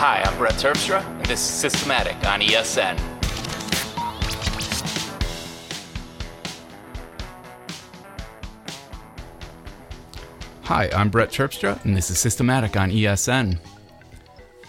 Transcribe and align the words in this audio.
Hi, 0.00 0.22
I'm 0.24 0.38
Brett 0.38 0.52
Terpstra, 0.52 1.04
and 1.04 1.26
this 1.26 1.40
is 1.40 1.48
Systematic 1.48 2.24
on 2.24 2.40
ESN. 2.40 2.96
Hi, 10.62 10.88
I'm 10.94 11.08
Brett 11.10 11.30
Terpstra, 11.30 11.84
and 11.84 11.96
this 11.96 12.10
is 12.10 12.18
Systematic 12.20 12.76
on 12.76 12.92
ESN. 12.92 13.58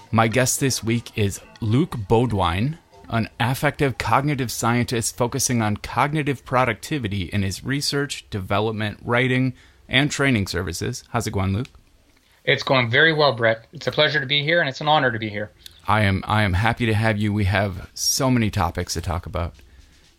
My 0.10 0.28
guest 0.28 0.60
this 0.60 0.84
week 0.84 1.16
is 1.16 1.42
Luc 1.62 1.92
Beaudoin, 1.92 2.80
an 3.10 3.30
affective 3.40 4.00
cognitive 4.00 4.52
scientist 4.52 5.16
focusing 5.16 5.62
on 5.62 5.78
cognitive 5.78 6.44
productivity 6.44 7.26
in 7.26 7.44
his 7.44 7.64
research, 7.64 8.28
development, 8.32 8.98
writing, 9.04 9.54
and 9.88 10.10
training 10.10 10.48
services. 10.48 11.04
How's 11.10 11.28
it 11.28 11.34
going, 11.34 11.54
Luc? 11.54 11.68
It's 12.44 12.64
going 12.64 12.90
very 12.90 13.14
well, 13.14 13.34
Brett. 13.34 13.66
It's 13.74 13.88
a 13.88 13.92
pleasure 13.92 14.20
to 14.20 14.26
be 14.26 14.44
here, 14.44 14.60
and 14.60 14.70
it's 14.70 14.82
an 14.82 14.88
honor 14.88 15.12
to 15.12 15.20
be 15.20 15.30
here. 15.30 15.52
I 15.88 16.02
am 16.02 16.24
I 16.28 16.44
am 16.44 16.54
happy 16.54 16.86
to 16.86 16.94
have 16.94 17.18
you. 17.18 17.34
We 17.34 17.46
have 17.46 17.90
so 17.94 18.30
many 18.30 18.50
topics 18.50 18.94
to 18.94 19.02
talk 19.02 19.26
about. 19.26 19.56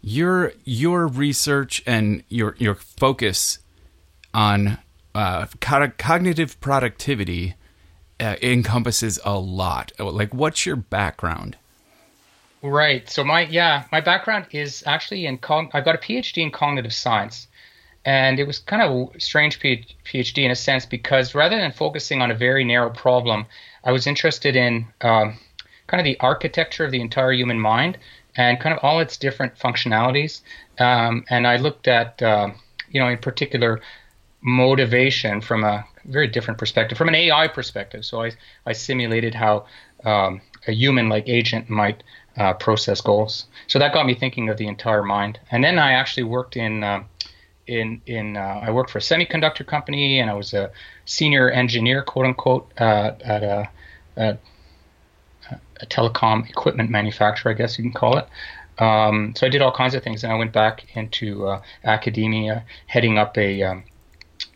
Your 0.02 0.52
your 0.64 1.06
research 1.06 1.82
and 1.86 2.22
your 2.28 2.56
your 2.58 2.74
focus 2.74 3.58
on 4.34 4.78
uh, 5.14 5.46
cognitive 5.60 6.60
productivity 6.60 7.54
uh, 8.18 8.36
encompasses 8.42 9.18
a 9.24 9.38
lot. 9.38 9.92
Like, 9.98 10.34
what's 10.34 10.66
your 10.66 10.76
background? 10.76 11.56
Right. 12.62 13.08
So 13.08 13.24
my 13.24 13.42
yeah, 13.42 13.84
my 13.90 14.00
background 14.00 14.46
is 14.50 14.82
actually 14.86 15.26
in 15.26 15.38
cog- 15.38 15.70
I've 15.72 15.84
got 15.84 15.94
a 15.94 15.98
PhD 15.98 16.42
in 16.42 16.50
cognitive 16.50 16.92
science, 16.92 17.48
and 18.04 18.38
it 18.38 18.46
was 18.46 18.58
kind 18.58 18.82
of 18.82 19.14
a 19.14 19.20
strange 19.20 19.60
PhD 19.60 20.38
in 20.38 20.50
a 20.50 20.56
sense 20.56 20.86
because 20.86 21.34
rather 21.34 21.56
than 21.56 21.72
focusing 21.72 22.22
on 22.22 22.30
a 22.30 22.34
very 22.34 22.64
narrow 22.64 22.90
problem, 22.90 23.46
I 23.84 23.92
was 23.92 24.06
interested 24.06 24.56
in 24.56 24.86
um, 25.02 25.38
kind 25.86 26.00
of 26.00 26.04
the 26.04 26.18
architecture 26.20 26.84
of 26.84 26.92
the 26.92 27.00
entire 27.00 27.32
human 27.32 27.60
mind 27.60 27.98
and 28.36 28.58
kind 28.60 28.74
of 28.76 28.82
all 28.82 29.00
its 29.00 29.16
different 29.16 29.56
functionalities. 29.58 30.40
Um, 30.78 31.24
and 31.28 31.46
I 31.46 31.56
looked 31.56 31.88
at, 31.88 32.22
uh, 32.22 32.50
you 32.90 33.00
know, 33.00 33.08
in 33.08 33.18
particular, 33.18 33.80
motivation 34.42 35.42
from 35.42 35.64
a 35.64 35.84
very 36.06 36.26
different 36.26 36.58
perspective, 36.58 36.96
from 36.96 37.08
an 37.08 37.14
AI 37.14 37.48
perspective. 37.48 38.04
So 38.06 38.22
I, 38.22 38.32
I 38.64 38.72
simulated 38.72 39.34
how 39.34 39.66
um, 40.04 40.40
a 40.66 40.72
human-like 40.72 41.28
agent 41.28 41.68
might 41.68 42.02
uh, 42.38 42.54
process 42.54 43.02
goals. 43.02 43.46
So 43.66 43.78
that 43.78 43.92
got 43.92 44.06
me 44.06 44.14
thinking 44.14 44.48
of 44.48 44.56
the 44.56 44.66
entire 44.66 45.02
mind. 45.02 45.38
And 45.50 45.62
then 45.62 45.78
I 45.78 45.92
actually 45.92 46.22
worked 46.22 46.56
in 46.56 46.82
uh, 46.82 47.02
in 47.70 48.02
in 48.06 48.36
uh, 48.36 48.60
I 48.62 48.70
worked 48.70 48.90
for 48.90 48.98
a 48.98 49.00
semiconductor 49.00 49.66
company, 49.66 50.18
and 50.18 50.28
I 50.28 50.34
was 50.34 50.52
a 50.52 50.70
senior 51.04 51.50
engineer, 51.50 52.02
quote 52.02 52.26
unquote, 52.26 52.70
uh, 52.78 53.12
at 53.20 53.42
a, 53.42 53.70
a, 54.16 54.38
a, 55.80 55.86
telecom 55.86 56.48
equipment 56.48 56.90
manufacturer, 56.90 57.52
I 57.52 57.54
guess 57.54 57.78
you 57.78 57.84
can 57.84 57.92
call 57.92 58.18
it. 58.18 58.26
Um, 58.78 59.34
so 59.36 59.46
I 59.46 59.50
did 59.50 59.62
all 59.62 59.72
kinds 59.72 59.94
of 59.94 60.02
things, 60.02 60.24
and 60.24 60.32
I 60.32 60.36
went 60.36 60.52
back 60.52 60.84
into 60.96 61.46
uh, 61.46 61.62
academia, 61.84 62.64
heading 62.86 63.18
up 63.18 63.38
a 63.38 63.62
um, 63.62 63.84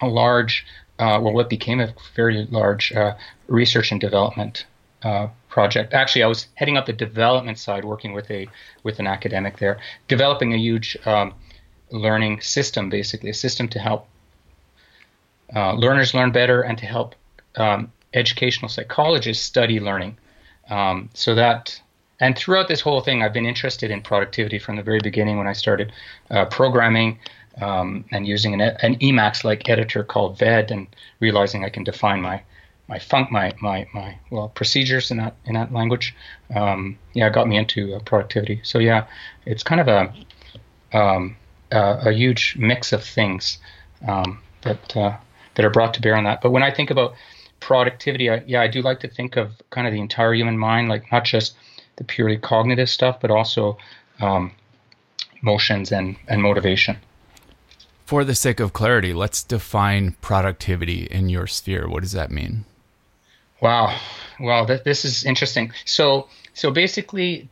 a 0.01 0.09
large, 0.09 0.67
uh, 0.99 1.19
well, 1.23 1.33
what 1.33 1.49
became 1.49 1.81
a 1.81 1.95
very 2.17 2.47
large 2.51 2.93
uh, 2.93 3.15
research 3.47 3.93
and 3.93 4.01
development 4.01 4.67
uh, 5.03 5.29
project. 5.49 5.95
Actually, 5.95 6.25
I 6.25 6.27
was 6.27 6.49
heading 6.55 6.77
up 6.77 6.87
the 6.87 6.93
development 6.93 7.59
side, 7.59 7.85
working 7.85 8.13
with 8.13 8.31
a 8.31 8.49
with 8.83 8.99
an 8.99 9.07
academic 9.07 9.59
there, 9.59 9.79
developing 10.09 10.53
a 10.53 10.57
huge 10.57 10.97
um, 11.07 11.35
learning 11.95 12.41
system, 12.41 12.91
basically 12.91 13.31
a 13.31 13.35
system 13.35 13.69
to 13.69 13.79
help 13.79 14.07
uh, 15.55 15.73
learners 15.75 16.15
learn 16.15 16.33
better 16.33 16.63
and 16.63 16.77
to 16.79 16.87
help 16.87 17.15
um, 17.57 17.93
educational 18.13 18.69
psychologists 18.69 19.45
study 19.45 19.79
learning. 19.81 20.19
Um, 20.69 21.11
so 21.15 21.35
that 21.35 21.81
and 22.21 22.37
throughout 22.37 22.69
this 22.69 22.81
whole 22.81 23.01
thing, 23.01 23.23
I've 23.23 23.33
been 23.33 23.47
interested 23.47 23.91
in 23.91 24.01
productivity 24.01 24.59
from 24.59 24.77
the 24.77 24.83
very 24.83 25.01
beginning 25.01 25.37
when 25.37 25.47
I 25.47 25.53
started 25.53 25.93
uh, 26.31 26.45
programming 26.47 27.19
um, 27.61 28.05
and 28.13 28.27
using 28.27 28.55
an, 28.55 28.61
an 28.61 28.97
Emacs 28.97 29.45
like 29.45 29.69
editor 29.69 30.05
called 30.05 30.39
VED 30.39 30.71
and 30.71 30.87
realizing 31.21 31.65
I 31.65 31.69
can 31.71 31.85
define 31.85 32.21
my 32.21 32.43
my 32.87 32.99
funk 32.99 33.31
my 33.31 33.53
my 33.61 33.87
my 33.95 34.19
well 34.31 34.49
procedures 34.49 35.11
in 35.11 35.17
that 35.19 35.37
in 35.45 35.55
that 35.55 35.73
language. 35.73 36.15
Um, 36.55 36.99
yeah, 37.15 37.31
got 37.31 37.49
me 37.49 37.57
into 37.57 37.95
uh, 37.95 38.01
productivity. 38.01 38.61
So 38.63 38.79
yeah, 38.79 39.07
it's 39.47 39.63
kind 39.63 39.81
of 39.81 39.89
a 39.89 40.99
um, 40.99 41.37
uh, 41.75 42.01
a 42.05 42.13
huge 42.13 42.57
mix 42.59 42.93
of 42.93 43.03
things 43.03 43.59
um, 44.07 44.41
that 44.63 44.97
uh, 44.97 45.17
that 45.55 45.65
are 45.65 45.71
brought 45.71 45.95
to 45.95 46.01
bear 46.01 46.17
on 46.17 46.25
that. 46.25 46.41
But 46.41 46.51
when 46.51 46.63
I 46.63 46.71
think 46.71 46.91
about 46.91 47.15
productivity, 47.61 48.31
I, 48.31 48.43
yeah, 48.47 48.63
I 48.63 48.69
do 48.69 48.81
like 48.83 49.01
to 49.01 49.09
think 49.09 49.37
of 49.37 49.51
kind 49.71 49.87
of 49.87 49.93
the 49.93 50.01
entire 50.01 50.35
human 50.35 50.59
mind, 50.59 50.89
like 50.89 51.11
not 51.11 51.25
just 51.25 51.55
the 51.97 52.05
purely 52.05 52.39
cognitive 52.39 52.89
stuff, 52.89 53.21
but 53.21 53.31
also 53.31 53.77
um, 54.21 54.53
motions 55.43 55.93
and 55.93 56.17
and 56.29 56.43
motivation. 56.43 56.97
For 58.07 58.23
the 58.25 58.35
sake 58.35 58.61
of 58.61 58.73
clarity, 58.73 59.15
let's 59.15 59.43
define 59.43 60.17
productivity 60.21 61.05
in 61.05 61.31
your 61.31 61.47
sphere. 61.47 61.89
What 61.89 62.03
does 62.03 62.13
that 62.13 62.31
mean? 62.31 62.67
Wow, 63.63 63.99
well, 64.39 64.67
th- 64.67 64.85
this 64.85 65.07
is 65.07 65.25
interesting. 65.25 65.73
So, 65.87 66.29
so 66.53 66.71
basically, 66.71 67.49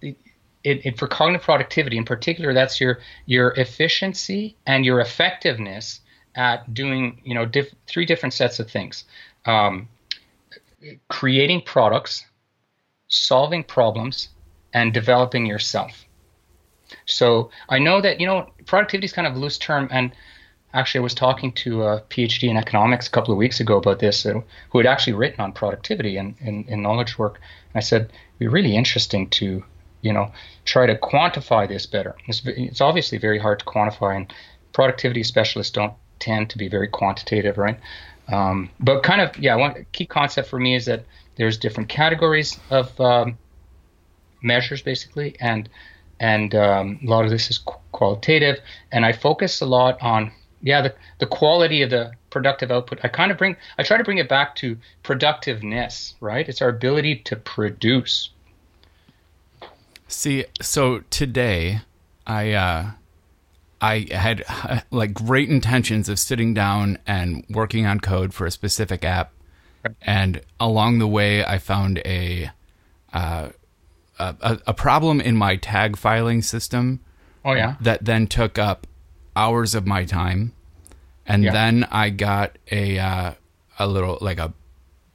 it, 0.65 0.87
it, 0.87 0.99
for 0.99 1.09
cognitive 1.09 1.43
productivity 1.43 1.97
in 1.97 2.05
particular, 2.05 2.55
that's 2.55 2.81
your 2.81 3.00
your 3.27 3.53
efficiency 3.53 4.56
and 4.67 4.84
your 4.84 5.00
effectiveness 5.00 6.00
at 6.34 6.73
doing 6.73 7.21
you 7.25 7.34
know 7.34 7.45
diff- 7.45 7.75
three 7.87 8.06
different 8.06 8.33
sets 8.33 8.61
of 8.61 8.71
things: 8.71 9.05
um, 9.45 9.89
creating 11.09 11.62
products, 11.62 12.25
solving 13.09 13.65
problems, 13.65 14.28
and 14.73 14.95
developing 14.95 15.47
yourself. 15.47 16.05
So 17.06 17.50
I 17.69 17.79
know 17.79 18.00
that 18.00 18.21
you 18.21 18.27
know 18.27 18.50
productivity 18.67 19.06
is 19.06 19.12
kind 19.12 19.27
of 19.27 19.34
a 19.34 19.39
loose 19.39 19.59
term, 19.59 19.89
and 19.91 20.12
actually 20.75 21.00
I 21.00 21.03
was 21.03 21.15
talking 21.15 21.53
to 21.53 21.83
a 21.83 22.00
PhD 22.03 22.49
in 22.49 22.56
economics 22.56 23.09
a 23.09 23.11
couple 23.11 23.33
of 23.33 23.39
weeks 23.39 23.61
ago 23.61 23.79
about 23.79 23.99
this, 23.99 24.25
uh, 24.25 24.41
who 24.71 24.79
had 24.79 24.87
actually 24.87 25.15
written 25.15 25.41
on 25.41 25.53
productivity 25.53 26.17
and 26.17 26.34
in, 26.41 26.65
in 26.65 26.83
knowledge 26.83 27.19
work. 27.19 27.41
And 27.75 27.77
I 27.77 27.81
said 27.81 28.03
it'd 28.03 28.39
be 28.39 28.47
really 28.47 28.77
interesting 28.77 29.29
to 29.31 29.65
you 30.02 30.12
know, 30.12 30.32
try 30.64 30.86
to 30.86 30.96
quantify 30.96 31.66
this 31.66 31.86
better. 31.86 32.14
It's, 32.26 32.42
it's 32.44 32.80
obviously 32.80 33.18
very 33.18 33.38
hard 33.38 33.60
to 33.60 33.64
quantify, 33.64 34.16
and 34.16 34.32
productivity 34.72 35.22
specialists 35.22 35.72
don't 35.72 35.94
tend 36.18 36.50
to 36.50 36.58
be 36.58 36.68
very 36.68 36.88
quantitative, 36.88 37.56
right? 37.56 37.78
Um, 38.28 38.70
but 38.78 39.02
kind 39.02 39.20
of, 39.20 39.36
yeah, 39.38 39.56
one 39.56 39.86
key 39.92 40.06
concept 40.06 40.48
for 40.48 40.58
me 40.58 40.74
is 40.74 40.86
that 40.86 41.04
there's 41.36 41.58
different 41.58 41.88
categories 41.88 42.58
of 42.70 43.00
um, 43.00 43.38
measures, 44.42 44.82
basically, 44.82 45.36
and 45.40 45.68
and 46.20 46.54
um, 46.54 47.00
a 47.04 47.10
lot 47.10 47.24
of 47.24 47.30
this 47.30 47.50
is 47.50 47.58
qualitative, 47.90 48.60
and 48.92 49.04
I 49.04 49.12
focus 49.12 49.60
a 49.60 49.66
lot 49.66 50.00
on 50.02 50.30
yeah 50.62 50.80
the, 50.80 50.94
the 51.19 51.26
quality 51.26 51.82
of 51.82 51.90
the 51.90 52.12
productive 52.30 52.70
output 52.70 53.00
i 53.02 53.08
kind 53.08 53.30
of 53.30 53.36
bring 53.36 53.56
i 53.78 53.82
try 53.82 53.96
to 53.96 54.04
bring 54.04 54.19
it 54.19 54.28
back 54.28 54.54
to 54.54 54.76
productiveness 55.02 56.14
right 56.20 56.48
it's 56.48 56.62
our 56.62 56.69
ability 56.69 57.16
to 57.16 57.36
produce 57.36 58.30
See, 60.12 60.45
so 60.61 61.00
today 61.09 61.81
I 62.27 62.53
uh 62.53 62.91
I 63.81 64.06
had 64.11 64.45
uh, 64.47 64.81
like 64.91 65.15
great 65.15 65.49
intentions 65.49 66.09
of 66.11 66.19
sitting 66.19 66.53
down 66.53 66.99
and 67.06 67.45
working 67.49 67.87
on 67.87 67.99
code 67.99 68.34
for 68.34 68.47
a 68.47 68.50
specific 68.50 69.05
app, 69.05 69.33
and 70.03 70.43
along 70.61 70.99
the 70.99 71.09
way 71.09 71.43
I 71.43 71.56
found 71.56 71.99
a 72.05 72.50
uh, 73.12 73.49
a, 74.19 74.59
a 74.67 74.75
problem 74.75 75.21
in 75.21 75.34
my 75.34 75.56
tag 75.56 75.97
filing 75.97 76.43
system. 76.43 77.00
Oh 77.43 77.55
yeah. 77.55 77.77
That 77.81 78.05
then 78.05 78.27
took 78.27 78.59
up 78.59 78.87
hours 79.34 79.75
of 79.75 79.87
my 79.87 80.05
time, 80.05 80.53
and 81.27 81.43
yeah. 81.43 81.53
then 81.53 81.89
I 81.91 82.11
got 82.11 82.59
a 82.71 82.99
uh, 82.99 83.33
a 83.79 83.87
little 83.87 84.19
like 84.21 84.38
a 84.38 84.53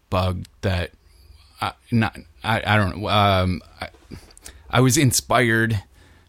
bug 0.09 0.45
that 0.61 0.89
uh, 1.61 1.73
not 1.91 2.17
I, 2.43 2.63
I 2.65 2.77
don't 2.77 2.97
know 2.97 3.09
um, 3.09 3.61
I 3.79 3.89
was 4.81 4.97
inspired 4.97 5.83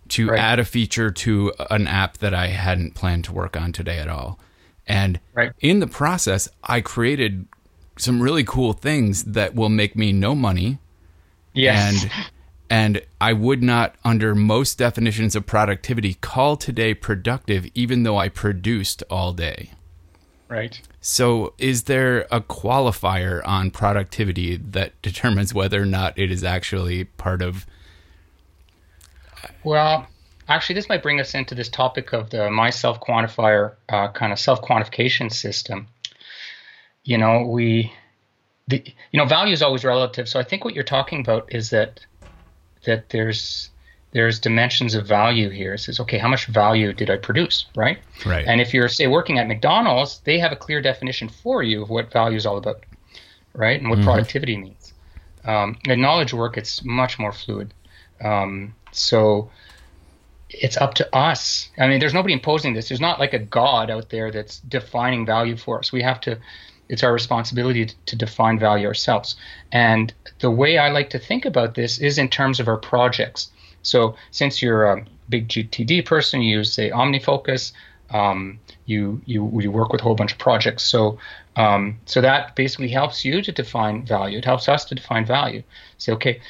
to 0.09 0.29
right. 0.29 0.39
add 0.39 0.59
a 0.59 0.65
feature 0.65 1.11
to 1.11 1.53
an 1.71 1.87
app 1.87 2.19
that 2.19 2.35
I 2.35 2.49
hadn't 2.49 2.95
planned 2.95 3.25
to 3.25 3.33
work 3.33 3.57
on 3.57 3.73
today 3.73 3.99
at 3.99 4.09
all. 4.09 4.39
And 4.87 5.21
right. 5.35 5.53
in 5.61 5.81
the 5.81 5.87
process, 5.87 6.49
I 6.65 6.81
created 6.81 7.47
some 7.99 8.23
really 8.23 8.45
cool 8.45 8.73
things 8.73 9.25
that 9.25 9.55
will 9.55 9.69
make 9.69 9.97
me 9.97 10.13
no 10.13 10.35
money. 10.35 10.79
Yes. 11.53 12.05
And 12.05 12.13
and 12.71 13.03
I 13.21 13.33
would 13.33 13.63
not 13.63 13.95
under 14.05 14.35
most 14.35 14.79
definitions 14.79 15.35
of 15.35 15.47
productivity 15.47 16.15
call 16.15 16.57
today 16.57 16.95
productive 16.95 17.67
even 17.75 18.03
though 18.03 18.19
I 18.19 18.29
produced 18.29 19.03
all 19.11 19.33
day. 19.33 19.71
Right. 20.49 20.81
So, 21.01 21.53
is 21.59 21.85
there 21.85 22.27
a 22.31 22.41
qualifier 22.41 23.47
on 23.47 23.71
productivity 23.71 24.57
that 24.57 25.01
determines 25.03 25.53
whether 25.53 25.83
or 25.83 25.87
not 25.87 26.19
it 26.19 26.31
is 26.31 26.43
actually 26.43 27.05
part 27.05 27.43
of 27.43 27.67
well, 29.65 30.07
actually, 30.49 30.75
this 30.75 30.89
might 30.89 31.03
bring 31.03 31.21
us 31.21 31.35
into 31.35 31.55
this 31.55 31.69
topic 31.69 32.13
of 32.13 32.31
the 32.31 32.51
my 32.51 32.71
self 32.71 33.01
quantifier 33.01 33.75
uh, 33.89 34.09
kind 34.13 34.33
of 34.33 34.39
self 34.39 34.63
quantification 34.63 35.33
system. 35.33 35.89
You 37.05 37.19
know, 37.19 37.47
we 37.47 37.93
the 38.69 38.83
you 39.13 39.19
know 39.19 39.27
value 39.27 39.53
is 39.53 39.63
always 39.63 39.85
relative. 39.85 40.29
So 40.29 40.39
I 40.39 40.45
think 40.45 40.65
what 40.65 40.75
you're 40.75 40.85
talking 40.85 41.21
about 41.21 41.53
is 41.55 41.71
that 41.71 42.01
that 42.85 43.11
there's 43.11 43.71
there's 44.13 44.39
dimensions 44.39 44.95
of 44.95 45.07
value 45.07 45.51
here. 45.51 45.75
It 45.75 45.81
says, 45.81 46.01
okay, 46.01 46.19
how 46.19 46.29
much 46.29 46.47
value 46.47 46.93
did 46.93 47.11
I 47.11 47.17
produce, 47.17 47.67
right? 47.77 47.99
Right. 48.25 48.47
And 48.47 48.61
if 48.61 48.73
you're 48.73 48.89
say 48.89 49.07
working 49.07 49.39
at 49.39 49.47
McDonald's, 49.47 50.21
they 50.21 50.39
have 50.39 50.53
a 50.53 50.57
clear 50.57 50.81
definition 50.81 51.29
for 51.29 51.63
you 51.63 51.83
of 51.83 51.91
what 51.91 52.11
value 52.11 52.37
is 52.37 52.47
all 52.47 52.57
about, 52.57 52.85
right? 53.53 53.79
And 53.79 53.91
what 53.91 53.99
mm-hmm. 53.99 54.09
productivity 54.09 54.57
means. 54.57 54.95
Um, 55.45 55.79
in 55.85 56.01
knowledge 56.01 56.33
work, 56.33 56.57
it's 56.57 56.83
much 56.85 57.19
more 57.19 57.33
fluid. 57.33 57.75
Um, 58.23 58.75
so 58.99 59.51
it's 60.51 60.77
up 60.77 60.95
to 60.95 61.17
us. 61.17 61.69
I 61.79 61.89
mean, 61.89 62.01
there's 62.01 62.15
nobody 62.15 62.35
imposing 62.35 62.75
this. 62.75 62.89
There's 62.89 63.01
not 63.01 63.21
like 63.21 63.35
a 63.35 63.39
God 63.39 63.91
out 63.91 64.09
there 64.09 64.31
that's 64.31 64.61
defining 64.61 65.27
value 65.27 65.57
for 65.57 65.79
us. 65.79 65.93
We 65.93 66.03
have 66.03 66.21
to, 66.23 66.39
it's 66.89 67.03
our 67.03 67.13
responsibility 67.13 67.87
to, 67.87 67.95
to 68.07 68.17
define 68.17 68.59
value 68.59 68.87
ourselves. 68.87 69.37
And 69.73 70.13
the 70.41 70.51
way 70.51 70.79
I 70.79 70.91
like 70.91 71.11
to 71.11 71.19
think 71.19 71.45
about 71.45 71.75
this 71.75 71.99
is 71.99 72.19
in 72.19 72.29
terms 72.29 72.61
of 72.61 72.69
our 72.69 72.79
projects. 72.79 73.51
So 73.83 74.17
since 74.31 74.63
you're 74.63 74.85
a 74.85 75.05
big 75.29 75.49
GTD 75.49 76.05
person, 76.07 76.41
you 76.41 76.59
use, 76.59 76.73
say, 76.73 76.91
OmniFocus, 76.91 77.73
um, 78.11 78.59
you, 78.87 79.21
you, 79.27 79.51
you 79.61 79.71
work 79.71 79.93
with 79.93 80.01
a 80.01 80.05
whole 80.05 80.15
bunch 80.15 80.33
of 80.33 80.39
projects. 80.39 80.83
So, 80.83 81.19
um, 81.57 81.99
so 82.07 82.23
that 82.23 82.57
basically 82.57 82.89
helps 82.89 83.25
you 83.25 83.43
to 83.43 83.53
define 83.53 84.07
value. 84.07 84.39
It 84.39 84.47
helps 84.47 84.69
us 84.69 84.87
to 84.87 84.95
define 84.95 85.27
value. 85.27 85.63
Say, 85.99 86.13
okay, 86.13 86.41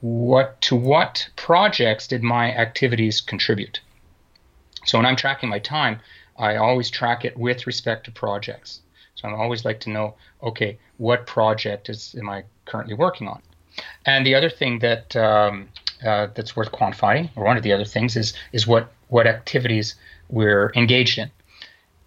what 0.00 0.60
to 0.62 0.76
what 0.76 1.28
projects 1.36 2.06
did 2.06 2.22
my 2.22 2.52
activities 2.52 3.20
contribute? 3.20 3.80
So 4.84 4.98
when 4.98 5.06
I'm 5.06 5.16
tracking 5.16 5.48
my 5.48 5.58
time, 5.58 6.00
I 6.38 6.56
always 6.56 6.90
track 6.90 7.24
it 7.24 7.36
with 7.36 7.66
respect 7.66 8.04
to 8.04 8.10
projects. 8.10 8.80
So 9.14 9.28
I 9.28 9.32
always 9.32 9.64
like 9.64 9.80
to 9.80 9.90
know, 9.90 10.14
okay, 10.42 10.78
what 10.96 11.26
project 11.26 11.90
is 11.90 12.14
am 12.18 12.30
I 12.30 12.44
currently 12.64 12.94
working 12.94 13.28
on? 13.28 13.42
And 14.06 14.26
the 14.26 14.34
other 14.34 14.48
thing 14.48 14.78
that 14.78 15.14
um, 15.16 15.68
uh, 16.04 16.28
that's 16.34 16.56
worth 16.56 16.72
quantifying, 16.72 17.28
or 17.36 17.44
one 17.44 17.56
of 17.56 17.62
the 17.62 17.72
other 17.72 17.84
things, 17.84 18.16
is 18.16 18.32
is 18.52 18.66
what 18.66 18.90
what 19.08 19.26
activities 19.26 19.96
we're 20.28 20.72
engaged 20.74 21.18
in. 21.18 21.30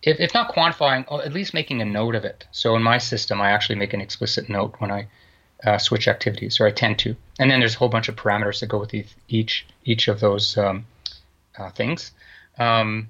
If, 0.02 0.20
if 0.20 0.34
not 0.34 0.54
quantifying, 0.54 1.06
at 1.26 1.34
least 1.34 1.54
making 1.54 1.82
a 1.82 1.86
note 1.86 2.16
of 2.16 2.26
it. 2.26 2.46
So 2.52 2.76
in 2.76 2.84
my 2.84 2.98
system, 2.98 3.40
I 3.40 3.52
actually 3.52 3.76
make 3.76 3.94
an 3.94 4.02
explicit 4.02 4.50
note 4.50 4.76
when 4.80 4.92
I 4.92 5.08
uh, 5.64 5.78
switch 5.78 6.08
activities, 6.08 6.60
or 6.60 6.68
I 6.68 6.72
tend 6.72 7.00
to. 7.00 7.16
And 7.40 7.50
then 7.50 7.60
there's 7.60 7.76
a 7.76 7.78
whole 7.78 7.90
bunch 7.90 8.10
of 8.10 8.16
parameters 8.16 8.60
that 8.60 8.68
go 8.68 8.80
with 8.80 8.94
each 9.28 9.66
each 9.86 10.08
of 10.08 10.20
those 10.20 10.58
um, 10.58 10.86
uh, 11.58 11.70
things. 11.72 12.12
Um, 12.58 13.10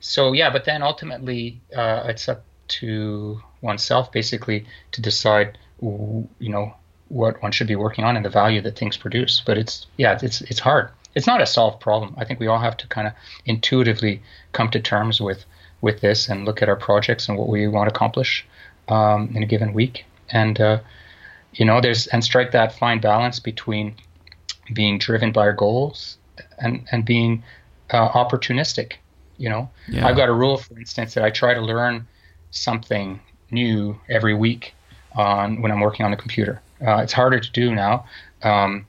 so 0.00 0.32
yeah, 0.32 0.50
but 0.50 0.64
then 0.64 0.82
ultimately 0.82 1.60
uh, 1.74 2.04
it's 2.06 2.28
up 2.28 2.44
to 2.66 3.40
oneself 3.62 4.12
basically 4.12 4.66
to 4.92 5.00
decide, 5.00 5.58
you 5.80 6.28
know, 6.40 6.74
what 7.08 7.42
one 7.42 7.52
should 7.52 7.66
be 7.66 7.76
working 7.76 8.04
on 8.04 8.16
and 8.16 8.24
the 8.24 8.30
value 8.30 8.60
that 8.60 8.76
things 8.76 8.96
produce. 8.96 9.42
But 9.44 9.58
it's 9.58 9.86
yeah, 9.96 10.18
it's 10.22 10.42
it's 10.42 10.60
hard. 10.60 10.90
It's 11.14 11.26
not 11.26 11.40
a 11.40 11.46
solved 11.46 11.80
problem. 11.80 12.14
I 12.18 12.24
think 12.24 12.40
we 12.40 12.48
all 12.48 12.58
have 12.58 12.76
to 12.78 12.86
kind 12.88 13.06
of 13.06 13.12
intuitively 13.46 14.22
come 14.52 14.70
to 14.70 14.80
terms 14.80 15.20
with 15.20 15.44
with 15.80 16.00
this 16.00 16.28
and 16.28 16.44
look 16.44 16.62
at 16.62 16.68
our 16.68 16.76
projects 16.76 17.28
and 17.28 17.38
what 17.38 17.48
we 17.48 17.68
want 17.68 17.88
to 17.88 17.94
accomplish 17.94 18.46
um, 18.88 19.32
in 19.34 19.42
a 19.42 19.46
given 19.46 19.72
week. 19.72 20.04
And 20.30 20.60
uh, 20.60 20.80
you 21.54 21.64
know 21.64 21.80
there's 21.80 22.06
and 22.08 22.22
strike 22.22 22.52
that 22.52 22.76
fine 22.76 23.00
balance 23.00 23.40
between 23.40 23.94
being 24.72 24.98
driven 24.98 25.32
by 25.32 25.42
our 25.42 25.52
goals 25.52 26.18
and 26.58 26.86
and 26.90 27.04
being 27.04 27.42
uh, 27.90 28.08
opportunistic 28.10 28.94
you 29.36 29.48
know? 29.48 29.68
Yeah. 29.88 30.06
i've 30.06 30.16
got 30.16 30.28
a 30.28 30.32
rule 30.32 30.56
for 30.58 30.78
instance 30.78 31.14
that 31.14 31.24
i 31.24 31.30
try 31.30 31.54
to 31.54 31.60
learn 31.60 32.06
something 32.50 33.20
new 33.50 33.98
every 34.08 34.34
week 34.34 34.74
on 35.12 35.62
when 35.62 35.70
i'm 35.70 35.80
working 35.80 36.04
on 36.04 36.10
the 36.10 36.16
computer. 36.16 36.60
Uh, 36.84 36.98
it's 36.98 37.12
harder 37.12 37.40
to 37.40 37.50
do 37.52 37.74
now 37.74 38.04
um, 38.42 38.86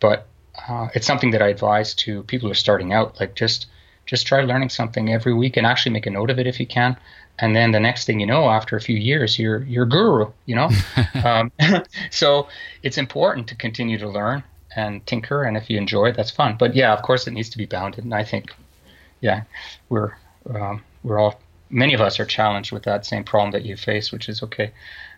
but 0.00 0.26
uh, 0.68 0.88
it's 0.94 1.06
something 1.06 1.30
that 1.30 1.42
i 1.42 1.48
advise 1.48 1.94
to 1.94 2.22
people 2.24 2.48
who 2.48 2.52
are 2.52 2.54
starting 2.66 2.92
out 2.92 3.18
like 3.20 3.34
just 3.34 3.66
just 4.06 4.26
try 4.26 4.42
learning 4.42 4.68
something 4.68 5.12
every 5.12 5.32
week 5.32 5.56
and 5.56 5.66
actually 5.66 5.92
make 5.92 6.06
a 6.06 6.10
note 6.10 6.30
of 6.30 6.38
it 6.38 6.46
if 6.46 6.58
you 6.58 6.66
can 6.66 6.96
and 7.40 7.56
then 7.56 7.72
the 7.72 7.80
next 7.80 8.04
thing 8.04 8.20
you 8.20 8.26
know, 8.26 8.50
after 8.50 8.76
a 8.76 8.80
few 8.80 8.96
years, 8.96 9.38
you're 9.38 9.62
you're 9.64 9.86
guru. 9.86 10.30
You 10.46 10.56
know, 10.56 10.70
um, 11.24 11.52
so 12.10 12.48
it's 12.82 12.98
important 12.98 13.48
to 13.48 13.54
continue 13.54 13.98
to 13.98 14.08
learn 14.08 14.42
and 14.76 15.04
tinker, 15.06 15.44
and 15.44 15.56
if 15.56 15.68
you 15.68 15.78
enjoy 15.78 16.06
it, 16.06 16.16
that's 16.16 16.30
fun. 16.30 16.56
But 16.58 16.74
yeah, 16.74 16.92
of 16.92 17.02
course, 17.02 17.26
it 17.26 17.32
needs 17.32 17.50
to 17.50 17.58
be 17.58 17.66
bounded, 17.66 18.04
and 18.04 18.14
I 18.14 18.24
think, 18.24 18.54
yeah, 19.20 19.42
we're 19.88 20.12
um, 20.54 20.82
we're 21.02 21.18
all 21.18 21.40
many 21.70 21.94
of 21.94 22.00
us 22.00 22.20
are 22.20 22.24
challenged 22.24 22.72
with 22.72 22.82
that 22.82 23.06
same 23.06 23.24
problem 23.24 23.52
that 23.52 23.64
you 23.64 23.76
face, 23.76 24.12
which 24.12 24.28
is 24.28 24.42
okay. 24.42 24.72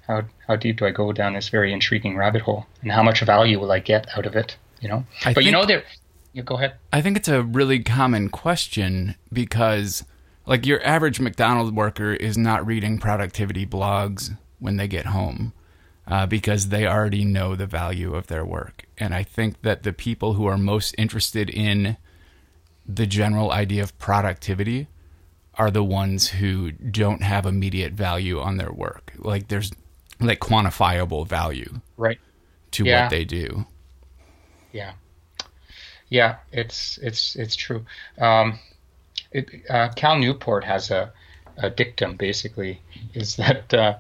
How, 0.07 0.23
how 0.49 0.57
deep 0.57 0.79
do 0.79 0.87
I 0.87 0.91
go 0.91 1.13
down 1.13 1.35
this 1.35 1.49
very 1.49 1.73
intriguing 1.73 2.17
rabbit 2.17 2.43
hole, 2.43 2.67
and 2.83 2.91
how 2.91 3.03
much 3.03 3.21
value 3.21 3.59
will 3.59 3.73
I 3.73 3.79
get 3.79 4.07
out 4.17 4.27
of 4.27 4.37
it? 4.37 4.57
You 4.81 4.89
know, 4.89 5.05
I 5.25 5.33
but 5.33 5.35
think, 5.37 5.47
you 5.47 5.53
know 5.53 5.65
there. 5.65 5.85
You 6.33 6.43
go 6.43 6.57
ahead. 6.57 6.75
I 6.93 7.01
think 7.03 7.17
it's 7.17 7.29
a 7.29 7.43
really 7.43 7.81
common 7.81 8.29
question 8.29 9.15
because 9.33 10.05
like 10.47 10.67
your 10.67 10.85
average 10.85 11.21
McDonald's 11.21 11.73
worker 11.73 12.13
is 12.13 12.37
not 12.37 12.67
reading 12.67 12.99
productivity 12.99 13.67
blogs 13.67 14.37
when 14.59 14.77
they 14.77 14.89
get 14.89 15.07
home 15.07 15.53
uh, 16.07 16.27
because 16.27 16.69
they 16.69 16.87
already 16.87 17.25
know 17.25 17.55
the 17.55 17.67
value 17.67 18.15
of 18.15 18.27
their 18.27 18.45
work. 18.45 18.87
And 18.99 19.15
I 19.15 19.23
think 19.23 19.63
that 19.63 19.83
the 19.83 19.93
people 19.93 20.35
who 20.35 20.47
are 20.47 20.59
most 20.59 20.95
interested 20.99 21.49
in 21.49 21.97
the 22.87 23.07
general 23.07 23.53
idea 23.53 23.83
of 23.83 23.97
productivity 23.99 24.89
are 25.55 25.71
the 25.71 25.85
ones 25.85 26.29
who 26.29 26.73
don't 26.73 27.23
have 27.23 27.47
immediate 27.47 27.93
value 27.93 28.41
on 28.41 28.57
their 28.57 28.73
work. 28.73 29.13
Like 29.19 29.49
there's 29.49 29.71
like 30.21 30.41
quantifiable 30.41 31.27
value, 31.27 31.81
right, 31.97 32.19
to 32.73 32.85
yeah. 32.85 33.03
what 33.03 33.11
they 33.11 33.25
do. 33.25 33.67
Yeah, 34.73 34.93
yeah, 36.09 36.37
it's 36.53 36.99
it's 36.99 37.37
it's 37.37 37.55
true. 37.55 37.85
Um, 38.19 38.59
it, 39.33 39.51
uh, 39.69 39.89
Cal 39.95 40.19
Newport 40.19 40.65
has 40.65 40.91
a, 40.91 41.13
a, 41.57 41.71
dictum 41.71 42.17
basically 42.17 42.81
is 43.15 43.37
that 43.37 43.73
uh, 43.75 43.99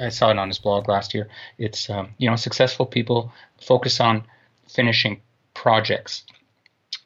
I 0.00 0.08
saw 0.08 0.30
it 0.30 0.38
on 0.38 0.48
his 0.48 0.58
blog 0.58 0.88
last 0.88 1.14
year. 1.14 1.28
It's 1.58 1.90
um, 1.90 2.10
you 2.18 2.28
know 2.28 2.36
successful 2.36 2.86
people 2.86 3.32
focus 3.60 4.00
on 4.00 4.24
finishing 4.68 5.20
projects, 5.54 6.24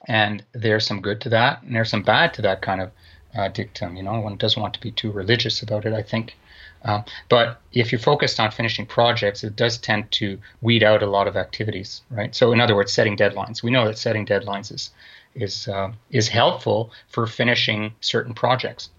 and 0.06 0.44
there's 0.52 0.86
some 0.86 1.00
good 1.00 1.20
to 1.22 1.28
that, 1.30 1.62
and 1.62 1.74
there's 1.74 1.90
some 1.90 2.02
bad 2.02 2.34
to 2.34 2.42
that 2.42 2.62
kind 2.62 2.80
of 2.80 2.90
uh, 3.34 3.48
dictum. 3.48 3.96
You 3.96 4.02
know, 4.02 4.20
one 4.20 4.36
doesn't 4.36 4.60
want 4.60 4.74
to 4.74 4.80
be 4.80 4.90
too 4.90 5.10
religious 5.10 5.62
about 5.62 5.86
it. 5.86 5.92
I 5.92 6.02
think. 6.02 6.36
Um, 6.84 7.04
but 7.28 7.60
if 7.72 7.90
you're 7.90 7.98
focused 7.98 8.38
on 8.38 8.50
finishing 8.52 8.86
projects, 8.86 9.42
it 9.42 9.56
does 9.56 9.76
tend 9.76 10.10
to 10.12 10.38
weed 10.60 10.84
out 10.84 11.02
a 11.02 11.06
lot 11.06 11.26
of 11.26 11.36
activities, 11.36 12.02
right? 12.10 12.32
So, 12.34 12.52
in 12.52 12.60
other 12.60 12.76
words, 12.76 12.92
setting 12.92 13.16
deadlines. 13.16 13.62
We 13.62 13.72
know 13.72 13.86
that 13.86 13.98
setting 13.98 14.24
deadlines 14.24 14.72
is 14.72 14.90
is 15.36 15.68
uh, 15.68 15.92
is 16.10 16.28
helpful 16.28 16.90
for 17.08 17.26
finishing 17.26 17.92
certain 18.00 18.34
projects. 18.34 18.90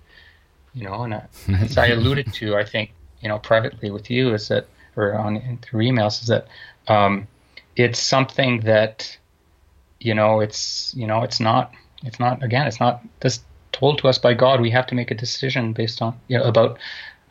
You 0.73 0.83
know, 0.83 1.03
and 1.03 1.13
uh, 1.13 1.21
as 1.59 1.77
I 1.77 1.87
alluded 1.97 2.31
to, 2.33 2.55
I 2.55 2.63
think 2.63 2.91
you 3.21 3.29
know 3.29 3.39
privately 3.39 3.89
with 3.91 4.09
you 4.09 4.33
is 4.33 4.47
that, 4.49 4.67
or 4.95 5.15
on 5.15 5.59
through 5.61 5.83
emails, 5.83 6.21
is 6.21 6.27
that 6.27 6.47
um, 6.87 7.27
it's 7.75 7.99
something 7.99 8.61
that 8.61 9.17
you 9.99 10.13
know 10.13 10.39
it's 10.39 10.93
you 10.95 11.07
know 11.07 11.23
it's 11.23 11.39
not 11.39 11.73
it's 12.03 12.19
not 12.19 12.43
again 12.43 12.67
it's 12.67 12.79
not 12.79 13.01
just 13.21 13.43
told 13.71 13.99
to 13.99 14.07
us 14.07 14.17
by 14.17 14.33
God. 14.33 14.61
We 14.61 14.71
have 14.71 14.87
to 14.87 14.95
make 14.95 15.11
a 15.11 15.15
decision 15.15 15.73
based 15.73 16.01
on 16.01 16.19
you 16.27 16.37
know 16.37 16.43
about 16.43 16.77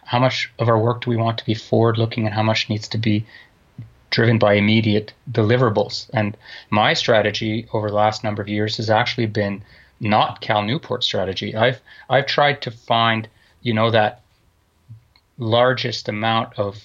how 0.04 0.20
much 0.20 0.52
of 0.58 0.68
our 0.68 0.78
work 0.78 1.02
do 1.02 1.10
we 1.10 1.16
want 1.16 1.38
to 1.38 1.44
be 1.44 1.54
forward 1.54 1.98
looking 1.98 2.26
and 2.26 2.34
how 2.34 2.42
much 2.42 2.68
needs 2.68 2.88
to 2.88 2.98
be 2.98 3.26
driven 4.16 4.38
by 4.38 4.54
immediate 4.54 5.12
deliverables. 5.30 6.08
And 6.14 6.38
my 6.70 6.94
strategy 6.94 7.68
over 7.74 7.90
the 7.90 7.94
last 7.94 8.24
number 8.24 8.40
of 8.40 8.48
years 8.48 8.78
has 8.78 8.88
actually 8.88 9.26
been 9.26 9.62
not 10.00 10.40
Cal 10.40 10.62
Newport 10.62 11.04
strategy. 11.04 11.54
I've 11.54 11.82
I've 12.08 12.24
tried 12.24 12.62
to 12.62 12.70
find, 12.70 13.28
you 13.60 13.74
know, 13.74 13.90
that 13.90 14.22
largest 15.36 16.08
amount 16.08 16.58
of 16.58 16.82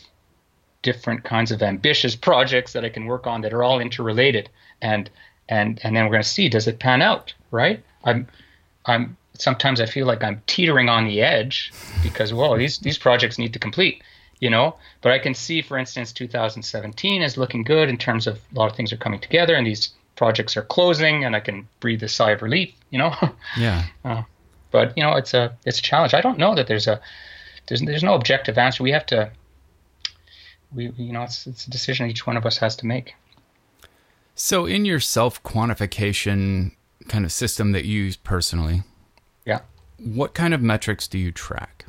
different 0.81 1.23
kinds 1.23 1.51
of 1.53 1.63
ambitious 1.63 2.17
projects 2.17 2.73
that 2.73 2.83
I 2.83 2.89
can 2.89 3.05
work 3.05 3.25
on 3.25 3.39
that 3.41 3.53
are 3.53 3.63
all 3.63 3.79
interrelated 3.79 4.50
and 4.81 5.09
and 5.47 5.79
and 5.83 5.95
then 5.95 6.03
we're 6.03 6.11
going 6.11 6.23
to 6.23 6.27
see 6.38 6.50
does 6.50 6.67
it 6.67 6.79
pan 6.79 7.01
out, 7.01 7.33
right? 7.50 7.81
I'm 8.03 8.27
I'm 8.85 9.15
sometimes 9.35 9.79
I 9.79 9.85
feel 9.85 10.05
like 10.05 10.21
I'm 10.21 10.41
teetering 10.47 10.89
on 10.89 11.05
the 11.05 11.21
edge 11.21 11.71
because 12.03 12.33
well, 12.33 12.57
these 12.57 12.79
these 12.79 12.97
projects 12.97 13.38
need 13.38 13.53
to 13.53 13.59
complete 13.59 14.03
you 14.41 14.50
know. 14.50 14.75
But 15.01 15.13
I 15.13 15.19
can 15.19 15.33
see, 15.33 15.62
for 15.62 15.77
instance, 15.77 16.12
2017 16.12 17.21
is 17.21 17.38
looking 17.38 17.63
good 17.63 17.88
in 17.88 17.98
terms 17.98 18.27
of 18.27 18.41
a 18.53 18.60
lot 18.60 18.69
of 18.69 18.75
things 18.75 18.91
are 18.91 18.98
coming 18.98 19.21
together 19.21 19.55
and 19.55 19.65
these 19.65 19.91
projects 20.17 20.57
are 20.57 20.63
closing, 20.63 21.24
and 21.24 21.36
I 21.36 21.39
can 21.39 21.67
breathe 21.79 22.03
a 22.03 22.10
sigh 22.10 22.31
of 22.31 22.41
relief, 22.41 22.74
you 22.89 23.00
know. 23.00 23.15
Yeah. 23.57 23.86
Uh, 24.03 24.24
but 24.71 24.98
you 24.98 25.03
know, 25.03 25.15
it's 25.15 25.33
a 25.33 25.55
it's 25.65 25.79
a 25.79 25.81
challenge. 25.81 26.13
I 26.13 26.21
don't 26.21 26.38
know 26.38 26.55
that 26.55 26.67
there's 26.67 26.88
a 26.88 27.00
there's 27.67 27.81
there's 27.81 28.03
no 28.03 28.15
objective 28.15 28.57
answer. 28.57 28.83
We 28.83 28.91
have 28.91 29.05
to. 29.07 29.31
We 30.74 30.91
you 30.98 31.13
know 31.13 31.24
it's 31.24 31.48
it's 31.48 31.67
a 31.67 31.69
decision 31.69 32.10
each 32.10 32.25
one 32.27 32.38
of 32.38 32.45
us 32.45 32.57
has 32.57 32.75
to 32.77 32.86
make. 32.86 33.15
So, 34.36 34.65
in 34.65 34.86
your 34.86 35.00
self 35.00 35.43
quantification 35.43 36.71
kind 37.07 37.25
of 37.25 37.31
system 37.31 37.74
that 37.74 37.86
you 37.86 38.03
use 38.03 38.15
personally, 38.15 38.83
yeah, 39.45 39.60
what 39.98 40.33
kind 40.33 40.53
of 40.53 40.62
metrics 40.62 41.07
do 41.07 41.17
you 41.17 41.31
track? 41.31 41.86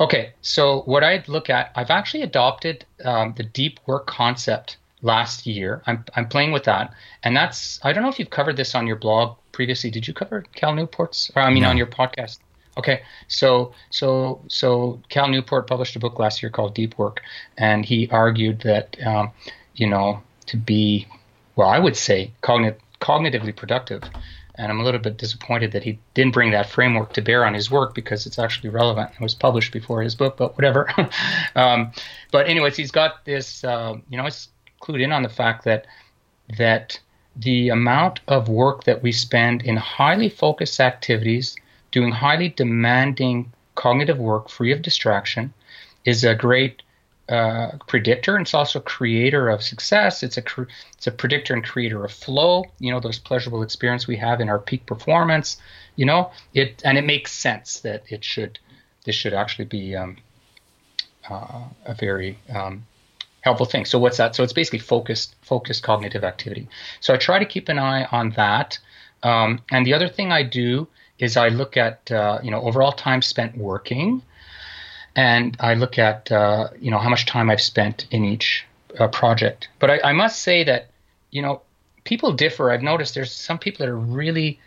Okay, 0.00 0.32
so 0.40 0.80
what 0.82 1.04
I 1.04 1.22
look 1.26 1.50
at, 1.50 1.72
I've 1.76 1.90
actually 1.90 2.22
adopted 2.22 2.86
um, 3.04 3.34
the 3.36 3.42
deep 3.44 3.78
work 3.86 4.06
concept 4.06 4.78
last 5.02 5.46
year. 5.46 5.82
I'm 5.86 6.04
I'm 6.16 6.26
playing 6.26 6.52
with 6.52 6.64
that, 6.64 6.94
and 7.22 7.36
that's 7.36 7.78
I 7.84 7.92
don't 7.92 8.02
know 8.02 8.08
if 8.08 8.18
you've 8.18 8.30
covered 8.30 8.56
this 8.56 8.74
on 8.74 8.86
your 8.86 8.96
blog 8.96 9.36
previously. 9.52 9.90
Did 9.90 10.08
you 10.08 10.14
cover 10.14 10.44
Cal 10.54 10.74
Newport's? 10.74 11.30
Or 11.36 11.42
I 11.42 11.52
mean, 11.52 11.64
no. 11.64 11.68
on 11.68 11.76
your 11.76 11.86
podcast. 11.86 12.38
Okay, 12.78 13.02
so 13.28 13.74
so 13.90 14.40
so 14.48 15.00
Cal 15.10 15.28
Newport 15.28 15.66
published 15.66 15.96
a 15.96 15.98
book 15.98 16.18
last 16.18 16.42
year 16.42 16.50
called 16.50 16.74
Deep 16.74 16.96
Work, 16.96 17.20
and 17.58 17.84
he 17.84 18.08
argued 18.10 18.60
that 18.62 18.96
um, 19.06 19.30
you 19.74 19.86
know 19.86 20.22
to 20.46 20.56
be 20.56 21.06
well, 21.56 21.68
I 21.68 21.78
would 21.78 21.96
say 21.96 22.32
cognitive 22.40 22.80
cognitively 23.02 23.54
productive. 23.54 24.02
And 24.60 24.70
I'm 24.70 24.78
a 24.78 24.84
little 24.84 25.00
bit 25.00 25.16
disappointed 25.16 25.72
that 25.72 25.82
he 25.82 25.98
didn't 26.12 26.34
bring 26.34 26.50
that 26.50 26.68
framework 26.68 27.14
to 27.14 27.22
bear 27.22 27.46
on 27.46 27.54
his 27.54 27.70
work 27.70 27.94
because 27.94 28.26
it's 28.26 28.38
actually 28.38 28.68
relevant. 28.68 29.10
It 29.14 29.22
was 29.22 29.34
published 29.34 29.72
before 29.72 30.02
his 30.02 30.14
book, 30.14 30.36
but 30.36 30.54
whatever. 30.54 30.86
um, 31.56 31.92
but 32.30 32.46
anyways, 32.46 32.76
he's 32.76 32.90
got 32.90 33.24
this. 33.24 33.64
Uh, 33.64 33.96
you 34.10 34.18
know, 34.18 34.26
it's 34.26 34.48
clued 34.82 35.02
in 35.02 35.12
on 35.12 35.22
the 35.22 35.30
fact 35.30 35.64
that 35.64 35.86
that 36.58 37.00
the 37.36 37.70
amount 37.70 38.20
of 38.28 38.50
work 38.50 38.84
that 38.84 39.02
we 39.02 39.12
spend 39.12 39.62
in 39.62 39.78
highly 39.78 40.28
focused 40.28 40.78
activities, 40.78 41.56
doing 41.90 42.12
highly 42.12 42.50
demanding 42.50 43.50
cognitive 43.76 44.18
work 44.18 44.50
free 44.50 44.72
of 44.72 44.82
distraction, 44.82 45.54
is 46.04 46.22
a 46.22 46.34
great 46.34 46.82
uh, 47.30 47.78
predictor 47.86 48.34
and 48.34 48.44
it's 48.44 48.54
also 48.54 48.80
a 48.80 48.82
creator 48.82 49.48
of 49.48 49.62
success. 49.62 50.24
It's 50.24 50.36
a 50.36 50.42
cr- 50.42 50.64
it's 50.96 51.06
a 51.06 51.12
predictor 51.12 51.54
and 51.54 51.64
creator 51.64 52.04
of 52.04 52.10
flow. 52.10 52.64
You 52.80 52.92
know 52.92 52.98
those 52.98 53.20
pleasurable 53.20 53.62
experience 53.62 54.08
we 54.08 54.16
have 54.16 54.40
in 54.40 54.48
our 54.48 54.58
peak 54.58 54.84
performance. 54.84 55.56
You 55.94 56.06
know 56.06 56.32
it 56.54 56.82
and 56.84 56.98
it 56.98 57.04
makes 57.04 57.32
sense 57.32 57.80
that 57.80 58.02
it 58.08 58.24
should 58.24 58.58
this 59.04 59.14
should 59.14 59.32
actually 59.32 59.66
be 59.66 59.94
um, 59.94 60.16
uh, 61.28 61.68
a 61.86 61.94
very 61.94 62.36
um, 62.52 62.84
helpful 63.42 63.66
thing. 63.66 63.84
So 63.84 64.00
what's 64.00 64.16
that? 64.16 64.34
So 64.34 64.42
it's 64.42 64.52
basically 64.52 64.80
focused 64.80 65.36
focused 65.42 65.84
cognitive 65.84 66.24
activity. 66.24 66.68
So 66.98 67.14
I 67.14 67.16
try 67.16 67.38
to 67.38 67.46
keep 67.46 67.68
an 67.68 67.78
eye 67.78 68.06
on 68.10 68.30
that. 68.30 68.78
Um, 69.22 69.60
and 69.70 69.86
the 69.86 69.94
other 69.94 70.08
thing 70.08 70.32
I 70.32 70.42
do 70.42 70.88
is 71.20 71.36
I 71.36 71.48
look 71.48 71.76
at 71.76 72.10
uh, 72.10 72.40
you 72.42 72.50
know 72.50 72.60
overall 72.62 72.92
time 72.92 73.22
spent 73.22 73.56
working 73.56 74.22
and 75.16 75.56
I 75.60 75.74
look 75.74 75.98
at 75.98 76.30
uh, 76.30 76.68
you 76.80 76.90
know 76.90 76.98
how 76.98 77.08
much 77.08 77.26
time 77.26 77.50
I've 77.50 77.60
spent 77.60 78.06
in 78.10 78.24
each 78.24 78.64
uh, 78.98 79.08
project. 79.08 79.68
But 79.78 79.90
I, 79.90 80.00
I, 80.04 80.12
must 80.12 80.42
say 80.42 80.64
that 80.64 80.88
you 81.30 81.42
know 81.42 81.62
people 82.04 82.32
differ. 82.32 82.70
I've 82.70 82.82
noticed 82.82 83.14
there's 83.14 83.32
some 83.32 83.58
people 83.58 83.84
that 83.84 83.90
are 83.90 83.96
really 83.96 84.60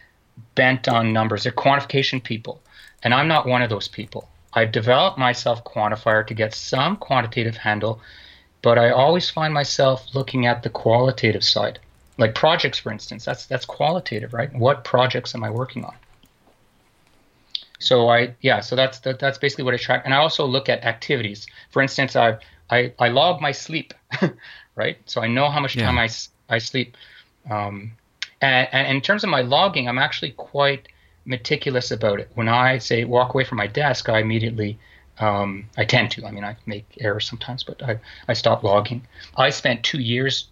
bent 0.56 0.88
on 0.88 1.14
numbers. 1.14 1.44
They're 1.44 1.52
quantification 1.52 2.22
people, 2.24 2.62
and 3.04 3.14
I'm 3.14 3.28
not 3.28 3.48
one 3.48 3.62
of 3.62 3.70
those 3.70 3.88
people. 3.88 4.28
I've 4.54 4.72
developed 4.72 5.18
myself 5.18 5.64
quantifier 5.64 6.26
to 6.28 6.34
get 6.34 6.54
some 6.54 6.98
quantitative 6.98 7.58
handle, 7.58 8.02
but 8.62 8.78
I 8.78 8.92
always 8.92 9.30
find 9.30 9.54
myself 9.54 10.14
looking 10.14 10.46
at 10.46 10.62
the 10.62 10.70
qualitative 10.70 11.44
side, 11.44 11.80
like 12.18 12.36
projects, 12.36 12.78
for 12.80 12.92
instance. 12.92 13.26
That's 13.26 13.46
that's 13.46 13.66
qualitative, 13.66 14.34
right? 14.34 14.54
What 14.54 14.84
projects 14.84 15.34
am 15.36 15.44
I 15.44 15.50
working 15.50 15.86
on? 15.86 15.96
So 17.84 18.10
I 18.10 18.36
yeah, 18.42 18.62
so 18.62 18.76
that's 18.76 19.00
that, 19.00 19.20
that's 19.20 19.38
basically 19.38 19.66
what 19.66 19.74
I 19.74 19.78
track, 19.78 20.04
and 20.06 20.14
I 20.14 20.18
also 20.18 20.46
look 20.46 20.70
at 20.70 20.84
activities. 20.84 21.48
For 21.70 21.82
instance, 21.82 22.16
I 22.16 22.38
I, 22.70 22.94
I 23.00 23.10
log 23.10 23.42
my 23.42 23.52
sleep, 23.52 23.94
right? 24.76 24.98
So 25.06 25.22
I 25.22 25.28
know 25.28 25.50
how 25.50 25.60
much 25.60 25.78
time 25.78 25.98
I, 26.00 26.10
I 26.50 26.58
sleep. 26.58 26.98
Um, 27.50 27.94
and, 28.42 28.68
and 28.72 28.98
in 28.98 29.02
terms 29.02 29.24
of 29.24 29.30
my 29.30 29.42
logging, 29.42 29.88
I'm 29.88 30.00
actually 30.00 30.32
quite 30.32 30.88
meticulous 31.26 31.92
about 31.92 32.20
it. 32.20 32.30
When 32.34 32.50
I 32.50 32.80
say 32.80 33.04
walk 33.04 33.34
away 33.34 33.44
from 33.44 33.58
my 33.58 33.68
desk, 33.68 34.10
I 34.10 34.20
immediately 34.20 34.80
um, 35.20 35.70
I 35.78 35.86
tend 35.86 36.12
to. 36.12 36.26
I 36.26 36.32
mean, 36.32 36.44
I 36.44 36.56
make 36.66 36.86
errors 37.00 37.28
sometimes, 37.28 37.64
but 37.64 37.82
I 37.84 38.00
I 38.28 38.34
stop 38.34 38.64
logging. 38.64 39.06
I 39.38 39.50
spent 39.52 39.84
two 39.84 40.00
years 40.00 40.48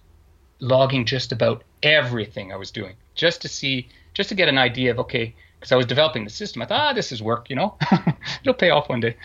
logging 0.59 1.05
just 1.05 1.31
about 1.31 1.63
everything 1.81 2.53
I 2.53 2.57
was 2.57 2.71
doing, 2.71 2.95
just 3.15 3.41
to 3.41 3.47
see, 3.47 3.89
just 4.13 4.29
to 4.29 4.35
get 4.35 4.47
an 4.47 4.57
idea 4.57 4.91
of 4.91 4.99
okay 4.99 5.33
because 5.61 5.71
I 5.71 5.75
was 5.75 5.85
developing 5.85 6.23
the 6.23 6.31
system. 6.31 6.63
I 6.63 6.65
thought, 6.65 6.81
ah, 6.81 6.93
this 6.93 7.11
is 7.11 7.21
work, 7.21 7.47
you 7.47 7.55
know, 7.55 7.77
it'll 8.41 8.55
pay 8.55 8.71
off 8.71 8.89
one 8.89 8.99
day, 8.99 9.15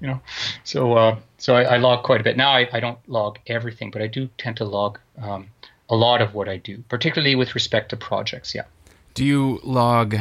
you 0.00 0.06
know. 0.06 0.20
So, 0.62 0.92
uh, 0.94 1.16
so 1.36 1.56
I, 1.56 1.62
I, 1.64 1.76
log 1.78 2.04
quite 2.04 2.20
a 2.20 2.24
bit 2.24 2.36
now. 2.36 2.52
I, 2.52 2.68
I, 2.72 2.78
don't 2.78 2.98
log 3.08 3.40
everything, 3.48 3.90
but 3.90 4.00
I 4.00 4.06
do 4.06 4.28
tend 4.38 4.56
to 4.58 4.64
log 4.64 5.00
um, 5.20 5.48
a 5.88 5.96
lot 5.96 6.22
of 6.22 6.32
what 6.32 6.48
I 6.48 6.58
do, 6.58 6.84
particularly 6.88 7.34
with 7.34 7.56
respect 7.56 7.88
to 7.90 7.96
projects. 7.96 8.54
Yeah. 8.54 8.66
Do 9.14 9.24
you 9.24 9.58
log 9.64 10.14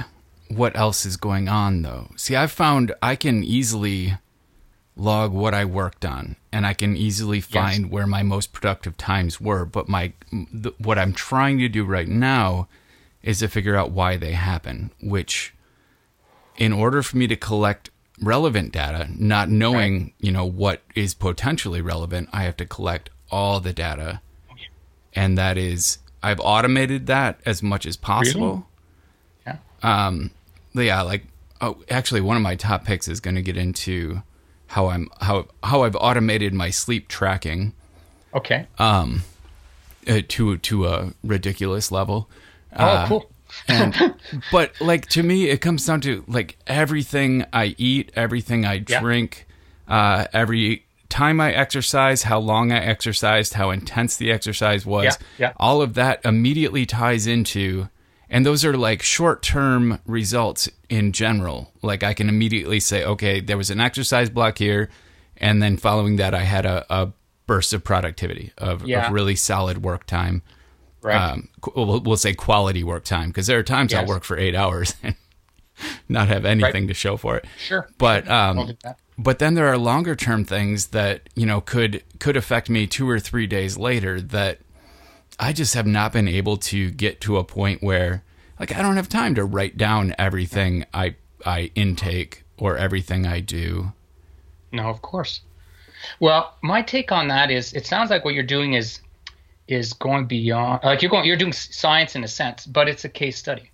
what 0.47 0.75
else 0.75 1.05
is 1.05 1.17
going 1.17 1.47
on 1.47 1.83
though? 1.83 2.09
See, 2.15 2.35
I've 2.35 2.51
found 2.51 2.91
I 3.03 3.15
can 3.15 3.43
easily 3.43 4.17
log 4.95 5.31
what 5.31 5.53
I 5.53 5.65
worked 5.65 6.03
on, 6.03 6.35
and 6.51 6.65
I 6.65 6.73
can 6.73 6.97
easily 6.97 7.41
find 7.41 7.83
yes. 7.83 7.91
where 7.91 8.07
my 8.07 8.23
most 8.23 8.53
productive 8.53 8.97
times 8.97 9.39
were. 9.39 9.65
But 9.65 9.87
my 9.87 10.13
the, 10.31 10.73
what 10.79 10.97
I'm 10.97 11.13
trying 11.13 11.59
to 11.59 11.69
do 11.69 11.85
right 11.85 12.07
now 12.07 12.67
is 13.21 13.39
to 13.39 13.47
figure 13.47 13.75
out 13.75 13.91
why 13.91 14.17
they 14.17 14.31
happen, 14.31 14.89
which 14.99 15.53
in 16.59 16.73
order 16.73 17.01
for 17.01 17.17
me 17.17 17.25
to 17.25 17.35
collect 17.35 17.89
relevant 18.21 18.73
data, 18.73 19.07
not 19.17 19.49
knowing, 19.49 19.99
right. 19.99 20.13
you 20.19 20.31
know, 20.31 20.45
what 20.45 20.81
is 20.93 21.13
potentially 21.13 21.81
relevant, 21.81 22.29
I 22.31 22.43
have 22.43 22.57
to 22.57 22.65
collect 22.65 23.09
all 23.31 23.59
the 23.59 23.73
data. 23.73 24.21
And 25.13 25.37
that 25.37 25.57
is 25.57 25.97
I've 26.21 26.39
automated 26.39 27.07
that 27.07 27.39
as 27.45 27.63
much 27.63 27.85
as 27.85 27.97
possible. 27.97 28.67
Really? 29.47 29.57
Yeah. 29.83 30.03
Um 30.05 30.31
yeah, 30.73 31.01
like 31.01 31.25
oh 31.61 31.81
actually 31.89 32.21
one 32.21 32.37
of 32.37 32.43
my 32.43 32.55
top 32.55 32.85
picks 32.85 33.07
is 33.07 33.19
going 33.19 33.35
to 33.35 33.41
get 33.41 33.57
into 33.57 34.21
how 34.67 34.87
I'm 34.87 35.09
how 35.19 35.47
how 35.63 35.83
I've 35.83 35.95
automated 35.95 36.53
my 36.53 36.69
sleep 36.69 37.07
tracking. 37.07 37.73
Okay. 38.33 38.67
Um 38.77 39.23
uh, 40.07 40.21
to 40.27 40.57
to 40.57 40.87
a 40.87 41.13
ridiculous 41.23 41.91
level. 41.91 42.29
Oh, 42.75 42.85
uh, 42.85 43.07
cool 43.07 43.31
and 43.67 44.15
but 44.51 44.79
like 44.81 45.07
to 45.07 45.23
me 45.23 45.49
it 45.49 45.61
comes 45.61 45.85
down 45.85 46.01
to 46.01 46.23
like 46.27 46.57
everything 46.67 47.45
i 47.53 47.75
eat 47.77 48.11
everything 48.15 48.65
i 48.65 48.77
drink 48.77 49.45
yeah. 49.87 49.95
uh, 49.95 50.25
every 50.33 50.85
time 51.09 51.39
i 51.41 51.51
exercise 51.51 52.23
how 52.23 52.39
long 52.39 52.71
i 52.71 52.79
exercised 52.79 53.53
how 53.53 53.69
intense 53.69 54.17
the 54.17 54.31
exercise 54.31 54.85
was 54.85 55.05
yeah, 55.05 55.13
yeah. 55.37 55.53
all 55.57 55.81
of 55.81 55.93
that 55.95 56.23
immediately 56.25 56.85
ties 56.85 57.27
into 57.27 57.87
and 58.29 58.45
those 58.45 58.63
are 58.63 58.77
like 58.77 59.01
short-term 59.01 59.99
results 60.05 60.69
in 60.89 61.11
general 61.11 61.71
like 61.81 62.03
i 62.03 62.13
can 62.13 62.29
immediately 62.29 62.79
say 62.79 63.03
okay 63.03 63.39
there 63.39 63.57
was 63.57 63.69
an 63.69 63.79
exercise 63.79 64.29
block 64.29 64.57
here 64.57 64.89
and 65.37 65.61
then 65.61 65.77
following 65.77 66.17
that 66.17 66.33
i 66.33 66.43
had 66.43 66.65
a, 66.65 66.85
a 66.89 67.11
burst 67.47 67.73
of 67.73 67.83
productivity 67.83 68.53
of, 68.59 68.83
of 68.83 69.11
really 69.11 69.35
solid 69.35 69.83
work 69.83 70.05
time 70.05 70.43
Right. 71.01 71.15
Um, 71.15 71.49
we'll, 71.75 72.01
we'll, 72.01 72.17
say 72.17 72.33
quality 72.33 72.83
work 72.83 73.05
time 73.05 73.29
because 73.29 73.47
there 73.47 73.57
are 73.57 73.63
times 73.63 73.91
yes. 73.93 74.01
I'll 74.01 74.07
work 74.07 74.23
for 74.23 74.37
eight 74.37 74.53
hours 74.53 74.95
and 75.01 75.15
not 76.09 76.27
have 76.27 76.45
anything 76.45 76.83
right. 76.83 76.87
to 76.87 76.93
show 76.93 77.15
for 77.15 77.37
it. 77.37 77.45
Sure. 77.57 77.87
But 77.97 78.27
um, 78.29 78.77
but 79.17 79.39
then 79.39 79.53
there 79.53 79.67
are 79.67 79.77
longer 79.77 80.15
term 80.15 80.45
things 80.45 80.87
that 80.87 81.29
you 81.35 81.45
know 81.45 81.61
could 81.61 82.03
could 82.19 82.35
affect 82.35 82.69
me 82.69 82.87
two 82.87 83.09
or 83.09 83.19
three 83.19 83.47
days 83.47 83.77
later 83.77 84.19
that 84.19 84.59
I 85.39 85.53
just 85.53 85.73
have 85.73 85.87
not 85.87 86.11
been 86.11 86.27
able 86.27 86.57
to 86.57 86.91
get 86.91 87.21
to 87.21 87.37
a 87.37 87.43
point 87.43 87.81
where 87.81 88.23
like 88.59 88.75
I 88.75 88.81
don't 88.81 88.97
have 88.97 89.09
time 89.09 89.35
to 89.35 89.45
write 89.45 89.77
down 89.77 90.13
everything 90.17 90.85
I 90.93 91.15
I 91.45 91.71
intake 91.75 92.43
or 92.57 92.77
everything 92.77 93.25
I 93.25 93.39
do. 93.39 93.93
No, 94.71 94.89
of 94.89 95.01
course. 95.01 95.41
Well, 96.19 96.55
my 96.61 96.81
take 96.81 97.11
on 97.11 97.27
that 97.29 97.51
is 97.51 97.73
it 97.73 97.85
sounds 97.85 98.09
like 98.09 98.25
what 98.25 98.33
you're 98.33 98.43
doing 98.43 98.73
is 98.73 98.99
is 99.69 99.93
going 99.93 100.25
beyond 100.25 100.81
like 100.83 101.01
you're 101.03 101.11
going 101.11 101.25
you're 101.25 101.37
doing 101.37 101.53
science 101.53 102.15
in 102.15 102.23
a 102.23 102.27
sense 102.27 102.65
but 102.65 102.89
it's 102.89 103.05
a 103.05 103.09
case 103.09 103.37
study. 103.37 103.69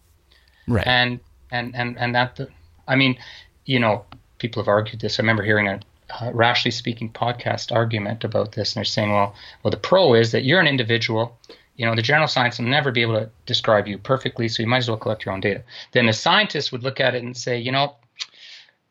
Right. 0.67 0.85
And 0.85 1.19
and 1.51 1.73
and 1.75 1.97
and 1.97 2.13
that 2.15 2.35
the, 2.35 2.49
i 2.87 2.95
mean 2.95 3.17
you 3.65 3.79
know 3.79 4.05
people 4.37 4.61
have 4.61 4.67
argued 4.67 4.99
this. 4.99 5.17
I 5.17 5.23
remember 5.23 5.43
hearing 5.43 5.67
a 5.67 5.79
uh, 6.09 6.31
Rationally 6.33 6.71
Speaking 6.71 7.11
podcast 7.11 7.71
argument 7.71 8.23
about 8.23 8.51
this 8.51 8.73
and 8.73 8.81
they're 8.81 8.85
saying 8.85 9.11
well 9.11 9.33
well 9.63 9.71
the 9.71 9.77
pro 9.77 10.13
is 10.13 10.31
that 10.33 10.43
you're 10.43 10.59
an 10.59 10.67
individual. 10.67 11.37
You 11.77 11.85
know 11.85 11.95
the 11.95 12.01
general 12.01 12.27
science 12.27 12.59
will 12.59 12.67
never 12.67 12.91
be 12.91 13.01
able 13.01 13.19
to 13.19 13.29
describe 13.45 13.87
you 13.87 13.97
perfectly 13.97 14.49
so 14.49 14.63
you 14.63 14.67
might 14.67 14.83
as 14.83 14.89
well 14.89 14.97
collect 14.97 15.25
your 15.25 15.33
own 15.33 15.39
data. 15.39 15.63
Then 15.93 16.07
the 16.07 16.13
scientist 16.13 16.71
would 16.73 16.83
look 16.83 16.99
at 16.99 17.15
it 17.15 17.23
and 17.23 17.35
say 17.35 17.57
you 17.57 17.71
know 17.71 17.95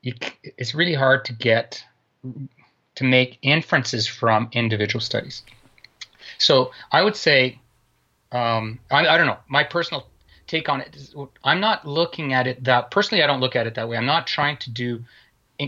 you, 0.01 0.15
it's 0.43 0.75
really 0.75 0.95
hard 0.95 1.27
to 1.27 1.35
get 1.35 1.85
to 2.95 3.05
make 3.05 3.39
inferences 3.43 4.07
from 4.07 4.49
individual 4.53 5.01
studies 5.01 5.43
so 6.45 6.73
I 6.93 7.03
would 7.03 7.17
say, 7.17 7.59
um, 8.33 8.79
I, 8.91 9.07
I 9.07 9.19
don't 9.19 9.27
know, 9.27 9.39
my 9.49 9.65
personal 9.65 10.07
take 10.47 10.69
on 10.69 10.81
it 10.81 10.95
is 10.95 11.15
I'm 11.43 11.61
not 11.61 11.87
looking 11.87 12.33
at 12.33 12.47
it 12.47 12.65
that 12.65 12.91
personally. 12.91 13.23
I 13.23 13.27
don't 13.27 13.41
look 13.41 13.57
at 13.57 13.67
it 13.67 13.75
that 13.75 13.89
way. 13.89 13.97
I'm 13.97 14.07
not 14.07 14.27
trying 14.27 14.59
to 14.59 14.71
do 14.71 15.05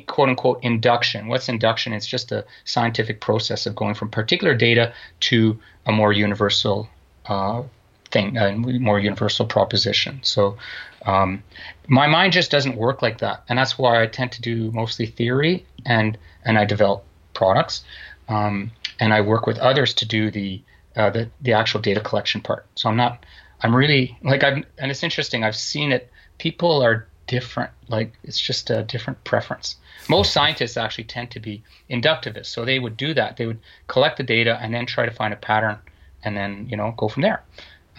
quote 0.07 0.29
unquote 0.29 0.63
induction. 0.63 1.29
What's 1.29 1.49
induction? 1.49 1.93
It's 1.93 2.07
just 2.07 2.33
a 2.33 2.45
scientific 2.65 3.21
process 3.21 3.67
of 3.67 3.75
going 3.75 3.95
from 3.95 4.11
particular 4.11 4.55
data 4.55 4.93
to 5.21 5.59
a 5.87 5.93
more 5.93 6.13
universal 6.13 6.89
uh, 7.27 7.63
thing, 8.11 8.37
a 8.37 8.55
more 8.57 9.01
universal 9.01 9.47
proposition. 9.47 10.21
So 10.23 10.59
um, 11.05 11.43
my 11.89 12.07
mind 12.07 12.33
just 12.33 12.51
doesn't 12.51 12.77
work 12.77 13.01
like 13.01 13.19
that, 13.19 13.45
and 13.49 13.59
that's 13.59 13.79
why 13.79 14.03
I 14.03 14.07
tend 14.07 14.33
to 14.33 14.43
do 14.43 14.71
mostly 14.73 15.07
theory 15.07 15.65
and 15.85 16.19
and 16.45 16.59
I 16.59 16.65
develop 16.65 17.05
products, 17.33 17.85
um, 18.29 18.73
and 19.01 19.13
I 19.13 19.21
work 19.21 19.47
with 19.47 19.59
others 19.59 19.95
to 19.95 20.07
do 20.07 20.31
the 20.31 20.63
uh, 20.97 21.11
the 21.11 21.31
the 21.41 21.53
actual 21.53 21.81
data 21.81 22.01
collection 22.01 22.41
part. 22.41 22.67
So 22.75 22.89
I'm 22.89 22.97
not 22.97 23.25
I'm 23.63 23.75
really 23.75 24.19
like 24.23 24.45
I'm 24.45 24.65
and 24.79 24.91
it's 24.91 25.03
interesting. 25.03 25.45
I've 25.45 25.57
seen 25.57 25.93
it. 25.93 26.11
People 26.39 26.83
are 26.83 27.07
different. 27.27 27.71
Like 27.89 28.13
it's 28.23 28.41
just 28.41 28.71
a 28.71 28.83
different 28.83 29.23
preference. 29.25 29.77
Most 30.09 30.33
scientists 30.33 30.77
actually 30.77 31.05
tend 31.05 31.31
to 31.33 31.41
be 31.41 31.63
inductivists, 31.91 32.47
so 32.47 32.65
they 32.65 32.79
would 32.79 32.97
do 32.97 33.15
that. 33.15 33.37
They 33.37 33.47
would 33.47 33.59
collect 33.89 34.17
the 34.19 34.23
data 34.23 34.59
and 34.61 34.73
then 34.73 34.87
try 34.87 35.07
to 35.07 35.13
find 35.13 35.33
a 35.33 35.37
pattern, 35.37 35.79
and 36.23 36.37
then 36.37 36.67
you 36.69 36.77
know 36.77 36.95
go 36.97 37.09
from 37.09 37.23
there. 37.23 37.43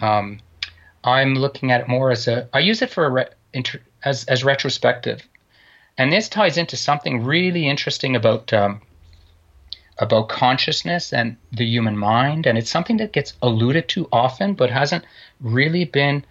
Um, 0.00 0.40
I'm 1.04 1.34
looking 1.34 1.70
at 1.70 1.80
it 1.80 1.88
more 1.88 2.10
as 2.10 2.28
a. 2.28 2.48
I 2.52 2.60
use 2.60 2.82
it 2.82 2.90
for 2.90 3.04
a 3.04 3.10
re, 3.10 3.24
inter, 3.52 3.80
as 4.04 4.24
as 4.24 4.44
retrospective, 4.44 5.26
and 5.96 6.12
this 6.12 6.28
ties 6.28 6.56
into 6.56 6.76
something 6.76 7.24
really 7.24 7.68
interesting 7.68 8.16
about 8.16 8.52
um, 8.52 8.80
about 9.98 10.28
consciousness 10.28 11.12
and 11.12 11.36
the 11.52 11.64
human 11.64 11.96
mind, 11.96 12.46
and 12.46 12.56
it's 12.56 12.70
something 12.70 12.98
that 12.98 13.12
gets 13.12 13.34
alluded 13.42 13.88
to 13.88 14.08
often, 14.12 14.54
but 14.54 14.70
hasn't 14.70 15.04
really 15.40 15.84
been 15.84 16.24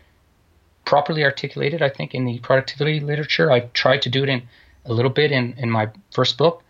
properly 0.85 1.23
articulated. 1.23 1.81
I 1.81 1.89
think 1.89 2.13
in 2.13 2.25
the 2.25 2.39
productivity 2.39 2.99
literature, 2.99 3.51
I've 3.51 3.73
tried 3.73 4.01
to 4.03 4.09
do 4.09 4.23
it 4.23 4.29
in 4.29 4.43
a 4.85 4.93
little 4.93 5.11
bit 5.11 5.31
in 5.31 5.53
in 5.57 5.69
my 5.69 5.89
first 6.11 6.37
book, 6.37 6.63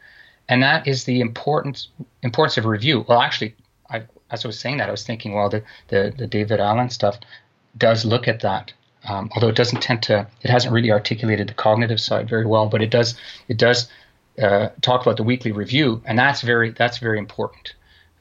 and 0.50 0.64
that 0.64 0.88
is 0.88 1.04
the 1.04 1.22
importance 1.22 1.90
importance 2.24 2.58
of 2.58 2.66
review. 2.66 3.06
Well, 3.08 3.22
actually, 3.22 3.56
I, 3.90 4.04
as 4.32 4.44
I 4.44 4.48
was 4.48 4.60
saying 4.60 4.78
that, 4.78 4.90
I 4.90 4.92
was 4.92 5.04
thinking, 5.04 5.34
well, 5.34 5.50
the 5.50 5.64
the, 5.90 6.14
the 6.18 6.28
David 6.28 6.60
Allen 6.60 6.90
stuff 6.90 7.20
does 7.78 8.06
look 8.06 8.28
at 8.28 8.42
that. 8.42 8.74
Um, 9.08 9.30
although 9.34 9.48
it 9.50 9.56
doesn't 9.56 9.82
tend 9.82 10.04
to, 10.04 10.28
it 10.42 10.50
hasn't 10.50 10.74
really 10.74 10.92
articulated 10.92 11.48
the 11.48 11.54
cognitive 11.54 12.00
side 12.00 12.28
very 12.28 12.46
well, 12.46 12.68
but 12.68 12.82
it 12.82 12.90
does, 12.90 13.16
it 13.48 13.58
does 13.58 13.88
uh, 14.42 14.70
talk 14.82 15.02
about 15.02 15.18
the 15.18 15.24
weekly 15.24 15.52
review, 15.52 16.02
and 16.06 16.18
that's 16.18 16.42
very, 16.42 16.72
that's 16.72 16.98
very 16.98 17.18
important. 17.18 17.74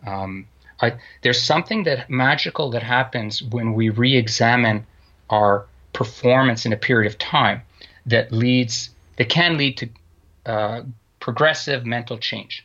Um, 0.07 0.47
I, 0.81 0.95
there's 1.23 1.43
something 1.43 1.85
that 1.85 2.11
magical 2.11 2.71
that 2.71 2.83
happens 2.83 3.43
when 3.43 3.75
we 3.75 3.91
re-examine 3.91 4.87
our 5.31 5.67
performance 5.93 6.67
in 6.67 6.73
a 6.73 6.77
period 6.77 7.11
of 7.11 7.19
time 7.19 7.63
that 8.07 8.31
leads, 8.31 8.91
that 9.17 9.29
can 9.29 9.57
lead 9.57 9.77
to 9.79 9.89
uh, 10.45 10.83
progressive 11.21 11.87
mental 11.87 12.19
change. 12.19 12.65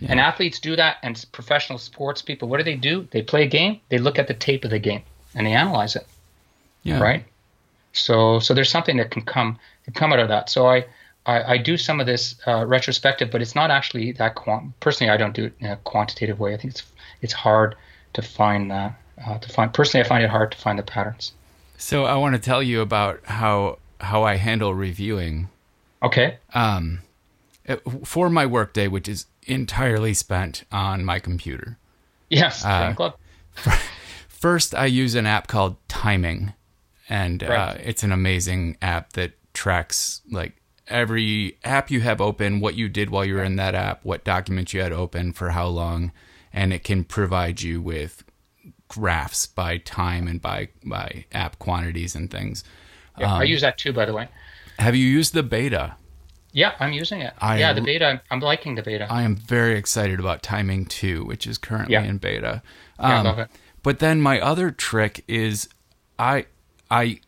Yeah. 0.00 0.12
And 0.12 0.20
athletes 0.20 0.58
do 0.58 0.76
that, 0.76 0.96
and 1.02 1.24
professional 1.32 1.78
sports 1.78 2.22
people, 2.22 2.48
what 2.48 2.58
do 2.58 2.64
they 2.64 2.76
do? 2.76 3.06
They 3.10 3.22
play 3.22 3.44
a 3.44 3.48
game, 3.48 3.80
they 3.88 3.98
look 3.98 4.18
at 4.18 4.26
the 4.26 4.34
tape 4.34 4.64
of 4.64 4.70
the 4.70 4.78
game 4.78 5.02
and 5.34 5.46
they 5.46 5.52
analyze 5.52 5.96
it. 5.96 6.06
Yeah. 6.82 7.00
Right. 7.00 7.24
So 7.92 8.40
so 8.40 8.54
there's 8.54 8.70
something 8.70 8.96
that 8.98 9.10
can 9.10 9.22
come 9.22 9.58
can 9.84 9.94
come 9.94 10.12
out 10.12 10.18
of 10.18 10.28
that. 10.28 10.50
So 10.50 10.66
I 10.66 10.84
I, 11.26 11.54
I 11.54 11.58
do 11.58 11.76
some 11.76 12.00
of 12.00 12.06
this 12.06 12.36
uh, 12.46 12.66
retrospective, 12.66 13.30
but 13.30 13.40
it's 13.40 13.54
not 13.54 13.70
actually 13.70 14.12
that 14.12 14.34
quant. 14.34 14.78
Personally, 14.80 15.10
I 15.10 15.16
don't 15.16 15.34
do 15.34 15.46
it 15.46 15.54
in 15.60 15.66
a 15.66 15.76
quantitative 15.78 16.38
way. 16.38 16.54
I 16.54 16.56
think 16.56 16.74
it's 16.74 16.82
it's 17.22 17.32
hard 17.32 17.76
to 18.14 18.22
find 18.22 18.70
that. 18.70 19.00
Uh, 19.24 19.38
to 19.38 19.48
find 19.48 19.72
personally, 19.72 20.04
I 20.04 20.08
find 20.08 20.24
it 20.24 20.30
hard 20.30 20.52
to 20.52 20.58
find 20.58 20.78
the 20.78 20.82
patterns. 20.82 21.32
So 21.78 22.04
I 22.04 22.16
want 22.16 22.34
to 22.34 22.40
tell 22.40 22.62
you 22.62 22.80
about 22.80 23.20
how 23.24 23.78
how 24.00 24.22
I 24.22 24.36
handle 24.36 24.74
reviewing. 24.74 25.48
Okay. 26.02 26.36
Um, 26.52 27.00
for 28.04 28.28
my 28.28 28.44
workday, 28.44 28.88
which 28.88 29.08
is 29.08 29.26
entirely 29.44 30.12
spent 30.14 30.64
on 30.70 31.04
my 31.04 31.18
computer. 31.18 31.78
Yes. 32.28 32.64
Uh, 32.64 32.92
club. 32.94 33.16
First, 34.28 34.74
I 34.74 34.86
use 34.86 35.14
an 35.14 35.26
app 35.26 35.46
called 35.46 35.76
Timing, 35.88 36.52
and 37.08 37.42
uh, 37.42 37.48
right. 37.48 37.58
uh, 37.58 37.78
it's 37.82 38.02
an 38.02 38.12
amazing 38.12 38.76
app 38.82 39.14
that 39.14 39.32
tracks 39.54 40.20
like 40.30 40.56
every 40.88 41.58
app 41.64 41.90
you 41.90 42.00
have 42.00 42.20
open, 42.20 42.60
what 42.60 42.74
you 42.74 42.88
did 42.88 43.10
while 43.10 43.24
you 43.24 43.34
were 43.34 43.44
in 43.44 43.56
that 43.56 43.74
app, 43.74 44.04
what 44.04 44.24
documents 44.24 44.72
you 44.72 44.80
had 44.80 44.92
open 44.92 45.32
for 45.32 45.50
how 45.50 45.66
long, 45.66 46.12
and 46.52 46.72
it 46.72 46.84
can 46.84 47.04
provide 47.04 47.62
you 47.62 47.80
with 47.80 48.24
graphs 48.88 49.46
by 49.46 49.78
time 49.78 50.28
and 50.28 50.40
by 50.40 50.68
by 50.84 51.24
app 51.32 51.58
quantities 51.58 52.14
and 52.14 52.30
things. 52.30 52.64
Yeah, 53.18 53.34
um, 53.34 53.40
I 53.40 53.44
use 53.44 53.60
that 53.62 53.78
too, 53.78 53.92
by 53.92 54.04
the 54.04 54.12
way. 54.12 54.28
Have 54.78 54.96
you 54.96 55.06
used 55.06 55.34
the 55.34 55.42
beta? 55.42 55.96
Yeah, 56.52 56.74
I'm 56.78 56.92
using 56.92 57.20
it. 57.20 57.34
I, 57.38 57.58
yeah, 57.58 57.72
the 57.72 57.80
beta. 57.80 58.22
I'm 58.30 58.40
liking 58.40 58.76
the 58.76 58.82
beta. 58.82 59.08
I 59.10 59.22
am 59.22 59.34
very 59.34 59.76
excited 59.76 60.20
about 60.20 60.42
Timing 60.42 60.86
2, 60.86 61.24
which 61.24 61.48
is 61.48 61.58
currently 61.58 61.94
yeah. 61.94 62.04
in 62.04 62.18
beta. 62.18 62.62
Um, 62.98 63.10
yeah, 63.10 63.18
I 63.18 63.22
love 63.22 63.38
um, 63.38 63.40
it. 63.44 63.50
But 63.82 63.98
then 63.98 64.20
my 64.20 64.40
other 64.40 64.70
trick 64.70 65.24
is 65.26 65.68
I 66.18 66.46
I 66.90 67.20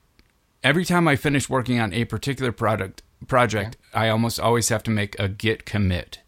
every 0.62 0.85
time 0.85 1.09
I 1.09 1.16
finish 1.16 1.49
working 1.49 1.81
on 1.81 1.92
a 1.92 2.05
particular 2.05 2.53
product 2.53 3.03
project, 3.27 3.77
yeah. 3.93 4.01
I 4.01 4.09
almost 4.09 4.41
always 4.41 4.69
have 4.69 4.83
to 4.85 4.91
make 4.91 5.19
a 5.19 5.29
git 5.29 5.65
commit. 5.67 6.21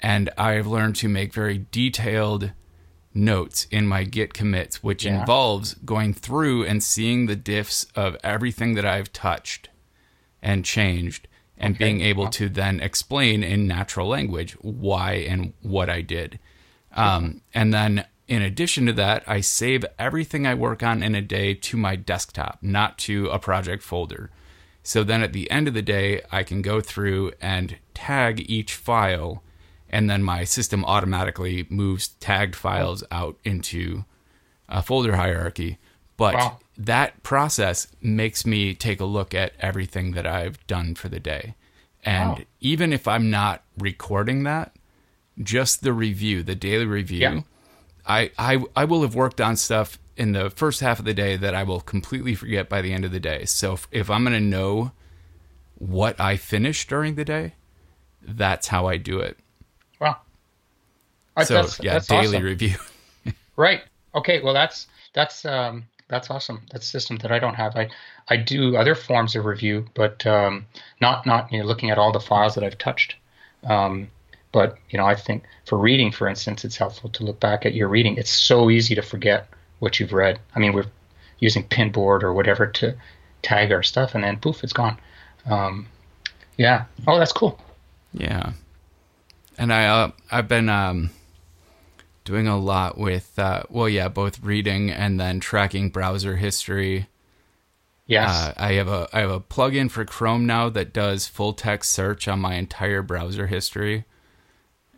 And 0.00 0.30
I've 0.38 0.66
learned 0.66 0.96
to 0.96 1.08
make 1.08 1.34
very 1.34 1.66
detailed 1.70 2.52
notes 3.12 3.66
in 3.70 3.86
my 3.86 4.04
git 4.04 4.32
commits, 4.32 4.82
which 4.82 5.04
yeah. 5.04 5.20
involves 5.20 5.74
going 5.74 6.14
through 6.14 6.64
and 6.64 6.82
seeing 6.82 7.26
the 7.26 7.36
diffs 7.36 7.86
of 7.94 8.16
everything 8.22 8.74
that 8.74 8.86
I've 8.86 9.12
touched 9.12 9.68
and 10.42 10.64
changed 10.64 11.28
and 11.58 11.74
okay. 11.74 11.84
being 11.84 12.00
able 12.00 12.28
to 12.28 12.48
then 12.48 12.80
explain 12.80 13.42
in 13.42 13.66
natural 13.66 14.08
language 14.08 14.52
why 14.62 15.12
and 15.12 15.52
what 15.60 15.90
I 15.90 16.00
did. 16.00 16.38
Um, 16.92 17.42
and 17.52 17.72
then 17.72 18.06
in 18.26 18.42
addition 18.42 18.86
to 18.86 18.92
that, 18.94 19.24
I 19.26 19.40
save 19.40 19.84
everything 19.98 20.46
I 20.46 20.54
work 20.54 20.82
on 20.82 21.02
in 21.02 21.14
a 21.14 21.20
day 21.20 21.52
to 21.54 21.76
my 21.76 21.96
desktop, 21.96 22.58
not 22.62 22.96
to 22.98 23.28
a 23.28 23.38
project 23.38 23.82
folder. 23.82 24.30
So 24.82 25.04
then 25.04 25.22
at 25.22 25.32
the 25.32 25.50
end 25.50 25.68
of 25.68 25.74
the 25.74 25.82
day, 25.82 26.22
I 26.32 26.42
can 26.42 26.62
go 26.62 26.80
through 26.80 27.32
and 27.40 27.76
tag 27.94 28.50
each 28.50 28.74
file, 28.74 29.42
and 29.88 30.08
then 30.08 30.22
my 30.22 30.44
system 30.44 30.84
automatically 30.84 31.66
moves 31.68 32.08
tagged 32.08 32.56
files 32.56 33.04
out 33.10 33.36
into 33.44 34.04
a 34.68 34.82
folder 34.82 35.16
hierarchy. 35.16 35.78
But 36.16 36.34
wow. 36.34 36.58
that 36.78 37.22
process 37.22 37.88
makes 38.00 38.46
me 38.46 38.74
take 38.74 39.00
a 39.00 39.04
look 39.04 39.34
at 39.34 39.52
everything 39.60 40.12
that 40.12 40.26
I've 40.26 40.64
done 40.66 40.94
for 40.94 41.08
the 41.08 41.20
day. 41.20 41.54
And 42.04 42.30
wow. 42.30 42.38
even 42.60 42.92
if 42.92 43.06
I'm 43.06 43.30
not 43.30 43.62
recording 43.78 44.44
that, 44.44 44.74
just 45.42 45.82
the 45.82 45.92
review, 45.92 46.42
the 46.42 46.54
daily 46.54 46.86
review, 46.86 47.20
yeah. 47.20 47.40
I, 48.06 48.30
I 48.38 48.64
I 48.74 48.84
will 48.86 49.02
have 49.02 49.14
worked 49.14 49.40
on 49.40 49.56
stuff 49.56 49.98
in 50.20 50.32
the 50.32 50.50
first 50.50 50.80
half 50.80 50.98
of 50.98 51.06
the 51.06 51.14
day 51.14 51.34
that 51.34 51.54
I 51.54 51.62
will 51.62 51.80
completely 51.80 52.34
forget 52.34 52.68
by 52.68 52.82
the 52.82 52.92
end 52.92 53.06
of 53.06 53.10
the 53.10 53.18
day. 53.18 53.46
So 53.46 53.72
if, 53.72 53.88
if 53.90 54.10
I'm 54.10 54.22
going 54.22 54.34
to 54.34 54.40
know 54.40 54.92
what 55.78 56.20
I 56.20 56.36
finished 56.36 56.90
during 56.90 57.14
the 57.14 57.24
day, 57.24 57.54
that's 58.20 58.68
how 58.68 58.86
I 58.86 58.98
do 58.98 59.20
it. 59.20 59.38
Wow. 59.98 60.18
So 61.42 61.54
that's, 61.54 61.82
yeah, 61.82 61.94
that's 61.94 62.06
daily 62.06 62.36
awesome. 62.36 62.42
review. 62.42 62.76
right. 63.56 63.80
Okay. 64.14 64.42
Well, 64.42 64.52
that's 64.52 64.88
that's 65.14 65.46
um, 65.46 65.84
that's 66.08 66.28
awesome. 66.28 66.60
That's 66.70 66.84
a 66.84 66.90
system 66.90 67.16
that 67.18 67.32
I 67.32 67.38
don't 67.38 67.54
have. 67.54 67.74
I 67.74 67.88
I 68.28 68.36
do 68.36 68.76
other 68.76 68.94
forms 68.94 69.34
of 69.36 69.46
review, 69.46 69.86
but 69.94 70.26
um, 70.26 70.66
not 71.00 71.24
not 71.24 71.50
you 71.50 71.60
know, 71.60 71.64
looking 71.64 71.88
at 71.88 71.96
all 71.96 72.12
the 72.12 72.20
files 72.20 72.56
that 72.56 72.64
I've 72.64 72.76
touched. 72.76 73.16
Um, 73.64 74.10
but 74.52 74.76
you 74.90 74.98
know, 74.98 75.06
I 75.06 75.14
think 75.14 75.44
for 75.64 75.78
reading, 75.78 76.12
for 76.12 76.28
instance, 76.28 76.62
it's 76.62 76.76
helpful 76.76 77.08
to 77.08 77.24
look 77.24 77.40
back 77.40 77.64
at 77.64 77.72
your 77.72 77.88
reading. 77.88 78.18
It's 78.18 78.30
so 78.30 78.68
easy 78.68 78.94
to 78.96 79.02
forget 79.02 79.48
what 79.80 79.98
you've 79.98 80.12
read. 80.12 80.38
I 80.54 80.60
mean, 80.60 80.72
we're 80.72 80.86
using 81.40 81.64
Pinboard 81.64 82.22
or 82.22 82.32
whatever 82.32 82.66
to 82.66 82.96
tag 83.42 83.72
our 83.72 83.82
stuff, 83.82 84.14
and 84.14 84.22
then 84.22 84.38
poof, 84.38 84.62
it's 84.62 84.72
gone. 84.72 84.98
Um, 85.46 85.88
yeah. 86.56 86.84
Oh, 87.06 87.18
that's 87.18 87.32
cool. 87.32 87.58
Yeah. 88.12 88.52
And 89.58 89.72
I 89.72 89.86
uh, 89.86 90.10
I've 90.30 90.48
been 90.48 90.68
um, 90.68 91.10
doing 92.24 92.46
a 92.46 92.58
lot 92.58 92.96
with 92.96 93.38
uh, 93.38 93.64
well, 93.68 93.88
yeah, 93.88 94.08
both 94.08 94.42
reading 94.42 94.90
and 94.90 95.18
then 95.18 95.40
tracking 95.40 95.90
browser 95.90 96.36
history. 96.36 97.08
Yes. 98.06 98.30
Uh, 98.30 98.54
I 98.56 98.72
have 98.74 98.88
a 98.88 99.08
I 99.12 99.20
have 99.20 99.30
a 99.30 99.40
plugin 99.40 99.90
for 99.90 100.04
Chrome 100.04 100.46
now 100.46 100.68
that 100.70 100.92
does 100.92 101.26
full 101.26 101.52
text 101.52 101.90
search 101.92 102.28
on 102.28 102.40
my 102.40 102.54
entire 102.54 103.02
browser 103.02 103.46
history 103.46 104.04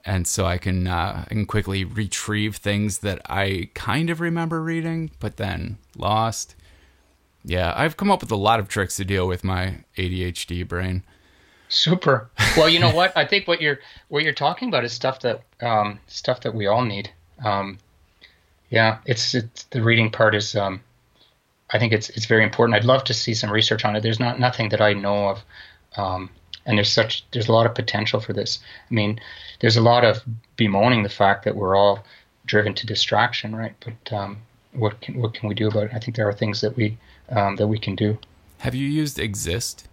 and 0.04 0.26
so 0.26 0.46
I 0.46 0.58
can 0.58 0.86
uh, 0.86 1.24
I 1.26 1.28
can 1.28 1.46
quickly 1.46 1.84
retrieve 1.84 2.56
things 2.56 2.98
that 2.98 3.20
I 3.26 3.70
kind 3.74 4.10
of 4.10 4.20
remember 4.20 4.62
reading, 4.62 5.10
but 5.20 5.36
then 5.36 5.78
lost. 5.96 6.54
Yeah, 7.44 7.72
I've 7.76 7.96
come 7.96 8.10
up 8.10 8.20
with 8.20 8.30
a 8.30 8.36
lot 8.36 8.60
of 8.60 8.68
tricks 8.68 8.96
to 8.96 9.04
deal 9.04 9.26
with 9.26 9.42
my 9.42 9.84
ADHD 9.96 10.66
brain. 10.66 11.02
Super. 11.68 12.30
Well, 12.54 12.68
you 12.68 12.78
know 12.78 12.94
what? 12.94 13.16
I 13.16 13.24
think 13.24 13.48
what 13.48 13.62
you're 13.62 13.78
what 14.08 14.24
you're 14.24 14.34
talking 14.34 14.68
about 14.68 14.84
is 14.84 14.92
stuff 14.92 15.20
that 15.20 15.42
um, 15.62 15.98
stuff 16.06 16.42
that 16.42 16.54
we 16.54 16.66
all 16.66 16.84
need. 16.84 17.10
Um, 17.42 17.78
yeah, 18.68 18.98
it's, 19.06 19.34
it's 19.34 19.62
the 19.64 19.82
reading 19.82 20.10
part 20.10 20.34
is. 20.34 20.54
Um, 20.54 20.82
I 21.70 21.78
think 21.78 21.94
it's 21.94 22.10
it's 22.10 22.26
very 22.26 22.44
important. 22.44 22.76
I'd 22.76 22.84
love 22.84 23.04
to 23.04 23.14
see 23.14 23.32
some 23.32 23.50
research 23.50 23.86
on 23.86 23.96
it. 23.96 24.02
There's 24.02 24.20
not 24.20 24.38
nothing 24.38 24.68
that 24.68 24.82
I 24.82 24.92
know 24.92 25.30
of 25.30 25.44
um, 25.96 26.28
and 26.66 26.78
there's 26.78 26.92
such 26.92 27.24
there's 27.32 27.48
a 27.48 27.52
lot 27.52 27.66
of 27.66 27.74
potential 27.74 28.20
for 28.20 28.32
this. 28.32 28.58
I 28.90 28.94
mean, 28.94 29.20
there's 29.60 29.76
a 29.76 29.82
lot 29.82 30.04
of 30.04 30.22
bemoaning 30.56 31.02
the 31.02 31.08
fact 31.08 31.44
that 31.44 31.56
we're 31.56 31.76
all 31.76 32.04
driven 32.46 32.74
to 32.74 32.86
distraction, 32.86 33.54
right? 33.54 33.74
But 33.80 34.12
um, 34.12 34.38
what 34.72 35.00
can 35.00 35.20
what 35.20 35.34
can 35.34 35.48
we 35.48 35.54
do 35.54 35.68
about 35.68 35.84
it? 35.84 35.90
I 35.94 35.98
think 35.98 36.16
there 36.16 36.28
are 36.28 36.32
things 36.32 36.60
that 36.60 36.76
we 36.76 36.98
um, 37.30 37.56
that 37.56 37.66
we 37.66 37.78
can 37.78 37.94
do. 37.94 38.18
Have 38.58 38.74
you 38.74 38.86
used 38.86 39.18
Exist? 39.18 39.88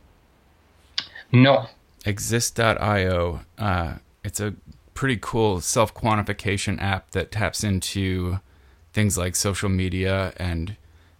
No. 1.32 1.68
Exist.io. 2.06 3.42
Uh, 3.58 3.94
it's 4.24 4.40
a 4.40 4.54
pretty 4.94 5.18
cool 5.20 5.62
self 5.62 5.94
quantification 5.94 6.82
app 6.82 7.12
that 7.12 7.32
taps 7.32 7.64
into 7.64 8.40
things 8.94 9.18
like 9.18 9.36
social 9.36 9.70
media 9.70 10.34
and 10.38 10.76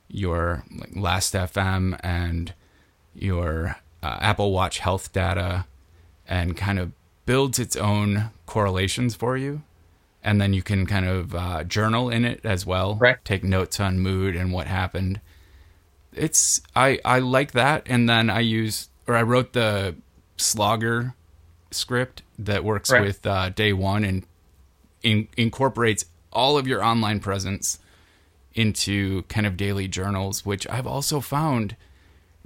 your 0.08 0.64
like, 0.76 0.96
Last 0.96 1.34
FM 1.34 2.00
and 2.04 2.54
your 3.14 3.78
uh, 4.04 4.18
Apple 4.22 4.52
Watch 4.52 4.80
health 4.80 5.12
data 5.14 5.66
and 6.28 6.56
kind 6.56 6.80
of 6.80 6.92
builds 7.26 7.60
its 7.60 7.76
own 7.76 8.32
correlations 8.46 9.16
for 9.16 9.38
you. 9.38 9.62
And 10.24 10.40
then 10.42 10.54
you 10.54 10.62
can 10.62 10.86
kind 10.86 11.06
of 11.06 11.34
uh, 11.34 11.64
journal 11.64 12.10
in 12.10 12.26
it 12.26 12.42
as 12.44 12.66
well. 12.66 12.96
Right. 12.96 13.18
Take 13.24 13.44
notes 13.44 13.80
on 13.80 14.00
mood 14.00 14.36
and 14.36 14.52
what 14.52 14.68
happened. 14.68 15.22
It's 16.14 16.62
I 16.76 17.00
I 17.06 17.20
like 17.20 17.52
that, 17.54 17.84
and 17.86 18.10
then 18.10 18.30
I 18.30 18.40
use 18.40 18.90
or 19.08 19.16
I 19.16 19.22
wrote 19.22 19.54
the 19.54 19.96
Slogger 20.38 21.14
script 21.72 22.24
that 22.38 22.64
works 22.64 22.92
Right. 22.92 23.02
with 23.04 23.26
uh, 23.26 23.50
Day 23.50 23.74
One 23.74 24.04
and 24.04 24.26
in, 25.04 25.28
incorporates 25.38 26.06
all 26.34 26.58
of 26.58 26.68
your 26.68 26.84
online 26.84 27.20
presence 27.20 27.80
into 28.56 29.22
kind 29.24 29.46
of 29.46 29.56
daily 29.56 29.88
journals, 29.88 30.46
which 30.46 30.68
I've 30.68 30.88
also 30.88 31.20
found 31.22 31.76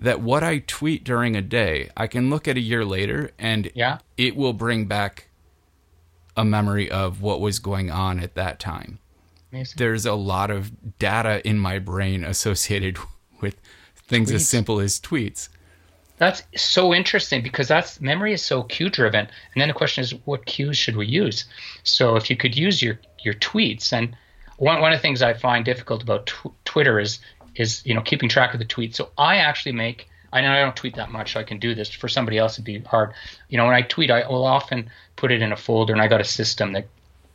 that 0.04 0.22
what 0.22 0.44
I 0.44 0.60
tweet 0.60 1.04
during 1.04 1.36
a 1.36 1.42
day, 1.42 1.90
I 1.98 2.08
can 2.08 2.30
look 2.30 2.48
at 2.48 2.58
a 2.58 2.62
year 2.62 2.84
later 2.86 3.32
and 3.40 3.72
Yeah. 3.74 4.00
it 4.18 4.36
will 4.36 4.54
bring 4.54 4.86
back 4.86 5.30
a 6.36 6.44
memory 6.44 6.92
of 6.92 7.22
what 7.22 7.40
was 7.40 7.60
going 7.60 7.90
on 7.90 8.20
at 8.20 8.36
that 8.36 8.60
time. 8.60 9.00
Amazing. 9.52 9.76
There's 9.78 10.06
a 10.06 10.14
lot 10.14 10.52
of 10.52 10.72
data 11.00 11.48
in 11.48 11.58
my 11.58 11.80
brain 11.80 12.24
associated 12.24 12.98
with 13.42 13.56
things 13.96 14.30
as 14.32 14.48
simple 14.48 14.80
as 14.80 15.00
tweets. 15.00 15.48
That's 16.18 16.44
so 16.56 16.94
interesting 16.94 17.42
because 17.42 17.68
that's 17.70 18.02
memory 18.02 18.34
is 18.34 18.44
so 18.44 18.64
cue 18.64 18.90
driven. 18.90 19.26
And 19.54 19.62
then 19.62 19.68
the 19.70 19.74
question 19.74 20.04
is, 20.04 20.14
what 20.26 20.46
cues 20.46 20.78
should 20.78 20.96
we 20.98 21.08
use? 21.08 21.46
So 21.84 22.16
if 22.18 22.30
you 22.30 22.36
could 22.38 22.56
use 22.58 22.82
your 22.82 23.00
your 23.24 23.34
tweets, 23.36 23.94
and 23.94 24.16
one 24.58 24.82
one 24.82 24.92
of 24.94 24.98
the 25.00 25.02
things 25.02 25.22
I 25.22 25.34
find 25.34 25.64
difficult 25.66 26.04
about 26.04 26.26
tw- 26.28 26.54
Twitter 26.66 27.00
is 27.00 27.20
is 27.56 27.86
you 27.86 27.94
know 27.94 28.02
keeping 28.02 28.30
track 28.30 28.54
of 28.54 28.60
the 28.60 28.66
tweets. 28.66 28.96
So 28.96 29.10
I 29.18 29.38
actually 29.38 29.74
make. 29.74 30.10
I 30.32 30.42
know 30.42 30.52
I 30.52 30.62
don't 30.62 30.76
tweet 30.76 30.96
that 30.96 31.12
much, 31.12 31.34
so 31.34 31.40
I 31.40 31.44
can 31.44 31.60
do 31.60 31.76
this. 31.76 31.90
For 31.92 32.08
somebody 32.08 32.40
else, 32.40 32.54
it'd 32.56 32.66
be 32.66 32.80
hard. 32.80 33.14
You 33.50 33.58
know, 33.58 33.66
when 33.66 33.76
I 33.76 33.84
tweet, 33.84 34.10
I 34.10 34.28
will 34.28 34.46
often 34.46 34.90
put 35.16 35.32
it 35.32 35.44
in 35.44 35.52
a 35.52 35.58
folder, 35.58 35.94
and 35.94 36.02
I 36.02 36.08
got 36.08 36.22
a 36.22 36.26
system 36.26 36.74
that 36.74 36.88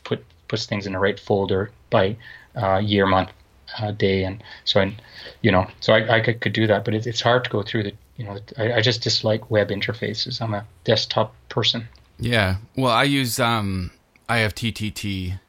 put 0.02 0.24
puts 0.48 0.66
things 0.66 0.86
in 0.86 0.92
the 0.92 0.98
right 0.98 1.18
folder 1.18 1.70
by 1.90 2.16
uh, 2.56 2.78
year, 2.78 3.06
month, 3.06 3.30
uh, 3.78 3.92
day, 3.92 4.24
and 4.24 4.42
so 4.64 4.80
I, 4.80 4.96
you 5.42 5.52
know, 5.52 5.66
so 5.80 5.92
I, 5.92 6.16
I 6.16 6.20
could, 6.20 6.40
could 6.40 6.52
do 6.52 6.66
that, 6.66 6.84
but 6.84 6.94
it, 6.94 7.06
it's 7.06 7.20
hard 7.20 7.44
to 7.44 7.50
go 7.50 7.62
through 7.62 7.84
the, 7.84 7.92
you 8.16 8.24
know, 8.24 8.38
I, 8.56 8.74
I 8.74 8.80
just 8.80 9.02
dislike 9.02 9.50
web 9.50 9.68
interfaces. 9.68 10.40
I'm 10.40 10.54
a 10.54 10.64
desktop 10.84 11.34
person. 11.48 11.88
Yeah. 12.18 12.56
Well, 12.76 12.92
I 12.92 13.04
use 13.04 13.38
um 13.38 13.92
I 14.28 14.38
have 14.38 14.54
TTT. 14.54 15.34
A- 15.34 15.40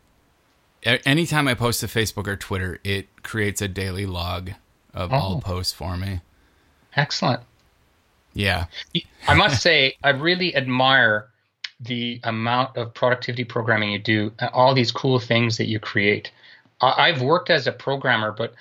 Anytime 0.83 1.47
I 1.47 1.53
post 1.53 1.81
to 1.81 1.87
Facebook 1.87 2.27
or 2.27 2.35
Twitter, 2.37 2.79
it 2.83 3.07
creates 3.23 3.61
a 3.61 3.67
daily 3.67 4.05
log 4.05 4.51
of 4.93 5.11
all 5.11 5.35
Oh. 5.37 5.39
posts 5.41 5.73
for 5.73 5.97
me. 5.97 6.21
Excellent. 6.95 7.41
Yeah. 8.33 8.65
I 9.27 9.33
must 9.33 9.61
say, 9.61 9.95
I 10.03 10.09
really 10.11 10.55
admire 10.55 11.27
the 11.79 12.19
amount 12.23 12.77
of 12.77 12.93
productivity 12.93 13.43
programming 13.43 13.91
you 13.91 13.99
do, 13.99 14.31
and 14.39 14.49
all 14.53 14.73
these 14.73 14.91
cool 14.91 15.19
things 15.19 15.57
that 15.57 15.67
you 15.67 15.79
create. 15.79 16.31
I, 16.81 17.09
I've 17.09 17.21
worked 17.21 17.49
as 17.49 17.67
a 17.67 17.71
programmer, 17.71 18.31
but 18.31 18.53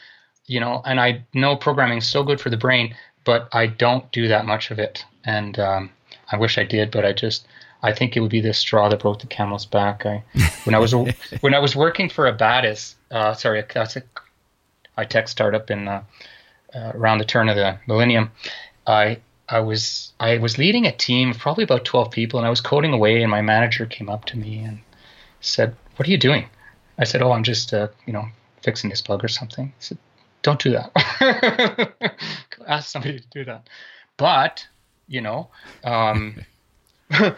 you 0.46 0.61
know, 0.61 0.83
and 0.85 0.98
I 1.00 1.24
know 1.35 1.57
programming 1.57 1.98
is 1.98 2.09
so 2.09 2.22
good 2.22 2.40
for 2.40 2.48
the 2.50 2.57
brain, 2.57 2.94
but 3.24 3.48
I 3.52 3.66
don't 3.66 4.11
do 4.12 4.28
that 4.28 4.46
much 4.46 4.70
of 4.70 4.78
it, 4.78 5.04
and 5.24 5.59
um, 5.59 5.90
I 6.33 6.37
wish 6.37 6.59
I 6.59 6.64
did, 6.64 6.90
but 6.90 7.04
I 7.04 7.12
just. 7.12 7.46
I 7.82 7.92
think 7.92 8.16
it 8.16 8.20
would 8.20 8.30
be 8.30 8.40
the 8.40 8.54
straw 8.54 8.88
that 8.88 9.00
broke 9.00 9.20
the 9.20 9.26
camel's 9.26 9.66
back. 9.66 10.04
I, 10.04 10.24
when 10.64 10.74
I 10.74 10.78
was 10.78 10.92
when 11.40 11.54
I 11.54 11.58
was 11.58 11.76
working 11.76 12.08
for 12.08 12.30
Abatis, 12.30 12.94
uh, 13.10 13.34
sorry, 13.34 13.64
that's 13.72 13.96
a 13.96 14.02
high 14.96 15.04
tech 15.04 15.28
startup 15.28 15.70
in 15.70 15.86
uh, 15.86 16.02
uh, 16.74 16.92
around 16.94 17.18
the 17.18 17.24
turn 17.24 17.48
of 17.48 17.56
the 17.56 17.78
millennium. 17.86 18.30
I 18.86 19.20
I 19.48 19.60
was 19.60 20.12
I 20.18 20.38
was 20.38 20.58
leading 20.58 20.86
a 20.86 20.92
team 20.92 21.30
of 21.30 21.38
probably 21.38 21.64
about 21.64 21.84
twelve 21.84 22.10
people, 22.10 22.38
and 22.38 22.46
I 22.46 22.50
was 22.50 22.60
coding 22.60 22.92
away, 22.92 23.22
and 23.22 23.30
my 23.30 23.42
manager 23.42 23.86
came 23.86 24.08
up 24.08 24.24
to 24.26 24.36
me 24.36 24.58
and 24.58 24.80
said, 25.40 25.76
"What 25.96 26.08
are 26.08 26.10
you 26.10 26.18
doing?" 26.18 26.48
I 26.98 27.04
said, 27.04 27.22
"Oh, 27.22 27.32
I'm 27.32 27.44
just 27.44 27.72
uh, 27.72 27.88
you 28.06 28.12
know 28.12 28.26
fixing 28.62 28.90
this 28.90 29.00
bug 29.00 29.24
or 29.24 29.28
something." 29.28 29.66
He 29.66 29.72
said, 29.84 29.98
"Don't 30.42 30.60
do 30.60 30.72
that. 30.72 31.92
Ask 32.66 32.90
somebody 32.90 33.20
to 33.20 33.26
do 33.30 33.44
that." 33.44 33.68
But 34.16 34.66
you 35.06 35.20
know, 35.20 35.48
um, 35.84 36.44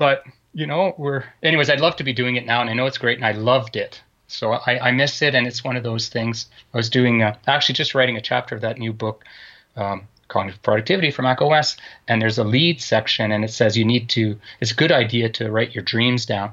but 0.00 0.24
you 0.54 0.66
know, 0.66 0.94
we're 0.96 1.24
anyways. 1.42 1.68
I'd 1.68 1.80
love 1.80 1.96
to 1.96 2.04
be 2.04 2.14
doing 2.14 2.36
it 2.36 2.46
now, 2.46 2.62
and 2.62 2.70
I 2.70 2.72
know 2.72 2.86
it's 2.86 2.98
great, 2.98 3.18
and 3.18 3.26
I 3.26 3.32
loved 3.32 3.76
it. 3.76 4.02
So 4.28 4.52
I, 4.52 4.88
I 4.88 4.90
miss 4.92 5.20
it, 5.20 5.34
and 5.34 5.46
it's 5.46 5.62
one 5.62 5.76
of 5.76 5.82
those 5.82 6.08
things. 6.08 6.46
I 6.72 6.78
was 6.78 6.88
doing 6.88 7.22
uh, 7.22 7.36
actually 7.46 7.74
just 7.74 7.94
writing 7.94 8.16
a 8.16 8.20
chapter 8.20 8.54
of 8.54 8.62
that 8.62 8.78
new 8.78 8.94
book, 8.94 9.24
um, 9.76 10.08
Cognitive 10.28 10.62
Productivity 10.62 11.10
for 11.10 11.20
Mac 11.20 11.42
OS, 11.42 11.76
and 12.08 12.20
there's 12.20 12.38
a 12.38 12.44
lead 12.44 12.80
section, 12.80 13.30
and 13.30 13.44
it 13.44 13.52
says 13.52 13.76
you 13.76 13.84
need 13.84 14.08
to. 14.10 14.40
It's 14.60 14.72
a 14.72 14.74
good 14.74 14.90
idea 14.90 15.28
to 15.28 15.50
write 15.52 15.74
your 15.74 15.84
dreams 15.84 16.24
down, 16.24 16.52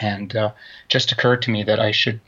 and 0.00 0.34
uh, 0.36 0.52
just 0.88 1.10
occurred 1.10 1.42
to 1.42 1.50
me 1.50 1.64
that 1.64 1.80
I 1.80 1.90
should 1.90 2.20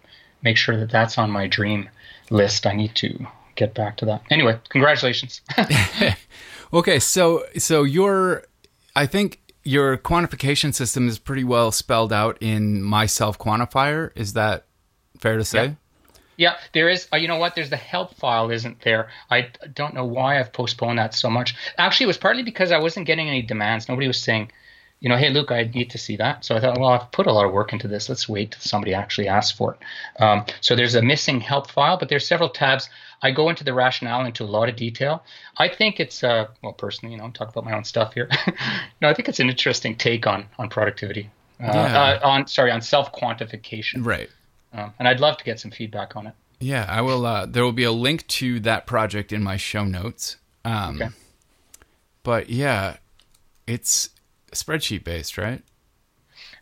make 0.43 0.57
sure 0.57 0.77
that 0.77 0.91
that's 0.91 1.17
on 1.17 1.31
my 1.31 1.47
dream 1.47 1.89
list. 2.29 2.67
I 2.67 2.73
need 2.75 2.97
to 2.97 3.25
get 3.55 3.73
back 3.73 3.99
to 3.99 4.07
that. 4.07 4.23
Anyway, 4.31 4.59
congratulations. 4.69 5.41
Okay, 6.73 6.99
so 6.99 7.45
so 7.57 7.85
your 7.85 8.43
I 8.97 9.07
think 9.07 9.39
your 9.65 9.97
quantification 9.97 10.75
system 10.75 11.09
is 11.09 11.19
pretty 11.19 11.45
well 11.45 11.73
spelled 11.73 12.13
out 12.13 12.39
in 12.41 12.83
my 12.83 13.07
self 13.07 13.39
quantifier. 13.39 14.11
Is 14.15 14.35
that 14.35 14.67
fair 15.19 15.37
to 15.37 15.45
say? 15.45 15.65
Yeah. 15.65 15.75
Yeah, 16.37 16.57
there 16.73 16.89
is. 16.89 17.07
Uh, 17.13 17.17
you 17.17 17.29
know 17.29 17.37
what? 17.37 17.55
There's 17.55 17.71
the 17.71 17.77
help 17.77 18.15
file, 18.15 18.51
isn't 18.51 18.81
there? 18.81 19.09
I 19.31 19.51
don't 19.73 19.95
know 19.95 20.05
why 20.05 20.41
I've 20.41 20.53
postponed 20.53 20.99
that 20.99 21.15
so 21.15 21.31
much. 21.31 21.55
Actually, 21.79 22.05
it 22.05 22.07
was 22.09 22.19
partly 22.19 22.43
because 22.43 22.73
I 22.73 22.79
wasn't 22.79 23.07
getting 23.07 23.29
any 23.29 23.41
demands. 23.41 23.89
Nobody 23.89 24.09
was 24.09 24.21
saying, 24.21 24.51
you 25.05 25.11
know, 25.11 25.19
hey, 25.19 25.29
Luke, 25.29 25.53
I 25.53 25.65
need 25.75 25.91
to 25.91 25.99
see 25.99 26.17
that. 26.17 26.47
So 26.47 26.57
I 26.57 26.61
thought, 26.61 26.79
well, 26.81 26.89
I've 26.89 27.13
put 27.13 27.27
a 27.27 27.33
lot 27.33 27.45
of 27.45 27.53
work 27.53 27.75
into 27.75 27.87
this. 27.87 28.09
Let's 28.09 28.27
wait 28.27 28.53
till 28.53 28.63
somebody 28.63 28.95
actually 28.95 29.29
asks 29.29 29.55
for 29.55 29.75
it. 29.75 30.23
Um, 30.23 30.47
so 30.63 30.75
there's 30.75 30.95
a 30.95 31.03
missing 31.03 31.43
help 31.43 31.71
file, 31.71 31.99
but 31.99 32.09
there's 32.09 32.27
several 32.27 32.49
tabs. 32.49 32.89
I 33.21 33.31
go 33.31 33.51
into 33.51 33.65
the 33.65 33.75
rationale 33.75 34.25
into 34.25 34.45
a 34.45 34.47
lot 34.47 34.71
of 34.71 34.77
detail. 34.77 35.23
I 35.59 35.69
think 35.69 36.01
it's, 36.01 36.25
uh, 36.25 36.47
well, 36.63 36.73
personally, 36.73 37.15
you 37.15 37.21
know, 37.21 37.29
talk 37.31 37.51
about 37.51 37.67
my 37.67 37.73
own 37.77 37.85
stuff 37.85 38.15
here. 38.15 38.31
no, 39.03 39.11
I 39.11 39.13
think 39.13 39.29
it's 39.29 39.41
an 39.41 39.51
interesting 39.51 39.95
take 39.95 40.27
on 40.27 40.47
on 40.59 40.71
productivity. 40.71 41.29
Uh, 41.61 41.67
Yeah. 41.67 42.19
uh, 42.23 42.27
on 42.27 42.47
sorry, 42.47 42.71
on 42.71 42.81
self 42.81 43.13
quantification. 43.13 44.07
Right. 44.07 44.31
Um, 44.73 44.95
and 44.99 45.07
I'd 45.07 45.21
love 45.21 45.37
to 45.37 45.45
get 45.45 45.61
some 45.61 45.71
feedback 45.71 46.17
on 46.17 46.29
it. 46.29 46.35
Yeah, 46.61 46.87
I 46.89 47.03
will. 47.03 47.27
Uh, 47.27 47.45
there 47.45 47.63
will 47.63 47.73
be 47.73 47.85
a 47.85 47.93
link 47.93 48.27
to 48.29 48.59
that 48.61 48.87
project 48.87 49.33
in 49.35 49.43
my 49.43 49.59
show 49.59 49.85
notes. 49.85 50.39
Um, 50.65 50.97
Okay. 51.03 51.11
But 52.23 52.49
yeah, 52.49 52.97
it's 53.67 54.09
spreadsheet 54.55 55.05
based, 55.05 55.37
right? 55.39 55.63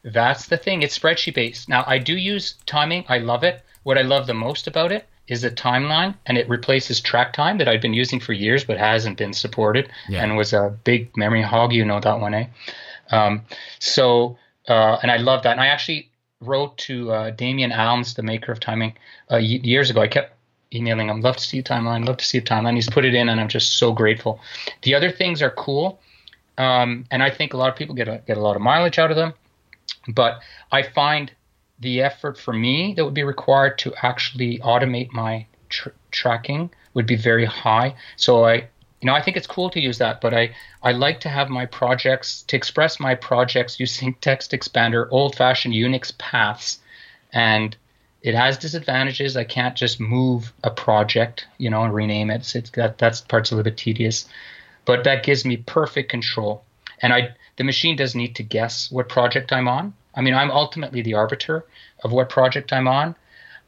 That's 0.05 0.47
the 0.47 0.57
thing. 0.57 0.83
It's 0.83 0.99
spreadsheet 0.99 1.35
based. 1.35 1.69
Now, 1.69 1.85
I 1.87 1.99
do 1.99 2.17
use 2.17 2.55
timing. 2.67 3.05
I 3.09 3.19
love 3.19 3.45
it. 3.45 3.63
What 3.85 3.99
I 3.99 4.03
love 4.03 4.27
the 4.27 4.35
most 4.35 4.67
about 4.67 4.93
it 4.93 5.07
is 5.29 5.43
the 5.43 5.51
timeline, 5.51 6.15
and 6.27 6.37
it 6.37 6.49
replaces 6.49 7.01
track 7.01 7.33
time 7.33 7.59
that 7.59 7.69
I've 7.69 7.81
been 7.81 7.95
using 7.95 8.19
for 8.21 8.33
years 8.33 8.65
but 8.65 8.77
hasn't 8.77 9.17
been 9.19 9.33
supported 9.33 9.89
Yeah. 10.09 10.23
and 10.23 10.37
was 10.37 10.53
a 10.53 10.77
big 10.85 11.17
memory 11.17 11.43
hog. 11.43 11.73
You 11.73 11.85
know 11.85 12.01
that 12.01 12.19
one, 12.21 12.35
eh? 12.35 12.47
Um, 13.11 13.43
so, 13.79 14.37
uh, 14.69 14.99
and 15.03 15.11
I 15.11 15.19
love 15.19 15.45
that. 15.45 15.53
And 15.53 15.61
I 15.61 15.69
actually 15.69 16.11
wrote 16.41 16.77
to 16.79 17.13
uh, 17.13 17.31
Damien 17.31 17.71
Alms, 17.73 18.15
the 18.15 18.23
maker 18.23 18.51
of 18.51 18.59
timing, 18.59 18.95
uh, 19.31 19.37
years 19.37 19.91
ago. 19.91 20.01
I 20.01 20.09
kept 20.09 20.35
emailing 20.75 21.09
him, 21.09 21.21
love 21.21 21.37
to 21.37 21.43
see 21.45 21.59
a 21.61 21.63
timeline, 21.63 22.05
love 22.07 22.17
to 22.17 22.25
see 22.25 22.39
a 22.39 22.43
timeline. 22.43 22.75
He's 22.75 22.89
put 22.91 23.05
it 23.05 23.15
in, 23.15 23.29
and 23.29 23.41
I'm 23.41 23.49
just 23.49 23.79
so 23.79 23.93
grateful. 23.93 24.41
The 24.83 24.95
other 24.95 25.11
things 25.13 25.41
are 25.41 25.51
cool, 25.51 26.01
um, 26.59 27.05
and 27.11 27.23
I 27.23 27.31
think 27.31 27.55
a 27.55 27.57
lot 27.57 27.69
of 27.69 27.77
people 27.77 27.95
get 27.95 28.09
a, 28.09 28.23
get 28.27 28.37
a 28.37 28.41
lot 28.41 28.57
of 28.57 28.62
mileage 28.62 28.99
out 28.99 29.11
of 29.11 29.17
them 29.17 29.35
but 30.09 30.41
I 30.71 30.83
find 30.83 31.33
the 31.81 32.03
effort 32.03 32.38
for 32.38 32.53
me 32.53 32.95
that 32.95 33.05
would 33.05 33.15
be 33.15 33.25
required 33.25 33.79
to 33.79 33.95
actually 34.03 34.59
automate 34.59 35.12
my 35.12 35.47
tr- 35.69 35.91
tracking 36.11 36.71
would 36.95 37.07
be 37.07 37.17
very 37.17 37.45
high. 37.45 37.95
So 38.17 38.45
I, 38.45 38.55
you 38.55 39.07
know, 39.07 39.15
I 39.15 39.23
think 39.23 39.37
it's 39.37 39.47
cool 39.47 39.71
to 39.71 39.81
use 39.81 39.99
that, 39.99 40.21
but 40.21 40.33
I, 40.33 40.55
I 40.83 40.93
like 40.93 41.21
to 41.21 41.29
have 41.29 41.49
my 41.49 41.67
projects 41.67 42.43
to 42.45 42.57
express 42.57 43.01
my 43.01 43.15
projects 43.15 43.81
using 43.81 44.15
TextExpander, 44.21 45.09
old-fashioned 45.11 45.75
Unix 45.75 46.17
paths, 46.19 46.79
and 47.33 47.77
it 48.23 48.35
has 48.35 48.59
disadvantages. 48.59 49.37
I 49.37 49.45
can't 49.45 49.75
just 49.75 49.99
move 49.99 50.53
a 50.62 50.71
project, 50.71 51.49
you 51.59 51.71
know, 51.71 51.83
and 51.83 51.93
rename 51.93 52.31
it. 52.31 52.45
So 52.45 52.61
it's 52.61 52.71
that 52.71 52.99
that's 52.99 53.23
part's 53.23 53.51
a 53.51 53.57
little 53.57 53.69
bit 53.69 53.77
tedious, 53.77 54.27
but 54.85 55.05
that 55.05 55.23
gives 55.23 55.45
me 55.45 55.57
perfect 55.57 56.11
control. 56.11 56.64
And 57.01 57.12
I, 57.12 57.35
the 57.57 57.64
machine 57.64 57.97
doesn't 57.97 58.18
need 58.18 58.37
to 58.37 58.42
guess 58.42 58.90
what 58.90 59.09
project 59.09 59.53
I'm 59.53 59.68
on. 59.68 59.95
I 60.14 60.21
mean, 60.21 60.35
I'm 60.35 60.51
ultimately 60.51 61.03
the 61.03 61.14
arbiter 61.14 61.64
of 62.05 62.12
what 62.12 62.29
project 62.29 62.73
I'm 62.73 62.88
on. 62.88 63.14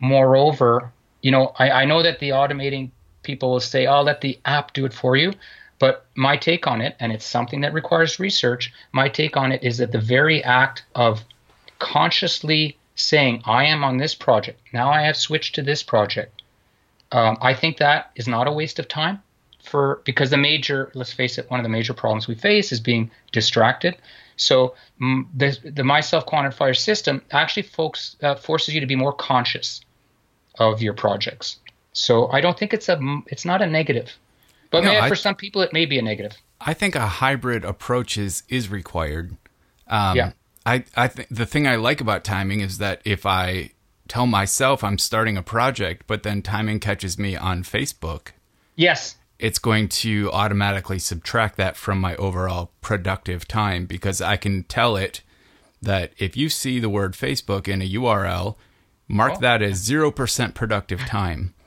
Moreover, 0.01 0.93
you 1.23 1.31
know, 1.31 1.55
I, 1.59 1.71
I 1.71 1.85
know 1.85 2.03
that 2.03 2.19
the 2.19 2.31
automating 2.31 2.91
people 3.23 3.53
will 3.53 3.61
say, 3.61 3.87
"I'll 3.87 4.01
oh, 4.01 4.05
let 4.05 4.21
the 4.21 4.39
app 4.45 4.73
do 4.73 4.85
it 4.85 4.93
for 4.93 5.17
you." 5.17 5.33
But 5.79 6.07
my 6.15 6.37
take 6.37 6.67
on 6.67 6.81
it, 6.81 6.97
and 7.01 7.13
it's 7.13 7.25
something 7.27 7.61
that 7.63 7.73
requires 7.73 8.21
research, 8.21 8.73
my 8.93 9.09
take 9.09 9.37
on 9.37 9.53
it 9.53 9.63
is 9.63 9.79
that 9.79 9.93
the 9.93 9.99
very 9.99 10.43
act 10.45 10.85
of 10.95 11.25
consciously 11.79 12.79
saying, 12.95 13.43
I 13.45 13.65
am 13.65 13.83
on 13.83 13.97
this 13.97 14.15
project, 14.15 14.61
now 14.73 14.91
I 14.91 15.03
have 15.03 15.17
switched 15.17 15.57
to 15.57 15.63
this 15.63 15.83
project, 15.83 16.43
um, 17.11 17.37
I 17.41 17.55
think 17.55 17.79
that 17.79 18.13
is 18.15 18.29
not 18.29 18.47
a 18.47 18.53
waste 18.53 18.79
of 18.79 18.87
time 18.87 19.23
for 19.65 20.01
because 20.05 20.31
the 20.31 20.37
major, 20.37 20.91
let's 20.95 21.13
face 21.13 21.39
it, 21.39 21.51
one 21.51 21.59
of 21.61 21.65
the 21.65 21.71
major 21.71 21.95
problems 21.95 22.29
we 22.29 22.35
face 22.35 22.73
is 22.73 22.81
being 22.81 23.11
distracted. 23.33 23.97
So 24.37 24.75
the, 24.99 25.59
the 25.65 25.85
myself 25.85 26.27
quantifier 26.27 26.77
system 26.77 27.23
actually 27.31 27.63
folks, 27.63 28.17
uh, 28.23 28.35
forces 28.35 28.75
you 28.75 28.81
to 28.81 28.87
be 28.87 28.97
more 28.97 29.13
conscious 29.13 29.81
of 30.59 30.83
your 30.83 30.95
projects. 30.95 31.59
So 31.93 32.29
I 32.31 32.41
don't 32.41 32.59
think 32.59 32.75
it's 32.75 32.89
a 32.89 32.99
it's 33.29 33.45
not 33.45 33.63
a 33.63 33.67
negative, 33.67 34.13
but 34.71 34.85
no, 34.85 34.93
I, 34.93 35.09
for 35.09 35.15
some 35.15 35.37
people 35.37 35.63
it 35.63 35.73
may 35.73 35.87
be 35.87 35.99
a 35.99 36.03
negative. 36.03 36.37
I 36.61 36.75
think 36.75 36.97
a 36.97 37.07
hybrid 37.07 37.65
approach 37.65 38.19
is 38.19 38.43
is 38.49 38.69
required. 38.69 39.37
Um, 39.87 40.17
yeah. 40.17 40.33
I 40.67 40.85
I 40.97 41.07
think 41.07 41.29
the 41.31 41.47
thing 41.47 41.69
I 41.69 41.77
like 41.77 42.01
about 42.01 42.25
timing 42.25 42.61
is 42.61 42.79
that 42.79 43.01
if 43.05 43.25
I 43.25 43.71
tell 44.09 44.27
myself 44.27 44.83
I'm 44.83 44.99
starting 44.99 45.37
a 45.37 45.43
project, 45.43 46.05
but 46.09 46.25
then 46.25 46.43
timing 46.43 46.81
catches 46.81 47.19
me 47.19 47.37
on 47.37 47.63
Facebook. 47.63 48.29
Yes. 48.75 49.17
It's 49.39 49.59
going 49.59 49.89
to 49.89 50.31
automatically 50.33 50.99
subtract 50.99 51.57
that 51.57 51.77
from 51.77 52.01
my 52.01 52.15
overall 52.17 52.71
productive 52.81 53.49
time 53.49 53.87
because 53.87 54.21
I 54.21 54.37
can 54.37 54.63
tell 54.65 54.97
it 54.97 55.23
that 55.83 56.13
if 56.19 56.37
you 56.37 56.49
see 56.49 56.79
the 56.79 56.89
word 56.89 57.13
Facebook 57.13 57.69
in 57.69 57.83
a 57.83 57.89
URL, 57.89 58.57
mark 59.09 59.35
oh. 59.37 59.41
that 59.41 59.63
as 59.63 59.87
0% 59.89 60.55
productive 60.55 61.01
time. 61.01 61.55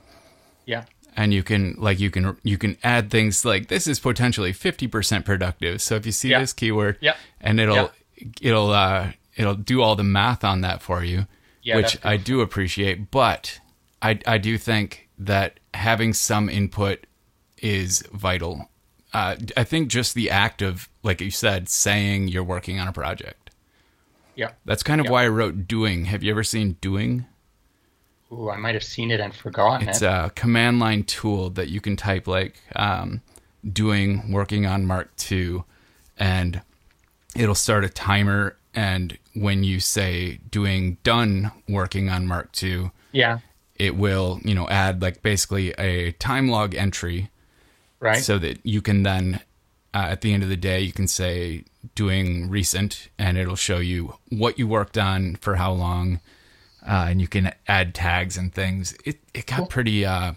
Yeah. 0.66 0.84
And 1.16 1.32
you 1.32 1.42
can 1.42 1.76
like 1.78 1.98
you 1.98 2.10
can 2.10 2.36
you 2.42 2.58
can 2.58 2.76
add 2.84 3.10
things 3.10 3.42
like 3.42 3.68
this 3.68 3.86
is 3.86 3.98
potentially 3.98 4.52
50% 4.52 5.24
productive. 5.24 5.80
So 5.80 5.94
if 5.94 6.04
you 6.04 6.12
see 6.12 6.28
yeah. 6.28 6.40
this 6.40 6.52
keyword 6.52 6.98
yeah. 7.00 7.16
and 7.40 7.58
it'll 7.58 7.74
yeah. 7.74 7.88
it'll 8.42 8.70
uh 8.70 9.12
it'll 9.34 9.54
do 9.54 9.80
all 9.80 9.96
the 9.96 10.04
math 10.04 10.44
on 10.44 10.60
that 10.60 10.82
for 10.82 11.02
you, 11.02 11.26
yeah, 11.62 11.76
which 11.76 11.96
I 12.04 12.18
do 12.18 12.42
appreciate, 12.42 13.10
but 13.10 13.60
I 14.02 14.20
I 14.26 14.36
do 14.36 14.58
think 14.58 15.08
that 15.18 15.58
having 15.72 16.12
some 16.12 16.50
input 16.50 17.06
is 17.62 18.02
vital. 18.12 18.68
Uh, 19.12 19.36
I 19.56 19.64
think 19.64 19.88
just 19.88 20.14
the 20.14 20.30
act 20.30 20.62
of, 20.62 20.88
like 21.02 21.20
you 21.20 21.30
said, 21.30 21.68
saying 21.68 22.28
you're 22.28 22.44
working 22.44 22.78
on 22.78 22.88
a 22.88 22.92
project. 22.92 23.50
Yeah. 24.34 24.52
That's 24.64 24.82
kind 24.82 25.00
of 25.00 25.06
yeah. 25.06 25.12
why 25.12 25.24
I 25.24 25.28
wrote 25.28 25.66
doing. 25.66 26.06
Have 26.06 26.22
you 26.22 26.30
ever 26.30 26.44
seen 26.44 26.76
doing? 26.80 27.26
Ooh, 28.32 28.50
I 28.50 28.56
might 28.56 28.74
have 28.74 28.84
seen 28.84 29.10
it 29.10 29.20
and 29.20 29.34
forgotten 29.34 29.88
it's 29.88 30.02
it. 30.02 30.06
a 30.06 30.30
command 30.34 30.78
line 30.78 31.02
tool 31.02 31.50
that 31.50 31.68
you 31.68 31.80
can 31.80 31.96
type 31.96 32.26
like 32.26 32.60
um, 32.76 33.22
doing 33.70 34.30
working 34.30 34.66
on 34.66 34.84
Marked 34.84 35.16
2, 35.18 35.64
and 36.18 36.60
it'll 37.34 37.54
start 37.54 37.84
a 37.84 37.88
timer. 37.88 38.56
And 38.74 39.16
when 39.34 39.64
you 39.64 39.80
say 39.80 40.40
doing 40.50 40.98
done 41.02 41.50
working 41.68 42.10
on 42.10 42.26
Marked 42.26 42.54
2, 42.56 42.90
yeah, 43.12 43.38
it 43.76 43.96
will 43.96 44.40
you 44.44 44.54
know 44.54 44.68
add 44.68 45.00
like 45.00 45.22
basically 45.22 45.70
a 45.72 46.12
time 46.12 46.48
log 46.48 46.74
entry, 46.74 47.30
right? 48.00 48.22
So 48.22 48.38
that 48.38 48.64
you 48.64 48.82
can 48.82 49.02
then 49.02 49.40
uh, 49.94 50.06
at 50.10 50.20
the 50.20 50.32
end 50.32 50.42
of 50.42 50.48
the 50.48 50.56
day 50.56 50.80
you 50.80 50.92
can 50.92 51.08
say 51.08 51.64
doing 51.94 52.48
recent, 52.48 53.08
and 53.18 53.38
it'll 53.38 53.56
show 53.56 53.78
you 53.78 54.14
what 54.30 54.58
you 54.58 54.66
worked 54.66 54.98
on 54.98 55.36
for 55.36 55.56
how 55.56 55.72
long 55.72 56.20
uh, 56.88 57.06
and 57.08 57.20
you 57.20 57.28
can 57.28 57.52
add 57.66 57.94
tags 57.94 58.36
and 58.36 58.52
things. 58.52 58.96
It 59.04 59.20
it 59.34 59.46
got 59.46 59.58
cool. 59.58 59.66
pretty 59.66 60.06
uh, 60.06 60.32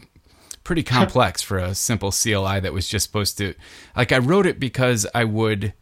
pretty 0.63 0.83
complex 0.83 1.41
for 1.41 1.57
a 1.57 1.73
simple 1.73 2.11
CLI 2.11 2.59
that 2.59 2.73
was 2.73 2.87
just 2.87 3.05
supposed 3.05 3.37
to 3.37 3.53
like 3.95 4.11
I 4.11 4.17
wrote 4.17 4.45
it 4.45 4.59
because 4.59 5.07
I 5.15 5.23
would 5.23 5.73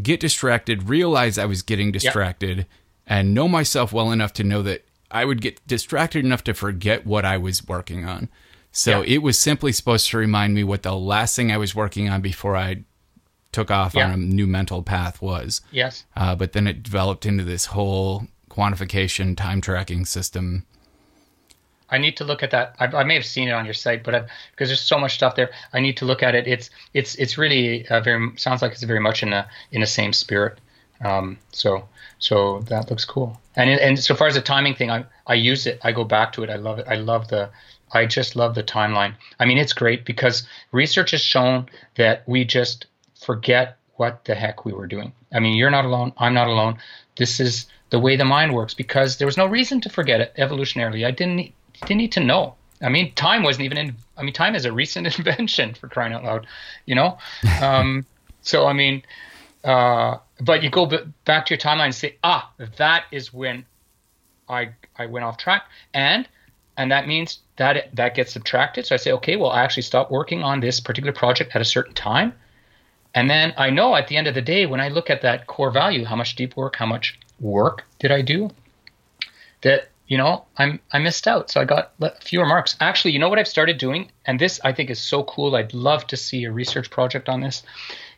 get 0.00 0.20
distracted, 0.20 0.88
realize 0.88 1.36
I 1.36 1.46
was 1.46 1.62
getting 1.62 1.92
distracted, 1.92 2.58
yep. 2.58 2.66
and 3.06 3.34
know 3.34 3.48
myself 3.48 3.92
well 3.92 4.12
enough 4.12 4.32
to 4.34 4.44
know 4.44 4.62
that 4.62 4.84
I 5.10 5.24
would 5.24 5.40
get 5.40 5.66
distracted 5.66 6.24
enough 6.24 6.44
to 6.44 6.54
forget 6.54 7.06
what 7.06 7.24
I 7.24 7.36
was 7.36 7.66
working 7.66 8.04
on. 8.04 8.28
So 8.76 9.02
it 9.02 9.18
was 9.18 9.38
simply 9.38 9.70
supposed 9.70 10.10
to 10.10 10.18
remind 10.18 10.52
me 10.52 10.64
what 10.64 10.82
the 10.82 10.96
last 10.96 11.36
thing 11.36 11.52
I 11.52 11.56
was 11.56 11.76
working 11.76 12.08
on 12.08 12.20
before 12.20 12.56
I 12.56 12.82
took 13.52 13.70
off 13.70 13.96
on 13.96 14.10
a 14.10 14.16
new 14.16 14.48
mental 14.48 14.82
path 14.82 15.22
was. 15.22 15.60
Yes. 15.70 16.04
Uh, 16.16 16.34
but 16.34 16.52
then 16.52 16.66
it 16.66 16.82
developed 16.82 17.24
into 17.24 17.44
this 17.44 17.66
whole 17.66 18.26
quantification 18.50 19.36
time 19.36 19.60
tracking 19.60 20.04
system. 20.04 20.66
I 21.88 21.98
need 21.98 22.16
to 22.16 22.24
look 22.24 22.42
at 22.42 22.50
that. 22.50 22.74
I, 22.80 22.86
I 22.86 23.04
may 23.04 23.14
have 23.14 23.24
seen 23.24 23.46
it 23.46 23.52
on 23.52 23.64
your 23.64 23.74
site, 23.74 24.02
but 24.02 24.26
because 24.50 24.68
there's 24.70 24.80
so 24.80 24.98
much 24.98 25.14
stuff 25.14 25.36
there, 25.36 25.50
I 25.72 25.78
need 25.78 25.96
to 25.98 26.04
look 26.04 26.24
at 26.24 26.34
it. 26.34 26.48
It's 26.48 26.68
it's 26.94 27.14
it's 27.14 27.38
really 27.38 27.86
uh, 27.86 28.00
very 28.00 28.36
sounds 28.36 28.60
like 28.60 28.72
it's 28.72 28.82
very 28.82 28.98
much 28.98 29.22
in 29.22 29.32
a 29.32 29.46
in 29.70 29.82
the 29.82 29.86
same 29.86 30.12
spirit. 30.12 30.58
Um, 31.04 31.38
so 31.52 31.86
so 32.18 32.60
that 32.70 32.90
looks 32.90 33.04
cool. 33.04 33.40
And 33.54 33.70
and 33.70 33.98
so 33.98 34.16
far 34.16 34.26
as 34.26 34.34
the 34.34 34.40
timing 34.40 34.74
thing, 34.74 34.90
I 34.90 35.04
I 35.28 35.34
use 35.34 35.66
it. 35.66 35.78
I 35.84 35.92
go 35.92 36.02
back 36.02 36.32
to 36.32 36.42
it. 36.42 36.50
I 36.50 36.56
love 36.56 36.80
it. 36.80 36.86
I 36.88 36.96
love 36.96 37.28
the 37.28 37.50
I 37.94 38.06
just 38.06 38.36
love 38.36 38.54
the 38.54 38.62
timeline. 38.62 39.14
I 39.38 39.44
mean, 39.44 39.58
it's 39.58 39.72
great 39.72 40.04
because 40.04 40.46
research 40.72 41.12
has 41.12 41.20
shown 41.20 41.68
that 41.96 42.28
we 42.28 42.44
just 42.44 42.86
forget 43.14 43.78
what 43.96 44.24
the 44.24 44.34
heck 44.34 44.64
we 44.64 44.72
were 44.72 44.86
doing. 44.86 45.12
I 45.32 45.40
mean, 45.40 45.56
you're 45.56 45.70
not 45.70 45.84
alone. 45.84 46.12
I'm 46.18 46.34
not 46.34 46.48
alone. 46.48 46.78
This 47.16 47.40
is 47.40 47.66
the 47.90 48.00
way 48.00 48.16
the 48.16 48.24
mind 48.24 48.52
works 48.52 48.74
because 48.74 49.18
there 49.18 49.26
was 49.26 49.36
no 49.36 49.46
reason 49.46 49.80
to 49.82 49.88
forget 49.88 50.20
it 50.20 50.34
evolutionarily. 50.36 51.06
I 51.06 51.12
didn't 51.12 51.36
need, 51.36 51.54
didn't 51.82 51.98
need 51.98 52.12
to 52.12 52.20
know. 52.20 52.56
I 52.82 52.88
mean, 52.88 53.14
time 53.14 53.42
wasn't 53.44 53.64
even 53.64 53.78
in. 53.78 53.96
I 54.16 54.22
mean, 54.22 54.34
time 54.34 54.54
is 54.54 54.64
a 54.64 54.72
recent 54.72 55.06
invention 55.18 55.74
for 55.74 55.88
crying 55.88 56.12
out 56.12 56.24
loud, 56.24 56.46
you 56.86 56.94
know. 56.94 57.18
Um, 57.62 58.04
so 58.42 58.66
I 58.66 58.72
mean, 58.72 59.02
uh, 59.62 60.18
but 60.40 60.62
you 60.62 60.70
go 60.70 60.86
b- 60.86 60.98
back 61.24 61.46
to 61.46 61.54
your 61.54 61.58
timeline 61.58 61.86
and 61.86 61.94
say, 61.94 62.16
ah, 62.24 62.52
that 62.76 63.04
is 63.12 63.32
when 63.32 63.64
I 64.48 64.70
I 64.96 65.06
went 65.06 65.24
off 65.24 65.36
track, 65.36 65.64
and 65.94 66.28
and 66.76 66.90
that 66.90 67.06
means 67.06 67.38
that 67.56 67.94
that 67.94 68.14
gets 68.14 68.32
subtracted. 68.32 68.86
So 68.86 68.94
I 68.94 68.98
say, 68.98 69.12
okay, 69.12 69.36
well, 69.36 69.50
I 69.50 69.62
actually 69.62 69.84
stopped 69.84 70.10
working 70.10 70.42
on 70.42 70.60
this 70.60 70.80
particular 70.80 71.12
project 71.12 71.54
at 71.54 71.62
a 71.62 71.64
certain 71.64 71.94
time, 71.94 72.32
and 73.14 73.30
then 73.30 73.54
I 73.56 73.70
know 73.70 73.94
at 73.94 74.08
the 74.08 74.16
end 74.16 74.26
of 74.26 74.34
the 74.34 74.42
day, 74.42 74.66
when 74.66 74.80
I 74.80 74.88
look 74.88 75.10
at 75.10 75.22
that 75.22 75.46
core 75.46 75.70
value, 75.70 76.04
how 76.04 76.16
much 76.16 76.34
deep 76.34 76.56
work, 76.56 76.76
how 76.76 76.86
much 76.86 77.18
work 77.40 77.84
did 77.98 78.10
I 78.10 78.22
do 78.22 78.50
that 79.62 79.88
you 80.06 80.18
know 80.18 80.44
I'm 80.56 80.80
I 80.92 80.98
missed 80.98 81.26
out. 81.26 81.50
So 81.50 81.60
I 81.60 81.64
got 81.64 81.92
fewer 82.22 82.46
marks. 82.46 82.76
Actually, 82.80 83.12
you 83.12 83.18
know 83.18 83.28
what 83.28 83.38
I've 83.38 83.48
started 83.48 83.78
doing, 83.78 84.10
and 84.26 84.38
this 84.38 84.60
I 84.62 84.72
think 84.72 84.90
is 84.90 85.00
so 85.00 85.24
cool. 85.24 85.56
I'd 85.56 85.74
love 85.74 86.06
to 86.08 86.16
see 86.16 86.44
a 86.44 86.52
research 86.52 86.90
project 86.90 87.28
on 87.28 87.40
this. 87.40 87.62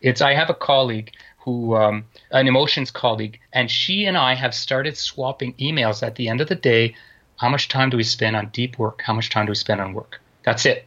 It's 0.00 0.20
I 0.20 0.34
have 0.34 0.50
a 0.50 0.54
colleague 0.54 1.12
who 1.38 1.76
um, 1.76 2.04
an 2.32 2.48
emotions 2.48 2.90
colleague, 2.90 3.38
and 3.52 3.70
she 3.70 4.06
and 4.06 4.16
I 4.16 4.34
have 4.34 4.54
started 4.54 4.96
swapping 4.96 5.54
emails 5.54 6.02
at 6.02 6.16
the 6.16 6.28
end 6.28 6.40
of 6.40 6.48
the 6.48 6.56
day. 6.56 6.96
How 7.36 7.48
much 7.48 7.68
time 7.68 7.90
do 7.90 7.96
we 7.96 8.02
spend 8.02 8.36
on 8.36 8.48
deep 8.48 8.78
work? 8.78 9.02
How 9.02 9.12
much 9.12 9.30
time 9.30 9.46
do 9.46 9.50
we 9.50 9.56
spend 9.56 9.80
on 9.80 9.92
work? 9.92 10.20
That's 10.44 10.66
it. 10.66 10.86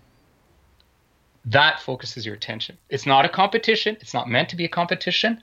That 1.45 1.79
focuses 1.81 2.25
your 2.25 2.35
attention. 2.35 2.77
It's 2.89 3.05
not 3.05 3.25
a 3.25 3.29
competition. 3.29 3.97
It's 4.01 4.13
not 4.13 4.27
meant 4.27 4.49
to 4.49 4.55
be 4.55 4.65
a 4.65 4.69
competition 4.69 5.41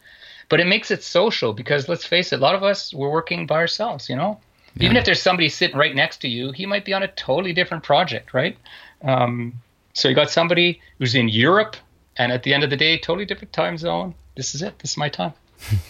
but 0.48 0.60
it 0.60 0.66
makes 0.66 0.90
it 0.90 1.02
social 1.02 1.52
because 1.52 1.88
let's 1.88 2.04
face 2.04 2.32
it, 2.32 2.38
a 2.38 2.42
lot 2.42 2.54
of 2.54 2.62
us 2.62 2.94
we're 2.94 3.10
working 3.10 3.46
by 3.46 3.56
ourselves, 3.56 4.08
you 4.08 4.16
know. 4.16 4.40
Yeah. 4.74 4.84
Even 4.84 4.96
if 4.96 5.04
there's 5.04 5.22
somebody 5.22 5.48
sitting 5.48 5.76
right 5.76 5.94
next 5.94 6.18
to 6.18 6.28
you, 6.28 6.52
he 6.52 6.66
might 6.66 6.84
be 6.84 6.92
on 6.92 7.02
a 7.02 7.08
totally 7.08 7.52
different 7.52 7.82
project, 7.82 8.34
right? 8.34 8.56
Um, 9.02 9.54
so 9.94 10.08
you 10.08 10.14
got 10.14 10.30
somebody 10.30 10.80
who's 10.98 11.14
in 11.14 11.28
Europe, 11.28 11.76
and 12.18 12.30
at 12.30 12.42
the 12.42 12.52
end 12.52 12.62
of 12.62 12.70
the 12.70 12.76
day, 12.76 12.98
totally 12.98 13.24
different 13.24 13.52
time 13.52 13.78
zone. 13.78 14.14
This 14.36 14.54
is 14.54 14.62
it. 14.62 14.78
This 14.80 14.92
is 14.92 14.96
my 14.98 15.08
time. 15.08 15.32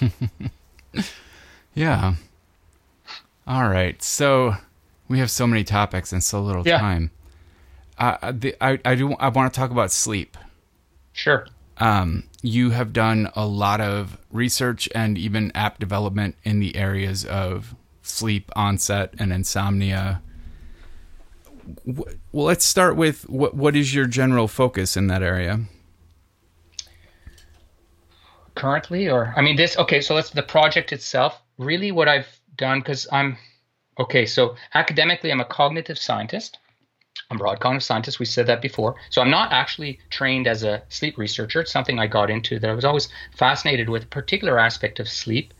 yeah. 1.74 2.14
All 3.46 3.68
right. 3.68 4.00
So 4.02 4.54
we 5.08 5.18
have 5.18 5.30
so 5.30 5.46
many 5.46 5.64
topics 5.64 6.12
and 6.12 6.22
so 6.22 6.40
little 6.40 6.66
yeah. 6.66 6.78
time. 6.78 7.10
Uh, 7.98 8.32
the, 8.32 8.54
I 8.60 8.78
I 8.84 8.94
do 8.94 9.14
I 9.14 9.28
want 9.28 9.52
to 9.52 9.58
talk 9.58 9.70
about 9.70 9.90
sleep. 9.90 10.36
Sure. 11.12 11.46
Um, 11.78 12.24
you 12.42 12.70
have 12.70 12.92
done 12.92 13.30
a 13.34 13.46
lot 13.46 13.80
of 13.80 14.18
research 14.30 14.88
and 14.94 15.18
even 15.18 15.52
app 15.54 15.78
development 15.78 16.36
in 16.44 16.60
the 16.60 16.76
areas 16.76 17.24
of 17.24 17.74
sleep 18.02 18.50
onset 18.56 19.14
and 19.18 19.32
insomnia. 19.32 20.22
Well, 21.84 22.06
let's 22.32 22.64
start 22.64 22.96
with 22.96 23.28
what 23.28 23.54
what 23.54 23.74
is 23.76 23.94
your 23.94 24.06
general 24.06 24.48
focus 24.48 24.96
in 24.96 25.06
that 25.08 25.22
area? 25.22 25.60
Currently, 28.54 29.08
or 29.08 29.34
I 29.36 29.42
mean, 29.42 29.56
this 29.56 29.76
okay. 29.78 30.00
So 30.00 30.14
let's 30.14 30.30
the 30.30 30.42
project 30.42 30.92
itself. 30.92 31.40
Really, 31.58 31.92
what 31.92 32.08
I've 32.08 32.40
done 32.56 32.80
because 32.80 33.06
I'm 33.10 33.36
okay. 33.98 34.26
So 34.26 34.56
academically, 34.74 35.30
I'm 35.32 35.40
a 35.40 35.44
cognitive 35.44 35.98
scientist. 35.98 36.58
I'm 37.30 37.36
a 37.36 37.38
broad 37.38 37.60
cognitive 37.60 37.84
scientist. 37.84 38.18
We 38.18 38.26
said 38.26 38.46
that 38.46 38.62
before. 38.62 38.96
So 39.10 39.20
I'm 39.22 39.30
not 39.30 39.52
actually 39.52 39.98
trained 40.10 40.46
as 40.46 40.62
a 40.62 40.82
sleep 40.88 41.18
researcher. 41.18 41.60
It's 41.60 41.72
something 41.72 41.98
I 41.98 42.06
got 42.06 42.30
into 42.30 42.58
that 42.58 42.70
I 42.70 42.74
was 42.74 42.84
always 42.84 43.08
fascinated 43.36 43.88
with 43.88 44.04
a 44.04 44.06
particular 44.08 44.58
aspect 44.58 45.00
of 45.00 45.08
sleep, 45.08 45.52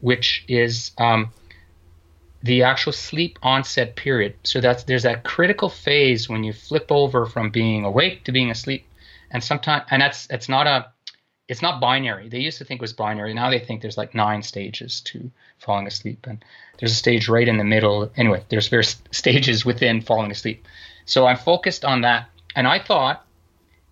which 0.00 0.44
is 0.48 0.92
um, 0.98 1.32
the 2.42 2.62
actual 2.62 2.92
sleep 2.92 3.38
onset 3.42 3.96
period. 3.96 4.34
So 4.44 4.60
that's 4.60 4.84
there's 4.84 5.04
that 5.04 5.24
critical 5.24 5.68
phase 5.68 6.28
when 6.28 6.44
you 6.44 6.52
flip 6.52 6.86
over 6.90 7.26
from 7.26 7.50
being 7.50 7.84
awake 7.84 8.24
to 8.24 8.32
being 8.32 8.50
asleep, 8.50 8.86
and 9.30 9.42
sometimes 9.42 9.84
and 9.90 10.02
that's 10.02 10.26
it's 10.30 10.48
not 10.48 10.66
a 10.66 10.86
it's 11.48 11.62
not 11.62 11.80
binary. 11.80 12.28
They 12.28 12.38
used 12.38 12.58
to 12.58 12.64
think 12.64 12.80
it 12.80 12.82
was 12.82 12.92
binary. 12.92 13.34
Now 13.34 13.50
they 13.50 13.58
think 13.58 13.82
there's 13.82 13.98
like 13.98 14.14
nine 14.14 14.42
stages 14.42 15.00
to 15.02 15.30
falling 15.58 15.86
asleep, 15.86 16.26
and 16.28 16.44
there's 16.78 16.92
a 16.92 16.96
stage 16.96 17.28
right 17.28 17.48
in 17.48 17.58
the 17.58 17.64
middle. 17.64 18.10
Anyway, 18.16 18.44
there's 18.48 18.68
various 18.68 19.02
stages 19.10 19.64
within 19.64 20.00
falling 20.00 20.30
asleep. 20.30 20.64
So 21.04 21.26
I'm 21.26 21.36
focused 21.36 21.84
on 21.84 22.02
that, 22.02 22.28
and 22.54 22.66
I 22.66 22.78
thought 22.78 23.26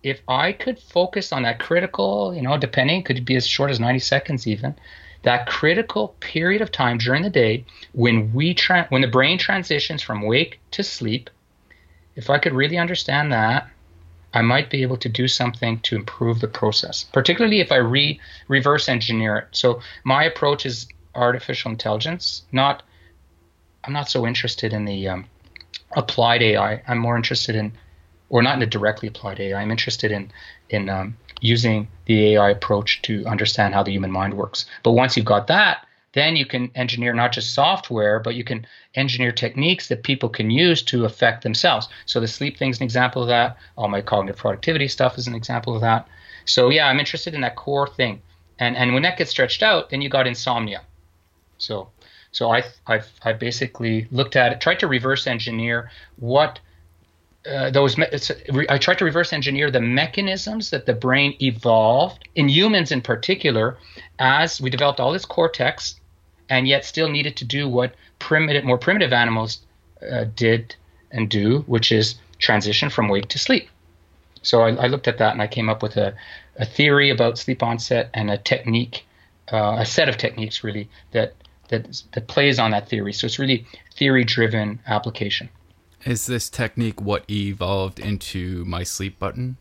if 0.03 0.21
I 0.27 0.53
could 0.53 0.79
focus 0.79 1.31
on 1.31 1.43
that 1.43 1.59
critical, 1.59 2.33
you 2.33 2.41
know, 2.41 2.57
depending, 2.57 3.03
could 3.03 3.23
be 3.25 3.35
as 3.35 3.45
short 3.45 3.69
as 3.69 3.79
90 3.79 3.99
seconds 3.99 4.47
even, 4.47 4.75
that 5.23 5.47
critical 5.47 6.15
period 6.19 6.61
of 6.61 6.71
time 6.71 6.97
during 6.97 7.21
the 7.21 7.29
day 7.29 7.65
when 7.93 8.33
we 8.33 8.53
tra- 8.53 8.87
when 8.89 9.01
the 9.01 9.07
brain 9.07 9.37
transitions 9.37 10.01
from 10.01 10.21
wake 10.21 10.59
to 10.71 10.83
sleep 10.83 11.29
if 12.15 12.29
i 12.29 12.37
could 12.37 12.53
really 12.53 12.77
understand 12.77 13.31
that 13.31 13.69
i 14.33 14.41
might 14.41 14.69
be 14.69 14.81
able 14.81 14.97
to 14.97 15.09
do 15.09 15.27
something 15.27 15.79
to 15.79 15.95
improve 15.95 16.39
the 16.39 16.47
process 16.47 17.05
particularly 17.11 17.59
if 17.59 17.71
i 17.71 17.77
re 17.77 18.19
reverse 18.47 18.87
engineer 18.89 19.37
it. 19.37 19.47
So 19.51 19.81
my 20.03 20.23
approach 20.23 20.65
is 20.65 20.87
artificial 21.15 21.71
intelligence 21.71 22.43
not 22.51 22.83
i'm 23.83 23.93
not 23.93 24.09
so 24.09 24.25
interested 24.25 24.73
in 24.73 24.85
the 24.85 25.07
um, 25.07 25.25
applied 25.95 26.41
ai 26.41 26.81
i'm 26.87 26.97
more 26.97 27.15
interested 27.15 27.55
in 27.55 27.73
or 28.29 28.41
not 28.41 28.53
in 28.53 28.59
the 28.59 28.65
directly 28.65 29.07
applied 29.07 29.39
ai 29.39 29.59
i'm 29.61 29.71
interested 29.71 30.11
in 30.11 30.31
in 30.69 30.89
um, 30.89 31.17
using 31.41 31.87
the 32.05 32.35
AI 32.35 32.51
approach 32.51 33.01
to 33.01 33.25
understand 33.25 33.73
how 33.73 33.83
the 33.83 33.91
human 33.91 34.11
mind 34.11 34.35
works. 34.35 34.65
But 34.83 34.91
once 34.91 35.17
you've 35.17 35.25
got 35.25 35.47
that, 35.47 35.85
then 36.13 36.35
you 36.35 36.45
can 36.45 36.71
engineer 36.75 37.13
not 37.13 37.31
just 37.31 37.53
software, 37.53 38.19
but 38.19 38.35
you 38.35 38.43
can 38.43 38.65
engineer 38.95 39.31
techniques 39.31 39.87
that 39.87 40.03
people 40.03 40.29
can 40.29 40.49
use 40.49 40.81
to 40.83 41.05
affect 41.05 41.43
themselves. 41.43 41.87
So 42.05 42.19
the 42.19 42.27
sleep 42.27 42.57
thing 42.57 42.69
is 42.69 42.79
an 42.79 42.83
example 42.83 43.21
of 43.21 43.29
that. 43.29 43.57
All 43.77 43.87
my 43.87 44.01
cognitive 44.01 44.39
productivity 44.39 44.87
stuff 44.87 45.17
is 45.17 45.27
an 45.27 45.35
example 45.35 45.75
of 45.75 45.81
that. 45.81 46.07
So 46.45 46.69
yeah, 46.69 46.87
I'm 46.87 46.99
interested 46.99 47.33
in 47.33 47.41
that 47.41 47.55
core 47.55 47.87
thing. 47.87 48.21
And 48.59 48.75
and 48.75 48.93
when 48.93 49.03
that 49.03 49.17
gets 49.17 49.31
stretched 49.31 49.63
out, 49.63 49.89
then 49.89 50.01
you 50.01 50.09
got 50.09 50.27
insomnia. 50.27 50.81
So 51.57 51.89
so 52.31 52.51
I 52.51 52.63
I've 52.87 53.09
I 53.23 53.33
basically 53.33 54.07
looked 54.11 54.35
at 54.35 54.51
it, 54.51 54.61
tried 54.61 54.79
to 54.79 54.87
reverse 54.87 55.27
engineer 55.27 55.91
what 56.17 56.59
uh, 57.49 57.71
those 57.71 57.97
I 58.69 58.77
tried 58.77 58.99
to 58.99 59.05
reverse 59.05 59.33
engineer 59.33 59.71
the 59.71 59.81
mechanisms 59.81 60.69
that 60.69 60.85
the 60.85 60.93
brain 60.93 61.35
evolved 61.41 62.27
in 62.35 62.49
humans 62.49 62.91
in 62.91 63.01
particular 63.01 63.77
as 64.19 64.61
we 64.61 64.69
developed 64.69 64.99
all 64.99 65.11
this 65.11 65.25
cortex 65.25 66.00
and 66.51 66.67
yet 66.67 66.85
still 66.85 67.09
needed 67.09 67.35
to 67.37 67.45
do 67.45 67.67
what 67.67 67.95
primitive 68.19 68.63
more 68.63 68.77
primitive 68.77 69.13
animals 69.13 69.59
uh, 70.11 70.25
did 70.35 70.75
and 71.11 71.29
do 71.29 71.59
which 71.61 71.91
is 71.91 72.15
transition 72.37 72.89
from 72.89 73.09
wake 73.09 73.27
to 73.29 73.39
sleep 73.39 73.67
so 74.43 74.61
I, 74.61 74.69
I, 74.83 74.87
looked 74.87 75.07
at 75.07 75.19
that 75.19 75.33
and 75.33 75.41
I 75.41 75.47
came 75.47 75.69
up 75.69 75.83
with 75.83 75.97
a, 75.97 76.15
a 76.57 76.65
theory 76.65 77.09
about 77.11 77.37
sleep 77.37 77.61
onset 77.63 78.09
and 78.13 78.29
a 78.29 78.37
technique 78.37 79.05
uh, 79.51 79.77
a 79.79 79.85
set 79.85 80.09
of 80.09 80.17
techniques 80.17 80.63
really 80.63 80.89
that 81.11 81.33
that 81.69 82.03
that 82.13 82.27
plays 82.27 82.59
on 82.59 82.71
that 82.71 82.89
theory 82.89 83.13
so 83.13 83.25
it's 83.25 83.39
really 83.39 83.65
theory 83.95 84.23
driven 84.23 84.79
application 84.87 85.49
is 86.05 86.25
this 86.25 86.49
technique 86.49 87.01
what 87.01 87.29
evolved 87.29 87.99
into 87.99 88.65
my 88.65 88.83
sleep 88.83 89.19
button? 89.19 89.57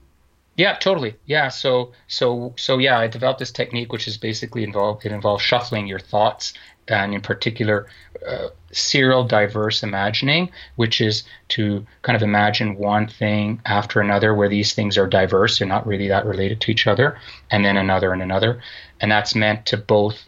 Yeah, 0.56 0.74
totally. 0.74 1.16
Yeah, 1.26 1.48
so 1.48 1.92
so 2.08 2.54
so 2.56 2.78
yeah, 2.78 2.98
I 2.98 3.06
developed 3.06 3.38
this 3.38 3.52
technique 3.52 3.92
which 3.92 4.08
is 4.08 4.16
basically 4.16 4.64
involved 4.64 5.06
it 5.06 5.12
involves 5.12 5.42
shuffling 5.42 5.86
your 5.86 5.98
thoughts 5.98 6.54
and 6.90 7.14
in 7.14 7.20
particular 7.20 7.86
uh, 8.26 8.48
serial 8.72 9.24
diverse 9.24 9.82
imagining, 9.82 10.50
which 10.76 11.00
is 11.00 11.24
to 11.48 11.86
kind 12.02 12.16
of 12.16 12.22
imagine 12.22 12.76
one 12.76 13.06
thing 13.06 13.60
after 13.64 14.00
another 14.00 14.34
where 14.34 14.48
these 14.48 14.74
things 14.74 14.98
are 14.98 15.06
diverse, 15.06 15.58
they're 15.58 15.68
not 15.68 15.86
really 15.86 16.08
that 16.08 16.26
related 16.26 16.60
to 16.60 16.70
each 16.70 16.86
other, 16.86 17.18
and 17.50 17.64
then 17.64 17.76
another 17.76 18.12
and 18.12 18.22
another. 18.22 18.60
And 19.00 19.10
that's 19.10 19.34
meant 19.34 19.66
to 19.66 19.76
both 19.76 20.24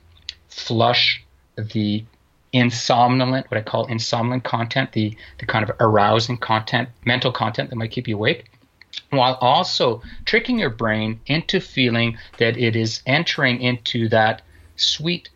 flush 0.48 1.24
the 1.56 2.04
insomnolent, 2.52 3.50
what 3.50 3.58
I 3.58 3.62
call 3.62 3.86
insomnolent 3.86 4.44
content, 4.44 4.92
the, 4.92 5.16
the 5.38 5.46
kind 5.46 5.68
of 5.68 5.74
arousing 5.80 6.36
content, 6.36 6.88
mental 7.04 7.32
content 7.32 7.70
that 7.70 7.76
might 7.76 7.90
keep 7.90 8.08
you 8.08 8.16
awake, 8.16 8.50
while 9.10 9.38
also 9.40 10.02
tricking 10.24 10.58
your 10.58 10.70
brain 10.70 11.20
into 11.26 11.60
feeling 11.60 12.18
that 12.38 12.56
it 12.58 12.76
is 12.76 13.02
entering 13.06 13.60
into 13.60 14.08
that 14.10 14.42
sweet 14.76 15.30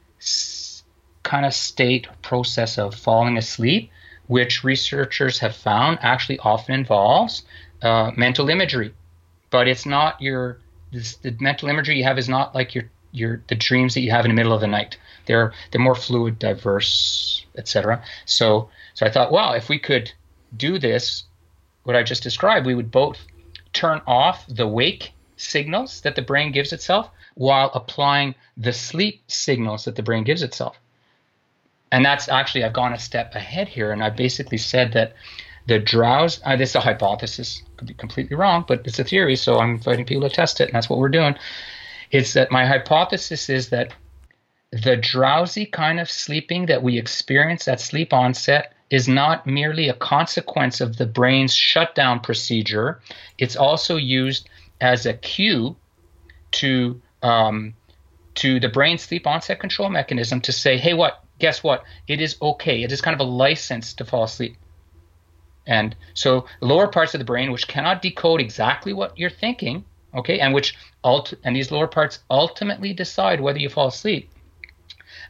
kind 1.27 1.45
of 1.45 1.53
state 1.53 2.07
process 2.23 2.79
of 2.79 2.95
falling 2.95 3.37
asleep, 3.37 3.91
which 4.29 4.63
researchers 4.63 5.41
have 5.41 5.55
found 5.55 5.99
actually 6.01 6.39
often 6.39 6.75
involves 6.75 7.43
uh, 7.83 8.13
mental 8.17 8.49
imagery. 8.49 8.95
But 9.51 9.69
it's 9.69 9.85
not 9.85 10.21
your 10.23 10.59
this, 10.93 11.17
the 11.17 11.37
mental 11.41 11.69
imagery 11.69 11.99
you 11.99 12.05
have 12.05 12.19
is 12.19 12.29
not 12.29 12.55
like 12.55 12.75
your 12.75 12.85
your 13.13 13.43
the 13.49 13.57
dreams 13.57 13.95
that 13.95 14.01
you 14.01 14.11
have 14.13 14.25
in 14.25 14.31
the 14.31 14.35
middle 14.35 14.53
of 14.53 14.61
the 14.61 14.67
night. 14.69 14.99
They're 15.27 15.53
they're 15.71 15.81
more 15.81 15.97
fluid, 15.97 16.39
diverse, 16.39 17.45
etc. 17.57 18.03
So 18.25 18.71
so 18.95 19.05
I 19.05 19.11
thought, 19.11 19.33
wow, 19.33 19.53
if 19.55 19.69
we 19.69 19.79
could 19.79 20.13
do 20.57 20.79
this, 20.79 21.25
what 21.83 21.97
I 21.97 22.03
just 22.03 22.23
described, 22.23 22.67
we 22.67 22.75
would 22.75 22.91
both 22.91 23.19
turn 23.73 24.01
off 24.07 24.47
the 24.49 24.69
wake 24.69 25.13
signals 25.37 26.01
that 26.03 26.15
the 26.15 26.23
brain 26.23 26.53
gives 26.53 26.73
itself 26.73 27.11
while 27.35 27.71
applying 27.75 28.35
the 28.57 28.73
sleep 28.73 29.23
signals 29.27 29.85
that 29.85 29.97
the 29.97 30.03
brain 30.03 30.25
gives 30.25 30.43
itself. 30.43 30.79
And 31.93 32.05
that's 32.05 32.29
actually 32.29 32.65
I've 32.65 32.73
gone 32.73 32.93
a 32.93 32.99
step 32.99 33.35
ahead 33.35 33.69
here, 33.69 33.93
and 33.93 34.03
I 34.03 34.11
basically 34.11 34.59
said 34.59 34.93
that 34.93 35.15
the 35.67 35.79
drowse. 35.79 36.41
Uh, 36.45 36.57
this 36.57 36.71
is 36.71 36.77
a 36.77 36.81
hypothesis, 36.81 37.63
could 37.77 37.89
be 37.89 37.95
completely 37.95 38.37
wrong, 38.37 38.65
but 38.67 38.83
it's 38.85 38.99
a 38.99 39.05
theory, 39.05 39.37
so 39.37 39.59
I'm 39.59 39.71
inviting 39.71 40.05
people 40.05 40.29
to 40.29 40.35
test 40.35 40.61
it, 40.61 40.65
and 40.65 40.73
that's 40.73 40.89
what 40.89 40.99
we're 40.99 41.09
doing. 41.09 41.37
It's 42.11 42.35
that 42.35 42.51
my 42.51 42.67
hypothesis 42.67 43.49
is 43.49 43.71
that 43.71 43.93
the 44.73 44.97
drowsy 44.97 45.67
kind 45.67 46.01
of 46.01 46.11
sleeping 46.11 46.67
that 46.67 46.83
we 46.83 46.99
experience 46.99 47.69
at 47.69 47.81
sleep 47.81 48.13
onset 48.13 48.75
is 48.91 49.09
not 49.09 49.47
merely 49.47 49.89
a 49.89 49.95
consequence 49.95 50.81
of 50.81 50.97
the 50.97 51.07
brain's 51.07 51.55
shutdown 51.55 52.21
procedure, 52.21 53.01
it's 53.39 53.57
also 53.57 53.97
used 53.97 54.49
as 54.81 55.07
a 55.07 55.15
cue 55.15 55.77
to 56.53 57.01
um, 57.23 57.75
to 58.35 58.61
the 58.61 58.69
brain 58.69 58.99
sleep 58.99 59.27
onset 59.27 59.59
control 59.59 59.89
mechanism 59.89 60.41
to 60.43 60.53
say, 60.53 60.77
hey, 60.77 60.95
what? 60.95 61.25
Guess 61.39 61.63
what? 61.63 61.85
It 62.09 62.21
is 62.21 62.37
okay. 62.41 62.83
It 62.83 62.93
is 62.93 63.01
kind 63.01 63.15
of 63.15 63.27
a 63.27 63.31
license 63.31 63.93
to 63.95 64.05
fall 64.05 64.25
asleep. 64.25 64.57
And 65.67 65.97
so 66.15 66.47
lower 66.61 66.87
parts 66.87 67.15
of 67.15 67.19
the 67.19 67.25
brain, 67.25 67.51
which 67.51 67.69
cannot 67.69 68.03
decode 68.03 68.41
exactly 68.41 68.93
what 68.93 69.19
you're 69.19 69.31
thinking, 69.31 69.85
okay, 70.15 70.39
and 70.39 70.55
which 70.55 70.77
ult- 71.03 71.35
and 71.45 71.55
these 71.55 71.71
lower 71.71 71.89
parts 71.89 72.21
ultimately 72.31 72.93
decide 72.93 73.41
whether 73.41 73.59
you 73.59 73.69
fall 73.69 73.89
asleep. 73.89 74.31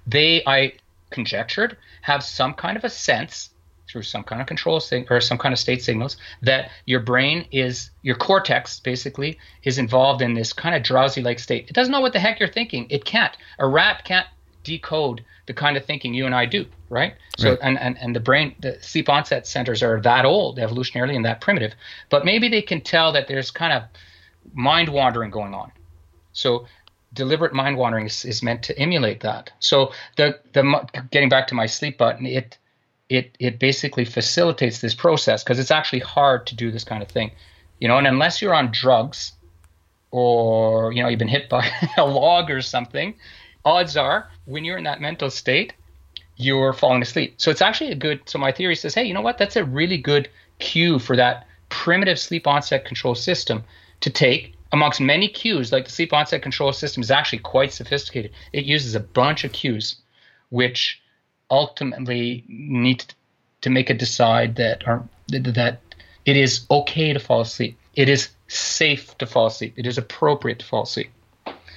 They, 0.06 0.42
I 0.46 0.74
conjectured, 1.10 1.76
have 2.02 2.22
some 2.22 2.54
kind 2.54 2.76
of 2.76 2.84
a 2.84 2.90
sense 2.90 3.50
through 3.88 4.02
some 4.02 4.24
kind 4.24 4.40
of 4.40 4.46
control 4.46 4.80
sig- 4.80 5.10
or 5.10 5.20
some 5.20 5.38
kind 5.38 5.52
of 5.52 5.58
state 5.58 5.82
signals 5.82 6.16
that 6.42 6.70
your 6.86 7.00
brain 7.00 7.46
is 7.52 7.90
your 8.02 8.16
cortex 8.16 8.80
basically 8.80 9.38
is 9.62 9.78
involved 9.78 10.22
in 10.22 10.34
this 10.34 10.52
kind 10.52 10.74
of 10.74 10.82
drowsy 10.82 11.22
like 11.22 11.38
state. 11.38 11.68
It 11.68 11.72
doesn't 11.72 11.92
know 11.92 12.00
what 12.00 12.12
the 12.12 12.18
heck 12.18 12.40
you're 12.40 12.48
thinking. 12.48 12.86
It 12.90 13.04
can't. 13.04 13.36
A 13.58 13.66
rat 13.66 14.04
can't 14.04 14.26
decode 14.66 15.24
the 15.46 15.54
kind 15.54 15.76
of 15.76 15.84
thinking 15.84 16.12
you 16.12 16.26
and 16.26 16.34
I 16.34 16.44
do, 16.44 16.66
right? 16.90 17.14
So 17.38 17.50
right. 17.50 17.58
and, 17.62 17.78
and 17.78 17.96
and 17.98 18.14
the 18.16 18.20
brain 18.20 18.54
the 18.60 18.78
sleep 18.80 19.08
onset 19.08 19.46
centers 19.46 19.82
are 19.82 20.00
that 20.00 20.24
old 20.24 20.58
evolutionarily 20.58 21.14
and 21.14 21.24
that 21.24 21.40
primitive. 21.40 21.72
But 22.10 22.24
maybe 22.24 22.48
they 22.48 22.62
can 22.62 22.80
tell 22.80 23.12
that 23.12 23.28
there's 23.28 23.50
kind 23.50 23.72
of 23.72 23.84
mind 24.52 24.88
wandering 24.88 25.30
going 25.30 25.54
on. 25.54 25.70
So 26.32 26.66
deliberate 27.12 27.54
mind 27.54 27.76
wandering 27.78 28.06
is, 28.06 28.24
is 28.24 28.42
meant 28.42 28.62
to 28.64 28.78
emulate 28.78 29.20
that. 29.20 29.52
So 29.60 29.92
the 30.16 30.38
the 30.52 30.62
getting 31.10 31.28
back 31.28 31.46
to 31.48 31.54
my 31.54 31.66
sleep 31.66 31.96
button, 31.96 32.26
it 32.26 32.58
it 33.08 33.36
it 33.38 33.58
basically 33.58 34.04
facilitates 34.04 34.80
this 34.80 34.94
process 34.94 35.44
because 35.44 35.58
it's 35.58 35.70
actually 35.70 36.00
hard 36.00 36.46
to 36.48 36.56
do 36.56 36.70
this 36.70 36.84
kind 36.84 37.02
of 37.02 37.08
thing, 37.08 37.30
you 37.80 37.86
know. 37.88 37.98
And 37.98 38.06
unless 38.06 38.42
you're 38.42 38.54
on 38.54 38.70
drugs, 38.72 39.32
or 40.10 40.92
you 40.92 41.02
know 41.02 41.08
you've 41.08 41.18
been 41.18 41.28
hit 41.28 41.48
by 41.48 41.68
a 41.96 42.04
log 42.04 42.50
or 42.50 42.62
something, 42.62 43.14
odds 43.66 43.96
are 43.96 44.30
when 44.46 44.64
you're 44.64 44.78
in 44.78 44.84
that 44.84 45.00
mental 45.00 45.28
state, 45.28 45.74
you're 46.36 46.72
falling 46.72 47.02
asleep. 47.02 47.34
So 47.36 47.50
it's 47.50 47.60
actually 47.60 47.90
a 47.90 47.96
good. 47.96 48.20
So 48.26 48.38
my 48.38 48.52
theory 48.52 48.76
says, 48.76 48.94
hey, 48.94 49.04
you 49.04 49.12
know 49.12 49.20
what? 49.20 49.36
That's 49.36 49.56
a 49.56 49.64
really 49.64 49.98
good 49.98 50.30
cue 50.58 50.98
for 50.98 51.16
that 51.16 51.46
primitive 51.68 52.18
sleep 52.18 52.46
onset 52.46 52.84
control 52.84 53.14
system 53.14 53.64
to 54.00 54.10
take 54.10 54.54
amongst 54.72 55.00
many 55.00 55.28
cues, 55.28 55.72
like 55.72 55.84
the 55.84 55.90
sleep 55.90 56.12
onset 56.12 56.42
control 56.42 56.72
system 56.72 57.02
is 57.02 57.10
actually 57.10 57.38
quite 57.40 57.72
sophisticated. 57.72 58.32
It 58.52 58.64
uses 58.64 58.94
a 58.94 59.00
bunch 59.00 59.44
of 59.44 59.52
cues, 59.52 59.96
which 60.50 61.00
ultimately 61.50 62.44
need 62.48 63.04
to 63.62 63.70
make 63.70 63.90
it 63.90 63.98
decide 63.98 64.56
that 64.56 64.84
that 65.28 65.80
it 66.24 66.36
is 66.36 66.66
okay 66.70 67.12
to 67.12 67.20
fall 67.20 67.40
asleep. 67.40 67.78
It 67.94 68.08
is 68.08 68.28
safe 68.48 69.16
to 69.18 69.26
fall 69.26 69.46
asleep. 69.46 69.74
It 69.76 69.86
is 69.86 69.98
appropriate 69.98 70.58
to 70.58 70.66
fall 70.66 70.82
asleep. 70.82 71.10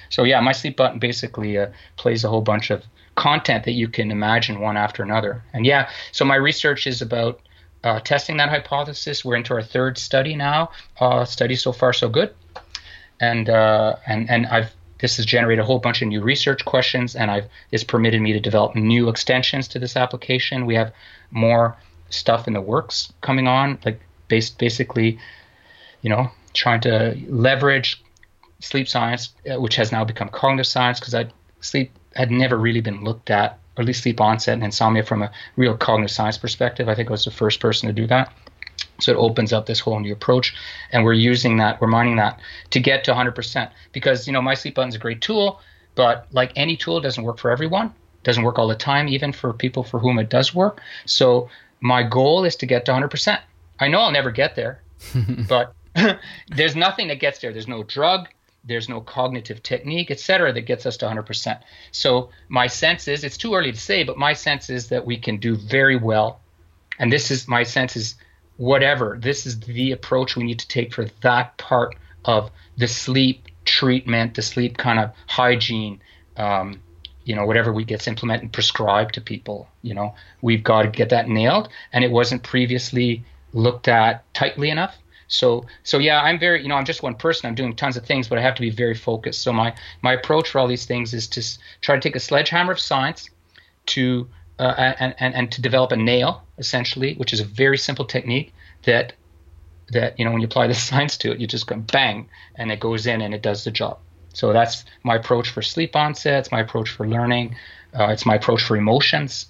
So 0.09 0.23
yeah, 0.23 0.39
my 0.41 0.51
sleep 0.51 0.77
button 0.77 0.99
basically 0.99 1.57
uh, 1.57 1.67
plays 1.97 2.23
a 2.23 2.29
whole 2.29 2.41
bunch 2.41 2.69
of 2.69 2.83
content 3.15 3.65
that 3.65 3.73
you 3.73 3.87
can 3.87 4.11
imagine 4.11 4.59
one 4.59 4.77
after 4.77 5.03
another. 5.03 5.43
And 5.53 5.65
yeah, 5.65 5.89
so 6.11 6.25
my 6.25 6.35
research 6.35 6.87
is 6.87 7.01
about 7.01 7.41
uh, 7.83 7.99
testing 7.99 8.37
that 8.37 8.49
hypothesis. 8.49 9.23
We're 9.23 9.35
into 9.35 9.53
our 9.53 9.63
third 9.63 9.97
study 9.97 10.35
now. 10.35 10.71
Uh, 10.99 11.25
study 11.25 11.55
so 11.55 11.71
far 11.71 11.93
so 11.93 12.09
good, 12.09 12.33
and 13.19 13.49
uh, 13.49 13.95
and 14.07 14.29
and 14.29 14.47
I've 14.47 14.71
this 14.99 15.17
has 15.17 15.25
generated 15.25 15.63
a 15.63 15.65
whole 15.65 15.79
bunch 15.79 16.01
of 16.01 16.09
new 16.09 16.21
research 16.21 16.65
questions, 16.65 17.15
and 17.15 17.31
I've 17.31 17.47
it's 17.71 17.83
permitted 17.83 18.21
me 18.21 18.33
to 18.33 18.39
develop 18.39 18.75
new 18.75 19.09
extensions 19.09 19.67
to 19.69 19.79
this 19.79 19.95
application. 19.95 20.65
We 20.65 20.75
have 20.75 20.93
more 21.31 21.77
stuff 22.09 22.47
in 22.47 22.53
the 22.53 22.61
works 22.61 23.13
coming 23.21 23.47
on, 23.47 23.79
like 23.85 24.01
based 24.27 24.57
basically, 24.57 25.19
you 26.01 26.09
know, 26.09 26.31
trying 26.53 26.81
to 26.81 27.17
leverage 27.27 28.03
sleep 28.59 28.87
science, 28.87 29.33
uh, 29.49 29.59
which 29.59 29.75
has 29.75 29.91
now 29.91 30.03
become 30.03 30.29
cognitive 30.29 30.67
science, 30.67 30.99
because 30.99 31.15
I 31.15 31.27
sleep 31.61 31.91
had 32.15 32.31
never 32.31 32.57
really 32.57 32.81
been 32.81 33.03
looked 33.03 33.29
at 33.29 33.59
or 33.77 33.81
at 33.81 33.85
least 33.85 34.03
sleep 34.03 34.19
onset 34.19 34.55
and 34.55 34.63
insomnia 34.63 35.03
from 35.03 35.21
a 35.21 35.31
real 35.55 35.77
cognitive 35.77 36.11
science 36.11 36.37
perspective. 36.37 36.89
I 36.89 36.95
think 36.95 37.07
I 37.09 37.11
was 37.11 37.23
the 37.23 37.31
first 37.31 37.61
person 37.61 37.87
to 37.87 37.93
do 37.93 38.05
that. 38.07 38.33
So 38.99 39.13
it 39.13 39.15
opens 39.15 39.53
up 39.53 39.65
this 39.65 39.79
whole 39.79 39.97
new 40.01 40.11
approach, 40.11 40.53
and 40.91 41.05
we're 41.05 41.13
using 41.13 41.55
that, 41.57 41.79
we're 41.79 41.87
mining 41.87 42.17
that 42.17 42.41
to 42.71 42.81
get 42.81 43.05
to 43.05 43.13
100%. 43.13 43.71
Because 43.93 44.27
you 44.27 44.33
know, 44.33 44.41
my 44.41 44.53
sleep 44.53 44.75
button 44.75 44.89
is 44.89 44.95
a 44.95 44.99
great 44.99 45.21
tool, 45.21 45.61
but 45.95 46.27
like 46.31 46.51
any 46.57 46.75
tool, 46.75 46.97
it 46.97 47.01
doesn't 47.01 47.23
work 47.23 47.37
for 47.37 47.51
everyone. 47.51 47.87
It 47.87 48.23
doesn't 48.23 48.43
work 48.43 48.59
all 48.59 48.67
the 48.67 48.75
time, 48.75 49.07
even 49.07 49.31
for 49.31 49.53
people 49.53 49.83
for 49.83 49.99
whom 49.99 50.19
it 50.19 50.29
does 50.29 50.53
work. 50.53 50.81
So 51.05 51.49
my 51.79 52.03
goal 52.03 52.43
is 52.43 52.57
to 52.57 52.65
get 52.65 52.83
to 52.85 52.91
100%. 52.91 53.39
I 53.79 53.87
know 53.87 54.01
I'll 54.01 54.11
never 54.11 54.31
get 54.31 54.55
there, 54.57 54.81
but 55.47 55.73
there's 56.49 56.75
nothing 56.75 57.07
that 57.07 57.19
gets 57.19 57.39
there. 57.39 57.53
There's 57.53 57.67
no 57.67 57.83
drug, 57.83 58.27
there's 58.63 58.89
no 58.89 59.01
cognitive 59.01 59.63
technique, 59.63 60.11
et 60.11 60.19
cetera, 60.19 60.53
that 60.53 60.61
gets 60.61 60.85
us 60.85 60.97
to 60.97 61.05
100%. 61.05 61.59
So 61.91 62.29
my 62.47 62.67
sense 62.67 63.07
is, 63.07 63.23
it's 63.23 63.37
too 63.37 63.55
early 63.55 63.71
to 63.71 63.79
say, 63.79 64.03
but 64.03 64.17
my 64.17 64.33
sense 64.33 64.69
is 64.69 64.89
that 64.89 65.05
we 65.05 65.17
can 65.17 65.37
do 65.37 65.55
very 65.55 65.95
well. 65.95 66.41
And 66.99 67.11
this 67.11 67.31
is 67.31 67.47
my 67.47 67.63
sense 67.63 67.95
is 67.95 68.15
whatever. 68.57 69.17
This 69.19 69.45
is 69.45 69.59
the 69.61 69.93
approach 69.93 70.35
we 70.35 70.43
need 70.43 70.59
to 70.59 70.67
take 70.67 70.93
for 70.93 71.05
that 71.21 71.57
part 71.57 71.95
of 72.25 72.51
the 72.77 72.87
sleep 72.87 73.47
treatment, 73.63 74.35
the 74.35 74.41
sleep 74.41 74.77
kind 74.77 74.99
of 74.99 75.11
hygiene. 75.27 76.01
Um, 76.35 76.81
you 77.23 77.35
know, 77.35 77.45
whatever 77.45 77.71
we 77.71 77.83
gets 77.83 78.07
implemented 78.07 78.43
and 78.43 78.53
prescribed 78.53 79.13
to 79.13 79.21
people, 79.21 79.69
you 79.81 79.93
know, 79.93 80.15
we've 80.41 80.63
got 80.63 80.81
to 80.81 80.89
get 80.89 81.09
that 81.09 81.29
nailed. 81.29 81.69
And 81.93 82.03
it 82.03 82.11
wasn't 82.11 82.43
previously 82.43 83.23
looked 83.53 83.87
at 83.87 84.31
tightly 84.33 84.69
enough. 84.69 84.97
So 85.29 85.65
so 85.83 85.99
yeah, 85.99 86.21
I'm 86.21 86.39
very 86.39 86.61
you 86.61 86.67
know 86.67 86.75
I'm 86.75 86.85
just 86.85 87.01
one 87.01 87.15
person. 87.15 87.47
I'm 87.47 87.55
doing 87.55 87.75
tons 87.75 87.95
of 87.95 88.05
things, 88.05 88.27
but 88.27 88.37
I 88.37 88.41
have 88.41 88.55
to 88.55 88.61
be 88.61 88.71
very 88.71 88.95
focused. 88.95 89.41
So 89.41 89.53
my 89.53 89.73
my 90.01 90.13
approach 90.13 90.49
for 90.49 90.59
all 90.59 90.67
these 90.67 90.85
things 90.85 91.13
is 91.13 91.27
to 91.29 91.41
try 91.81 91.95
to 91.95 92.01
take 92.01 92.15
a 92.15 92.19
sledgehammer 92.19 92.73
of 92.73 92.79
science 92.79 93.29
to 93.87 94.27
uh, 94.57 94.93
and, 94.99 95.15
and 95.19 95.35
and 95.35 95.51
to 95.51 95.61
develop 95.61 95.91
a 95.91 95.95
nail 95.95 96.43
essentially, 96.57 97.13
which 97.15 97.31
is 97.31 97.39
a 97.39 97.45
very 97.45 97.77
simple 97.77 98.05
technique 98.05 98.53
that 98.83 99.13
that 99.91 100.17
you 100.19 100.25
know 100.25 100.31
when 100.31 100.41
you 100.41 100.47
apply 100.47 100.67
the 100.67 100.73
science 100.89 101.15
to 101.17 101.31
it, 101.31 101.39
you 101.39 101.47
just 101.47 101.67
go 101.67 101.75
bang 101.77 102.27
and 102.55 102.71
it 102.71 102.79
goes 102.79 103.05
in 103.05 103.21
and 103.21 103.33
it 103.33 103.41
does 103.41 103.63
the 103.63 103.71
job. 103.71 103.99
So 104.33 104.51
that's 104.51 104.83
my 105.03 105.15
approach 105.15 105.49
for 105.49 105.61
sleep 105.61 105.95
onset. 105.95 106.39
It's 106.39 106.51
my 106.51 106.59
approach 106.59 106.89
for 106.89 107.07
learning. 107.07 107.55
Uh, 107.93 108.07
it's 108.07 108.25
my 108.25 108.35
approach 108.35 108.63
for 108.63 108.77
emotions. 108.77 109.47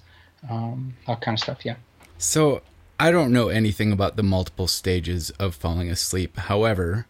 Um, 0.48 0.94
that 1.06 1.20
kind 1.20 1.36
of 1.36 1.40
stuff. 1.40 1.64
Yeah. 1.64 1.76
So 2.18 2.62
I 3.00 3.10
don't 3.10 3.32
know 3.32 3.48
anything 3.48 3.92
about 3.92 4.16
the 4.16 4.22
multiple 4.22 4.68
stages 4.68 5.30
of 5.40 5.54
falling 5.54 5.88
asleep. 5.88 6.36
However, 6.36 7.06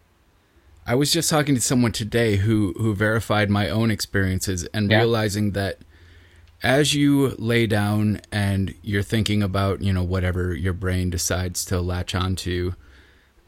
I 0.87 0.95
was 0.95 1.11
just 1.11 1.29
talking 1.29 1.53
to 1.53 1.59
someone 1.59 1.91
today 1.91 2.37
who 2.37 2.73
who 2.77 2.95
verified 2.95 3.49
my 3.49 3.69
own 3.69 3.91
experiences 3.91 4.63
and 4.73 4.89
yeah. 4.89 4.99
realizing 4.99 5.51
that 5.51 5.79
as 6.63 6.95
you 6.95 7.35
lay 7.37 7.67
down 7.67 8.21
and 8.31 8.73
you're 8.81 9.03
thinking 9.03 9.43
about, 9.43 9.81
you 9.81 9.91
know, 9.91 10.01
whatever 10.01 10.55
your 10.55 10.71
brain 10.71 11.09
decides 11.09 11.65
to 11.65 11.81
latch 11.81 12.15
onto, 12.15 12.71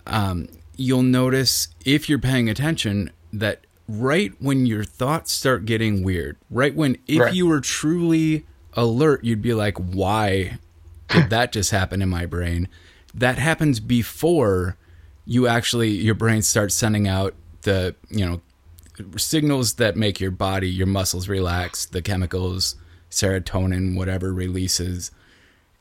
um, 0.06 0.50
you'll 0.76 1.02
notice 1.02 1.70
if 1.86 2.10
you're 2.10 2.20
paying 2.20 2.50
attention 2.50 3.12
that 3.32 3.66
right 3.88 4.34
when 4.39 4.66
your 4.66 4.84
thoughts 4.84 5.32
start 5.32 5.64
getting 5.64 6.04
weird, 6.04 6.36
right 6.50 6.76
when 6.76 6.98
if 7.08 7.22
right. 7.22 7.34
you 7.34 7.48
were 7.48 7.62
truly 7.62 8.46
alert, 8.74 9.24
you'd 9.24 9.41
be 9.41 9.54
like, 9.54 9.78
why 9.78 10.58
did 11.14 11.30
that 11.30 11.51
just 11.51 11.72
happen 11.72 12.01
in 12.01 12.09
my 12.09 12.26
brain? 12.26 12.68
That 13.14 13.38
happens 13.38 13.80
before 13.80 14.78
you 15.26 15.47
actually 15.47 15.89
your 15.89 16.16
brain 16.16 16.41
starts 16.41 16.76
sending 16.76 17.07
out 17.07 17.34
the 17.61 17.95
you 18.09 18.26
know 18.26 18.41
signals 19.18 19.76
that 19.76 19.95
make 19.95 20.20
your 20.20 20.32
body 20.32 20.70
your 20.70 20.88
muscles 20.88 21.28
relax 21.28 21.86
the 21.86 22.01
chemicals 22.01 22.76
serotonin 23.09 23.95
whatever 23.95 24.34
releases 24.34 25.11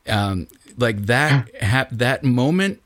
um, 0.07 0.47
like 0.77 1.05
that 1.05 1.49
ha- 1.61 1.87
that 1.91 2.23
moment 2.23 2.81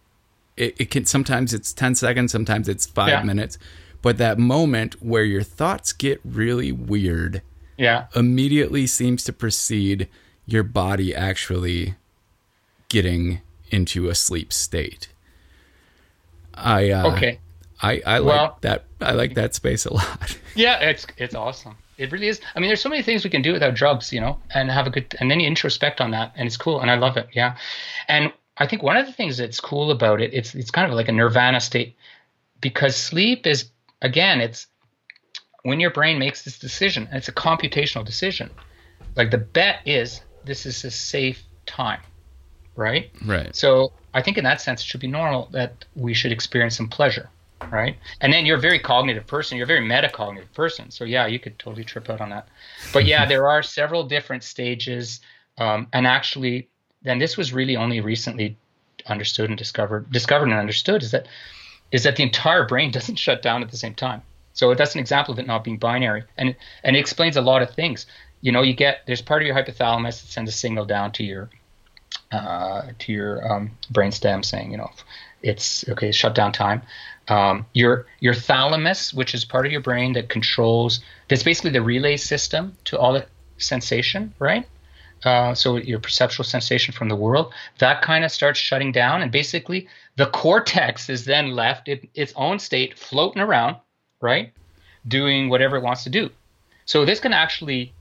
it, 0.55 0.75
it, 0.79 0.91
can 0.91 1.05
sometimes 1.05 1.53
it's 1.53 1.73
10 1.73 1.95
seconds 1.95 2.31
sometimes 2.31 2.67
it's 2.67 2.85
five 2.85 3.09
yeah. 3.09 3.23
minutes 3.23 3.57
but 4.01 4.17
that 4.17 4.37
moment 4.37 5.01
where 5.01 5.23
your 5.23 5.43
thoughts 5.43 5.93
get 5.93 6.19
really 6.25 6.71
weird 6.71 7.41
yeah 7.77 8.07
immediately 8.15 8.85
seems 8.87 9.23
to 9.23 9.33
precede 9.33 10.07
your 10.45 10.63
body 10.63 11.13
actually 11.13 11.95
getting 12.89 13.41
into 13.69 14.09
a 14.09 14.15
sleep 14.15 14.53
state. 14.53 15.09
I 16.53 16.89
uh, 16.89 17.11
okay. 17.13 17.39
I, 17.81 18.01
I 18.05 18.19
well, 18.21 18.43
like 18.43 18.61
that. 18.61 18.85
I 19.01 19.11
like 19.11 19.35
that 19.35 19.53
space 19.53 19.85
a 19.85 19.93
lot. 19.93 20.37
yeah, 20.55 20.79
it's 20.79 21.05
it's 21.17 21.35
awesome. 21.35 21.75
It 21.97 22.11
really 22.11 22.27
is. 22.27 22.41
I 22.55 22.59
mean, 22.59 22.69
there's 22.69 22.81
so 22.81 22.89
many 22.89 23.01
things 23.01 23.23
we 23.23 23.29
can 23.29 23.41
do 23.41 23.53
without 23.53 23.73
drugs, 23.75 24.11
you 24.11 24.19
know, 24.19 24.39
and 24.53 24.71
have 24.71 24.87
a 24.87 24.89
good 24.89 25.15
and 25.19 25.29
then 25.29 25.39
you 25.39 25.47
introspect 25.47 26.01
on 26.01 26.11
that, 26.11 26.33
and 26.35 26.47
it's 26.47 26.57
cool, 26.57 26.79
and 26.79 26.89
I 26.89 26.95
love 26.95 27.17
it. 27.17 27.27
Yeah, 27.33 27.57
and 28.07 28.31
I 28.57 28.65
think 28.65 28.81
one 28.81 28.97
of 28.97 29.05
the 29.05 29.13
things 29.13 29.37
that's 29.37 29.59
cool 29.59 29.91
about 29.91 30.21
it, 30.21 30.33
it's 30.33 30.55
it's 30.55 30.71
kind 30.71 30.89
of 30.89 30.95
like 30.95 31.07
a 31.07 31.11
nirvana 31.11 31.59
state, 31.59 31.95
because 32.61 32.95
sleep 32.95 33.45
is 33.45 33.69
again, 34.01 34.41
it's 34.41 34.67
when 35.63 35.79
your 35.79 35.91
brain 35.91 36.17
makes 36.17 36.43
this 36.43 36.57
decision, 36.57 37.07
and 37.07 37.17
it's 37.17 37.27
a 37.27 37.33
computational 37.33 38.05
decision. 38.05 38.49
Like 39.15 39.29
the 39.29 39.37
bet 39.37 39.81
is 39.85 40.21
this 40.45 40.65
is 40.65 40.83
a 40.83 40.91
safe 40.91 41.43
time 41.67 41.99
right? 42.77 43.11
Right. 43.25 43.53
So 43.53 43.91
I 44.13 44.21
think 44.21 44.37
in 44.37 44.45
that 44.45 44.61
sense, 44.61 44.81
it 44.81 44.85
should 44.85 45.01
be 45.01 45.07
normal 45.07 45.49
that 45.51 45.83
we 45.95 46.13
should 46.13 46.31
experience 46.31 46.77
some 46.77 46.87
pleasure, 46.87 47.29
right? 47.69 47.97
And 48.21 48.31
then 48.31 48.45
you're 48.45 48.57
a 48.57 48.61
very 48.61 48.79
cognitive 48.79 49.27
person. 49.27 49.57
You're 49.57 49.65
a 49.65 49.67
very 49.67 49.85
metacognitive 49.85 50.53
person. 50.53 50.89
So 50.91 51.03
yeah, 51.03 51.27
you 51.27 51.39
could 51.39 51.59
totally 51.59 51.83
trip 51.83 52.09
out 52.09 52.21
on 52.21 52.29
that. 52.29 52.47
But 52.93 53.05
yeah, 53.05 53.25
there 53.31 53.49
are 53.49 53.61
several 53.61 54.03
different 54.03 54.43
stages. 54.43 55.19
Um, 55.57 55.87
and 55.91 56.07
actually, 56.07 56.69
then 57.01 57.19
this 57.19 57.35
was 57.35 57.51
really 57.51 57.75
only 57.75 57.99
recently 57.99 58.57
understood 59.07 59.49
and 59.49 59.57
discovered, 59.57 60.11
discovered 60.11 60.45
and 60.45 60.53
understood 60.53 61.01
is 61.03 61.11
that 61.11 61.27
is 61.89 62.03
that 62.03 62.17
the 62.17 62.23
entire 62.23 62.65
brain 62.65 62.91
doesn't 62.97 63.17
shut 63.17 63.41
down 63.41 63.63
at 63.63 63.71
the 63.71 63.77
same 63.77 63.95
time. 63.95 64.21
So 64.53 64.73
that's 64.73 64.95
an 64.95 64.99
example 64.99 65.33
of 65.33 65.39
it 65.39 65.45
not 65.45 65.63
being 65.63 65.77
binary, 65.77 66.23
and 66.37 66.55
and 66.83 66.95
it 66.95 66.99
explains 66.99 67.37
a 67.37 67.41
lot 67.41 67.61
of 67.61 67.69
things. 67.71 68.07
You 68.41 68.51
know, 68.51 68.63
you 68.63 68.73
get 68.73 69.01
there's 69.05 69.21
part 69.21 69.41
of 69.41 69.47
your 69.47 69.55
hypothalamus 69.55 70.21
that 70.21 70.31
sends 70.31 70.49
a 70.49 70.53
signal 70.53 70.85
down 70.85 71.11
to 71.13 71.23
your 71.23 71.49
uh, 72.31 72.81
to 72.99 73.13
your 73.13 73.51
um, 73.51 73.71
brainstem 73.91 74.43
saying, 74.43 74.71
you 74.71 74.77
know, 74.77 74.91
it's 75.41 75.87
okay, 75.89 76.11
shutdown 76.11 76.51
time. 76.51 76.81
Um, 77.27 77.65
your 77.73 78.05
your 78.19 78.33
thalamus, 78.33 79.13
which 79.13 79.33
is 79.33 79.45
part 79.45 79.65
of 79.65 79.71
your 79.71 79.81
brain 79.81 80.13
that 80.13 80.29
controls, 80.29 81.01
that's 81.27 81.43
basically 81.43 81.71
the 81.71 81.81
relay 81.81 82.17
system 82.17 82.77
to 82.85 82.97
all 82.97 83.13
the 83.13 83.25
sensation, 83.57 84.33
right? 84.39 84.65
Uh, 85.23 85.53
so 85.53 85.77
your 85.77 85.99
perceptual 85.99 86.45
sensation 86.45 86.93
from 86.93 87.09
the 87.09 87.15
world, 87.15 87.51
that 87.79 88.01
kind 88.01 88.23
of 88.23 88.31
starts 88.31 88.59
shutting 88.59 88.91
down, 88.91 89.21
and 89.21 89.31
basically 89.31 89.87
the 90.15 90.27
cortex 90.27 91.09
is 91.09 91.25
then 91.25 91.51
left 91.51 91.87
in 91.87 92.07
its 92.13 92.33
own 92.35 92.59
state, 92.59 92.97
floating 92.97 93.41
around, 93.41 93.77
right, 94.21 94.53
doing 95.07 95.49
whatever 95.49 95.77
it 95.77 95.83
wants 95.83 96.03
to 96.03 96.09
do. 96.09 96.29
So 96.85 97.03
this 97.03 97.19
can 97.19 97.33
actually 97.33 97.93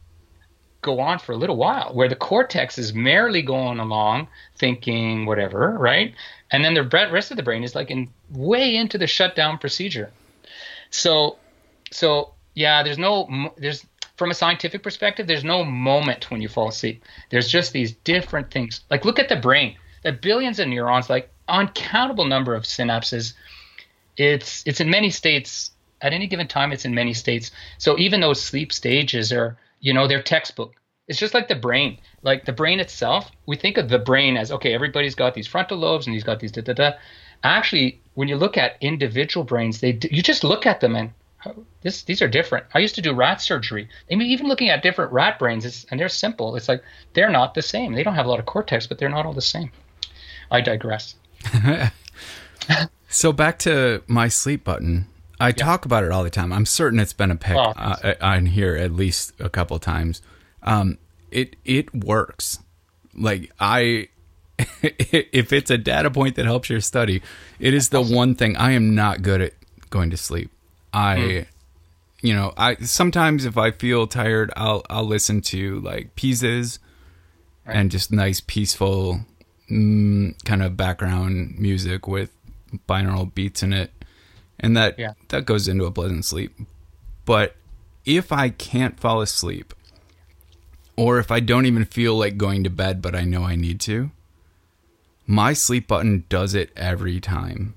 go 0.82 1.00
on 1.00 1.18
for 1.18 1.32
a 1.32 1.36
little 1.36 1.56
while 1.56 1.90
where 1.92 2.08
the 2.08 2.14
cortex 2.14 2.78
is 2.78 2.94
merely 2.94 3.42
going 3.42 3.78
along 3.78 4.28
thinking 4.56 5.26
whatever 5.26 5.76
right? 5.78 6.14
And 6.50 6.64
then 6.64 6.74
the 6.74 6.84
rest 6.84 7.30
of 7.30 7.36
the 7.36 7.42
brain 7.42 7.64
is 7.64 7.74
like 7.74 7.90
in 7.90 8.08
way 8.30 8.76
into 8.76 8.98
the 8.98 9.06
shutdown 9.06 9.58
procedure. 9.58 10.10
So 10.90 11.38
so 11.90 12.34
yeah 12.54 12.82
there's 12.82 12.98
no 12.98 13.52
there's 13.56 13.84
from 14.16 14.30
a 14.30 14.34
scientific 14.34 14.82
perspective 14.82 15.26
there's 15.26 15.44
no 15.44 15.64
moment 15.64 16.30
when 16.30 16.40
you 16.40 16.48
fall 16.48 16.68
asleep. 16.68 17.04
There's 17.30 17.48
just 17.48 17.72
these 17.72 17.92
different 17.92 18.50
things. 18.50 18.80
Like 18.90 19.04
look 19.04 19.18
at 19.18 19.28
the 19.28 19.36
brain. 19.36 19.76
The 20.02 20.12
billions 20.12 20.58
of 20.58 20.68
neurons 20.68 21.10
like 21.10 21.30
uncountable 21.48 22.24
number 22.24 22.54
of 22.54 22.64
synapses. 22.64 23.34
It's 24.16 24.62
it's 24.66 24.80
in 24.80 24.88
many 24.88 25.10
states 25.10 25.72
at 26.00 26.12
any 26.12 26.26
given 26.26 26.46
time 26.46 26.72
it's 26.72 26.84
in 26.84 26.94
many 26.94 27.14
states. 27.14 27.50
So 27.78 27.98
even 27.98 28.20
those 28.20 28.42
sleep 28.42 28.72
stages 28.72 29.32
are 29.32 29.56
you 29.80 29.92
know, 29.92 30.06
their 30.06 30.22
textbook. 30.22 30.74
It's 31.08 31.18
just 31.18 31.34
like 31.34 31.48
the 31.48 31.54
brain. 31.54 31.98
Like 32.22 32.44
the 32.44 32.52
brain 32.52 32.80
itself, 32.80 33.30
we 33.46 33.56
think 33.56 33.78
of 33.78 33.88
the 33.88 33.98
brain 33.98 34.36
as 34.36 34.50
okay, 34.50 34.74
everybody's 34.74 35.14
got 35.14 35.34
these 35.34 35.46
frontal 35.46 35.78
lobes 35.78 36.06
and 36.06 36.14
he's 36.14 36.24
got 36.24 36.40
these 36.40 36.52
da 36.52 36.62
da 36.62 36.72
da. 36.72 36.92
Actually, 37.44 38.00
when 38.14 38.28
you 38.28 38.36
look 38.36 38.56
at 38.56 38.76
individual 38.80 39.44
brains, 39.44 39.80
they 39.80 39.98
you 40.10 40.22
just 40.22 40.42
look 40.42 40.66
at 40.66 40.80
them 40.80 40.96
and 40.96 41.12
this 41.82 42.02
these 42.02 42.22
are 42.22 42.28
different. 42.28 42.66
I 42.74 42.78
used 42.80 42.94
to 42.96 43.02
do 43.02 43.12
rat 43.12 43.40
surgery. 43.40 43.88
I 44.10 44.16
mean, 44.16 44.28
even 44.28 44.48
looking 44.48 44.68
at 44.68 44.82
different 44.82 45.12
rat 45.12 45.38
brains, 45.38 45.86
and 45.90 46.00
they're 46.00 46.08
simple. 46.08 46.56
It's 46.56 46.68
like 46.68 46.82
they're 47.12 47.30
not 47.30 47.54
the 47.54 47.62
same. 47.62 47.92
They 47.92 48.02
don't 48.02 48.14
have 48.14 48.26
a 48.26 48.28
lot 48.28 48.40
of 48.40 48.46
cortex, 48.46 48.86
but 48.86 48.98
they're 48.98 49.08
not 49.08 49.26
all 49.26 49.32
the 49.32 49.40
same. 49.40 49.70
I 50.50 50.60
digress. 50.60 51.14
so 53.08 53.32
back 53.32 53.58
to 53.60 54.02
my 54.06 54.28
sleep 54.28 54.64
button. 54.64 55.06
I 55.38 55.48
yeah. 55.48 55.52
talk 55.52 55.84
about 55.84 56.04
it 56.04 56.10
all 56.10 56.24
the 56.24 56.30
time. 56.30 56.52
I'm 56.52 56.66
certain 56.66 56.98
it's 56.98 57.12
been 57.12 57.30
a 57.30 57.36
pick 57.36 57.56
oh, 57.56 57.72
uh, 57.76 58.14
on 58.20 58.46
here 58.46 58.76
at 58.76 58.92
least 58.92 59.32
a 59.38 59.48
couple 59.48 59.78
times. 59.78 60.22
Um, 60.62 60.98
it 61.30 61.56
it 61.64 61.94
works. 61.94 62.58
Like 63.14 63.52
I, 63.60 64.08
if 64.82 65.52
it's 65.52 65.70
a 65.70 65.78
data 65.78 66.10
point 66.10 66.36
that 66.36 66.44
helps 66.46 66.70
your 66.70 66.80
study, 66.80 67.22
it 67.58 67.74
is 67.74 67.90
the 67.90 68.02
one 68.02 68.34
thing 68.34 68.56
I 68.56 68.72
am 68.72 68.94
not 68.94 69.22
good 69.22 69.40
at 69.40 69.52
going 69.90 70.10
to 70.10 70.16
sleep. 70.16 70.50
I, 70.92 71.16
mm. 71.16 71.46
you 72.22 72.34
know, 72.34 72.52
I 72.56 72.76
sometimes 72.76 73.44
if 73.44 73.58
I 73.58 73.70
feel 73.70 74.06
tired, 74.06 74.52
I'll 74.56 74.84
I'll 74.88 75.06
listen 75.06 75.40
to 75.42 75.80
like 75.80 76.14
pieces 76.16 76.78
right. 77.66 77.76
and 77.76 77.90
just 77.90 78.10
nice 78.10 78.40
peaceful 78.40 79.20
mm, 79.70 80.42
kind 80.44 80.62
of 80.62 80.76
background 80.76 81.58
music 81.58 82.08
with 82.08 82.32
binaural 82.88 83.32
beats 83.32 83.62
in 83.62 83.72
it, 83.72 83.90
and 84.58 84.76
that 84.76 84.98
yeah. 84.98 85.12
that 85.28 85.46
goes 85.46 85.68
into 85.68 85.84
a 85.84 85.90
pleasant 85.90 86.24
sleep. 86.24 86.52
But 87.24 87.56
if 88.04 88.32
I 88.32 88.50
can't 88.50 88.98
fall 88.98 89.20
asleep, 89.20 89.74
or 90.96 91.18
if 91.18 91.30
I 91.30 91.40
don't 91.40 91.66
even 91.66 91.84
feel 91.84 92.16
like 92.16 92.36
going 92.36 92.64
to 92.64 92.70
bed, 92.70 93.02
but 93.02 93.14
I 93.14 93.24
know 93.24 93.42
I 93.42 93.56
need 93.56 93.80
to, 93.80 94.10
my 95.26 95.52
sleep 95.52 95.88
button 95.88 96.24
does 96.28 96.54
it 96.54 96.70
every 96.76 97.20
time. 97.20 97.74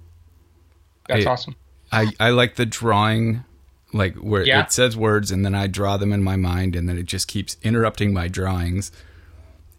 That's 1.07 1.25
I, 1.25 1.32
awesome. 1.32 1.55
I, 1.91 2.11
I 2.19 2.30
like 2.30 2.55
the 2.55 2.65
drawing, 2.65 3.43
like 3.91 4.15
where 4.15 4.43
yeah. 4.43 4.61
it 4.61 4.71
says 4.71 4.95
words 4.95 5.32
and 5.32 5.43
then 5.43 5.55
I 5.55 5.67
draw 5.67 5.97
them 5.97 6.13
in 6.13 6.23
my 6.23 6.36
mind 6.36 6.75
and 6.75 6.88
then 6.88 6.97
it 6.97 7.07
just 7.07 7.27
keeps 7.27 7.57
interrupting 7.63 8.13
my 8.13 8.27
drawings. 8.27 8.91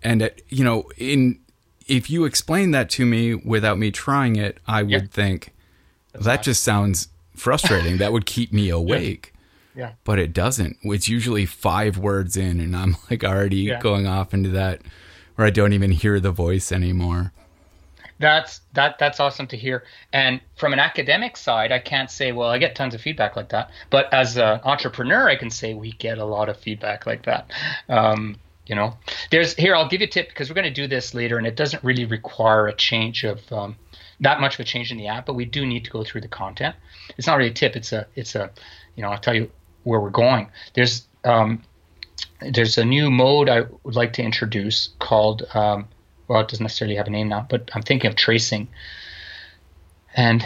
And, 0.02 0.22
it, 0.22 0.44
you 0.48 0.64
know, 0.64 0.90
in 0.96 1.38
if 1.86 2.08
you 2.08 2.24
explain 2.24 2.70
that 2.70 2.88
to 2.90 3.04
me 3.04 3.34
without 3.34 3.78
me 3.78 3.90
trying 3.90 4.36
it, 4.36 4.58
I 4.66 4.82
would 4.82 4.90
yeah. 4.90 5.00
think 5.10 5.52
That's 6.12 6.24
that 6.24 6.42
just 6.42 6.62
sounds 6.62 7.08
frustrating. 7.36 7.98
that 7.98 8.12
would 8.12 8.26
keep 8.26 8.52
me 8.52 8.68
awake. 8.70 9.32
Yeah. 9.74 9.82
yeah. 9.82 9.92
But 10.04 10.18
it 10.18 10.32
doesn't. 10.32 10.76
It's 10.82 11.08
usually 11.08 11.46
five 11.46 11.98
words 11.98 12.36
in 12.36 12.60
and 12.60 12.76
I'm 12.76 12.96
like 13.10 13.24
already 13.24 13.56
yeah. 13.56 13.80
going 13.80 14.06
off 14.06 14.34
into 14.34 14.50
that 14.50 14.82
where 15.36 15.46
I 15.46 15.50
don't 15.50 15.72
even 15.72 15.90
hear 15.90 16.20
the 16.20 16.32
voice 16.32 16.72
anymore. 16.72 17.32
That's 18.18 18.60
that 18.74 18.98
that's 18.98 19.18
awesome 19.18 19.46
to 19.46 19.56
hear. 19.56 19.84
And 20.12 20.42
from 20.56 20.74
an 20.74 20.78
academic 20.78 21.38
side, 21.38 21.72
I 21.72 21.78
can't 21.78 22.10
say, 22.10 22.32
well, 22.32 22.50
I 22.50 22.58
get 22.58 22.74
tons 22.74 22.94
of 22.94 23.00
feedback 23.00 23.34
like 23.34 23.48
that. 23.48 23.70
But 23.88 24.12
as 24.12 24.36
an 24.36 24.60
entrepreneur, 24.62 25.26
I 25.26 25.36
can 25.36 25.48
say 25.48 25.72
we 25.72 25.92
get 25.92 26.18
a 26.18 26.24
lot 26.26 26.50
of 26.50 26.58
feedback 26.58 27.06
like 27.06 27.22
that. 27.24 27.50
Um, 27.88 28.36
you 28.70 28.76
know 28.76 28.96
there's 29.32 29.54
here 29.56 29.74
i'll 29.74 29.88
give 29.88 30.00
you 30.00 30.06
a 30.06 30.10
tip 30.10 30.28
because 30.28 30.48
we're 30.48 30.54
going 30.54 30.64
to 30.64 30.70
do 30.70 30.86
this 30.86 31.12
later 31.12 31.38
and 31.38 31.46
it 31.46 31.56
doesn't 31.56 31.82
really 31.82 32.04
require 32.04 32.68
a 32.68 32.72
change 32.72 33.24
of 33.24 33.52
um, 33.52 33.74
that 34.20 34.40
much 34.40 34.54
of 34.54 34.60
a 34.60 34.64
change 34.64 34.90
in 34.90 34.98
the 34.98 35.06
app 35.06 35.26
but 35.26 35.34
we 35.34 35.44
do 35.44 35.66
need 35.66 35.84
to 35.84 35.90
go 35.90 36.04
through 36.04 36.20
the 36.20 36.28
content 36.28 36.74
it's 37.16 37.26
not 37.26 37.36
really 37.36 37.50
a 37.50 37.54
tip 37.54 37.76
it's 37.76 37.92
a 37.92 38.06
it's 38.14 38.34
a 38.34 38.50
you 38.96 39.02
know 39.02 39.10
i'll 39.10 39.18
tell 39.18 39.34
you 39.34 39.50
where 39.84 40.00
we're 40.00 40.10
going 40.10 40.48
there's 40.74 41.06
um, 41.24 41.62
there's 42.52 42.78
a 42.78 42.84
new 42.84 43.10
mode 43.10 43.48
i 43.48 43.62
would 43.82 43.94
like 43.94 44.12
to 44.12 44.22
introduce 44.22 44.90
called 44.98 45.44
um, 45.54 45.86
well 46.28 46.40
it 46.40 46.48
doesn't 46.48 46.64
necessarily 46.64 46.96
have 46.96 47.06
a 47.06 47.10
name 47.10 47.28
now 47.28 47.46
but 47.48 47.70
i'm 47.74 47.82
thinking 47.82 48.08
of 48.08 48.16
tracing 48.16 48.68
and 50.14 50.44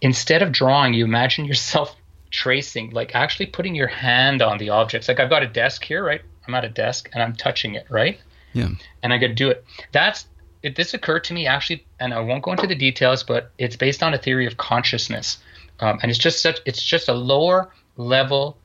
instead 0.00 0.42
of 0.42 0.52
drawing 0.52 0.94
you 0.94 1.04
imagine 1.04 1.44
yourself 1.52 1.96
tracing 2.30 2.90
like 2.90 3.14
actually 3.14 3.46
putting 3.46 3.76
your 3.76 3.86
hand 3.86 4.42
on 4.42 4.58
the 4.58 4.68
objects 4.68 5.08
like 5.08 5.20
i've 5.20 5.30
got 5.30 5.42
a 5.42 5.46
desk 5.46 5.84
here 5.84 6.04
right 6.04 6.22
I'm 6.46 6.54
at 6.54 6.64
a 6.64 6.68
desk 6.68 7.10
and 7.12 7.22
I'm 7.22 7.34
touching 7.34 7.74
it, 7.74 7.86
right? 7.90 8.20
Yeah. 8.52 8.68
And 9.02 9.12
I 9.12 9.18
to 9.18 9.28
do 9.28 9.50
it. 9.50 9.64
That's 9.92 10.26
it, 10.64 10.76
this 10.76 10.94
occurred 10.94 11.24
to 11.24 11.34
me 11.34 11.46
actually, 11.46 11.86
and 12.00 12.12
I 12.12 12.20
won't 12.20 12.42
go 12.42 12.52
into 12.52 12.66
the 12.66 12.74
details, 12.74 13.22
but 13.22 13.52
it's 13.58 13.76
based 13.76 14.02
on 14.02 14.14
a 14.14 14.18
theory 14.18 14.46
of 14.46 14.56
consciousness, 14.56 15.38
um, 15.80 15.98
and 16.02 16.10
it's 16.10 16.18
just 16.18 16.42
such 16.42 16.60
it's 16.64 16.82
just 16.82 17.08
a 17.08 17.14
lower 17.14 17.70
level 17.96 18.56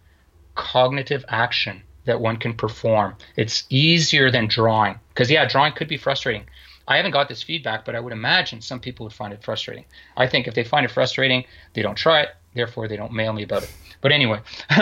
cognitive 0.56 1.24
action 1.30 1.84
that 2.06 2.20
one 2.20 2.38
can 2.38 2.54
perform. 2.54 3.16
It's 3.36 3.66
easier 3.70 4.32
than 4.32 4.48
drawing 4.48 5.00
because 5.10 5.30
yeah, 5.30 5.48
drawing 5.48 5.74
could 5.74 5.88
be 5.88 5.98
frustrating. 5.98 6.46
I 6.88 6.98
haven't 6.98 7.12
got 7.12 7.30
this 7.30 7.44
feedback, 7.44 7.86
but 7.86 7.96
I 7.96 8.00
would 8.00 8.14
imagine 8.14 8.62
some 8.62 8.80
people 8.80 9.06
would 9.06 9.14
find 9.14 9.32
it 9.32 9.44
frustrating. 9.44 9.86
I 10.18 10.26
think 10.26 10.48
if 10.48 10.56
they 10.56 10.64
find 10.64 10.86
it 10.86 10.92
frustrating, 10.92 11.46
they 11.74 11.84
don't 11.84 11.96
try 11.96 12.22
it. 12.22 12.30
Therefore, 12.56 12.88
they 12.88 12.98
don't 12.98 13.14
mail 13.14 13.32
me 13.32 13.44
about 13.44 13.62
it. 13.62 13.72
But 14.02 14.12
anyway, 14.12 14.40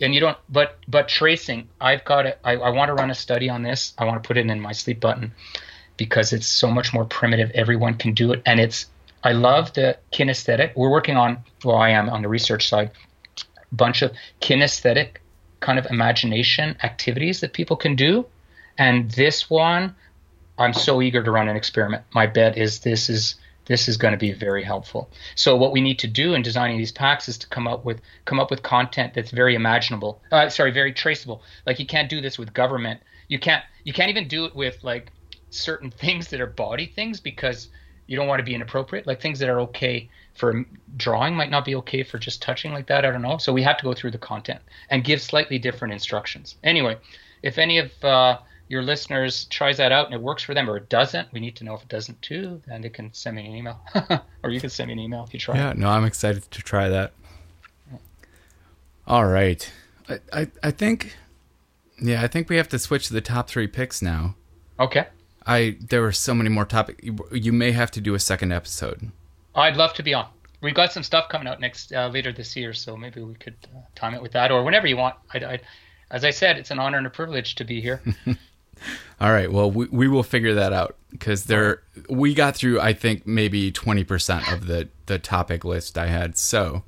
and 0.00 0.14
you 0.14 0.20
don't 0.20 0.36
but 0.48 0.78
but 0.88 1.08
tracing 1.08 1.68
i've 1.80 2.04
got 2.04 2.26
it 2.26 2.38
I, 2.44 2.52
I 2.56 2.70
want 2.70 2.88
to 2.88 2.94
run 2.94 3.10
a 3.10 3.14
study 3.14 3.48
on 3.48 3.62
this 3.62 3.94
i 3.98 4.04
want 4.04 4.22
to 4.22 4.26
put 4.26 4.36
it 4.36 4.48
in 4.48 4.60
my 4.60 4.72
sleep 4.72 5.00
button 5.00 5.32
because 5.96 6.32
it's 6.32 6.46
so 6.46 6.70
much 6.70 6.92
more 6.92 7.04
primitive 7.04 7.50
everyone 7.54 7.94
can 7.94 8.12
do 8.12 8.32
it 8.32 8.42
and 8.46 8.60
it's 8.60 8.86
i 9.24 9.32
love 9.32 9.72
the 9.74 9.96
kinesthetic 10.12 10.72
we're 10.76 10.90
working 10.90 11.16
on 11.16 11.38
well 11.64 11.76
i 11.76 11.90
am 11.90 12.08
on 12.08 12.22
the 12.22 12.28
research 12.28 12.68
side 12.68 12.90
a 13.38 13.74
bunch 13.74 14.02
of 14.02 14.12
kinesthetic 14.40 15.16
kind 15.60 15.78
of 15.78 15.86
imagination 15.86 16.76
activities 16.82 17.40
that 17.40 17.52
people 17.52 17.76
can 17.76 17.96
do 17.96 18.24
and 18.78 19.10
this 19.12 19.48
one 19.48 19.94
i'm 20.58 20.72
so 20.72 21.00
eager 21.00 21.22
to 21.22 21.30
run 21.30 21.48
an 21.48 21.56
experiment 21.56 22.02
my 22.12 22.26
bet 22.26 22.56
is 22.56 22.80
this 22.80 23.08
is 23.08 23.36
this 23.66 23.88
is 23.88 23.96
going 23.96 24.12
to 24.12 24.18
be 24.18 24.32
very 24.32 24.64
helpful. 24.64 25.10
So 25.34 25.56
what 25.56 25.72
we 25.72 25.80
need 25.80 25.98
to 26.00 26.06
do 26.06 26.34
in 26.34 26.42
designing 26.42 26.78
these 26.78 26.92
packs 26.92 27.28
is 27.28 27.36
to 27.38 27.48
come 27.48 27.68
up 27.68 27.84
with 27.84 28.00
come 28.24 28.40
up 28.40 28.50
with 28.50 28.62
content 28.62 29.14
that's 29.14 29.30
very 29.30 29.54
imaginable. 29.54 30.22
Uh, 30.32 30.48
sorry, 30.48 30.70
very 30.70 30.92
traceable. 30.92 31.42
Like 31.66 31.78
you 31.78 31.86
can't 31.86 32.08
do 32.08 32.20
this 32.20 32.38
with 32.38 32.54
government. 32.54 33.00
You 33.28 33.38
can't 33.38 33.64
you 33.84 33.92
can't 33.92 34.10
even 34.10 34.28
do 34.28 34.44
it 34.46 34.54
with 34.54 34.82
like 34.82 35.10
certain 35.56 35.90
things 35.90 36.28
that 36.28 36.40
are 36.40 36.46
body 36.46 36.86
things 36.86 37.20
because 37.20 37.68
you 38.06 38.16
don't 38.16 38.28
want 38.28 38.38
to 38.38 38.44
be 38.44 38.54
inappropriate. 38.54 39.06
Like 39.06 39.20
things 39.20 39.38
that 39.40 39.48
are 39.48 39.60
okay 39.60 40.08
for 40.34 40.64
drawing 40.96 41.34
might 41.34 41.50
not 41.50 41.64
be 41.64 41.74
okay 41.76 42.02
for 42.02 42.18
just 42.18 42.42
touching 42.42 42.72
like 42.72 42.86
that. 42.86 43.04
I 43.04 43.10
don't 43.10 43.22
know. 43.22 43.38
So 43.38 43.52
we 43.52 43.62
have 43.62 43.76
to 43.78 43.84
go 43.84 43.94
through 43.94 44.12
the 44.12 44.18
content 44.18 44.60
and 44.90 45.02
give 45.02 45.20
slightly 45.20 45.58
different 45.58 45.92
instructions. 45.92 46.56
Anyway, 46.62 46.96
if 47.42 47.58
any 47.58 47.78
of 47.78 48.04
uh, 48.04 48.38
your 48.68 48.82
listeners 48.82 49.46
tries 49.46 49.78
that 49.78 49.92
out 49.92 50.06
and 50.06 50.14
it 50.14 50.20
works 50.20 50.42
for 50.42 50.54
them 50.54 50.70
or 50.70 50.76
it 50.76 50.88
doesn't, 50.88 51.32
we 51.32 51.40
need 51.40 51.56
to 51.56 51.64
know 51.64 51.74
if 51.74 51.82
it 51.82 51.88
doesn't 51.88 52.20
too, 52.22 52.60
then 52.66 52.80
they 52.82 52.90
can 52.90 53.12
send 53.12 53.36
me 53.36 53.46
an 53.46 53.54
email. 53.54 53.80
or 54.42 54.50
you 54.50 54.60
can 54.60 54.70
send 54.70 54.88
me 54.88 54.92
an 54.92 55.00
email 55.00 55.24
if 55.24 55.34
you 55.34 55.40
try. 55.40 55.56
Yeah, 55.56 55.72
no, 55.76 55.88
I'm 55.88 56.04
excited 56.04 56.48
to 56.50 56.62
try 56.62 56.88
that. 56.88 57.12
All 59.06 59.26
right. 59.26 59.70
I, 60.08 60.20
I, 60.32 60.50
I 60.62 60.70
think 60.70 61.16
yeah, 62.00 62.22
I 62.22 62.26
think 62.26 62.48
we 62.48 62.56
have 62.56 62.68
to 62.70 62.78
switch 62.78 63.08
to 63.08 63.14
the 63.14 63.20
top 63.20 63.48
three 63.48 63.66
picks 63.66 64.02
now. 64.02 64.34
Okay. 64.78 65.06
I 65.46 65.76
there 65.80 66.02
were 66.02 66.12
so 66.12 66.34
many 66.34 66.50
more 66.50 66.64
topics. 66.64 67.02
You, 67.02 67.16
you 67.32 67.52
may 67.52 67.72
have 67.72 67.90
to 67.92 68.00
do 68.00 68.14
a 68.14 68.18
second 68.18 68.52
episode. 68.52 69.10
I'd 69.54 69.76
love 69.76 69.94
to 69.94 70.02
be 70.02 70.12
on. 70.12 70.26
We've 70.60 70.74
got 70.74 70.92
some 70.92 71.02
stuff 71.02 71.28
coming 71.28 71.46
out 71.46 71.60
next 71.60 71.92
uh, 71.92 72.08
later 72.08 72.32
this 72.32 72.56
year, 72.56 72.72
so 72.72 72.96
maybe 72.96 73.20
we 73.22 73.34
could 73.34 73.56
uh, 73.74 73.80
time 73.94 74.14
it 74.14 74.22
with 74.22 74.32
that, 74.32 74.50
or 74.50 74.64
whenever 74.64 74.86
you 74.86 74.96
want. 74.96 75.14
I, 75.32 75.38
I, 75.38 75.60
as 76.10 76.24
I 76.24 76.30
said, 76.30 76.58
it's 76.58 76.70
an 76.70 76.78
honor 76.78 76.98
and 76.98 77.06
a 77.06 77.10
privilege 77.10 77.54
to 77.56 77.64
be 77.64 77.80
here. 77.80 78.02
All 79.20 79.32
right. 79.32 79.50
Well, 79.50 79.70
we, 79.70 79.86
we 79.86 80.08
will 80.08 80.22
figure 80.22 80.54
that 80.54 80.72
out 80.72 80.96
because 81.10 81.44
there 81.44 81.82
we 82.10 82.34
got 82.34 82.56
through 82.56 82.80
I 82.80 82.92
think 82.92 83.26
maybe 83.26 83.70
twenty 83.70 84.04
percent 84.04 84.50
of 84.52 84.66
the 84.66 84.88
the 85.06 85.18
topic 85.18 85.64
list 85.64 85.96
I 85.96 86.06
had, 86.06 86.36
so 86.36 86.82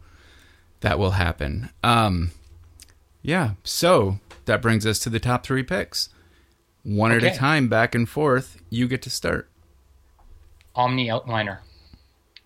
that 0.80 0.98
will 0.98 1.12
happen. 1.12 1.70
Um, 1.82 2.32
yeah. 3.22 3.52
So 3.64 4.18
that 4.44 4.62
brings 4.62 4.86
us 4.86 4.98
to 5.00 5.10
the 5.10 5.20
top 5.20 5.44
three 5.44 5.62
picks, 5.62 6.08
one 6.82 7.12
okay. 7.12 7.26
at 7.26 7.34
a 7.34 7.38
time, 7.38 7.68
back 7.68 7.94
and 7.94 8.08
forth. 8.08 8.60
You 8.70 8.88
get 8.88 9.02
to 9.02 9.10
start. 9.10 9.48
OmniOutliner. 10.76 11.58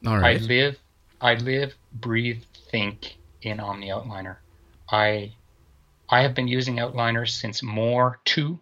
All 0.07 0.19
right. 0.19 0.41
I 0.41 0.45
live, 0.45 0.79
I 1.21 1.35
live, 1.35 1.75
breathe, 1.93 2.43
think 2.71 3.17
in 3.43 3.59
OmniOutliner. 3.59 4.37
I 4.91 5.33
I 6.09 6.23
have 6.23 6.35
been 6.35 6.49
using 6.49 6.77
Outliner 6.77 7.29
since 7.29 7.63
More 7.63 8.21
2 8.27 8.59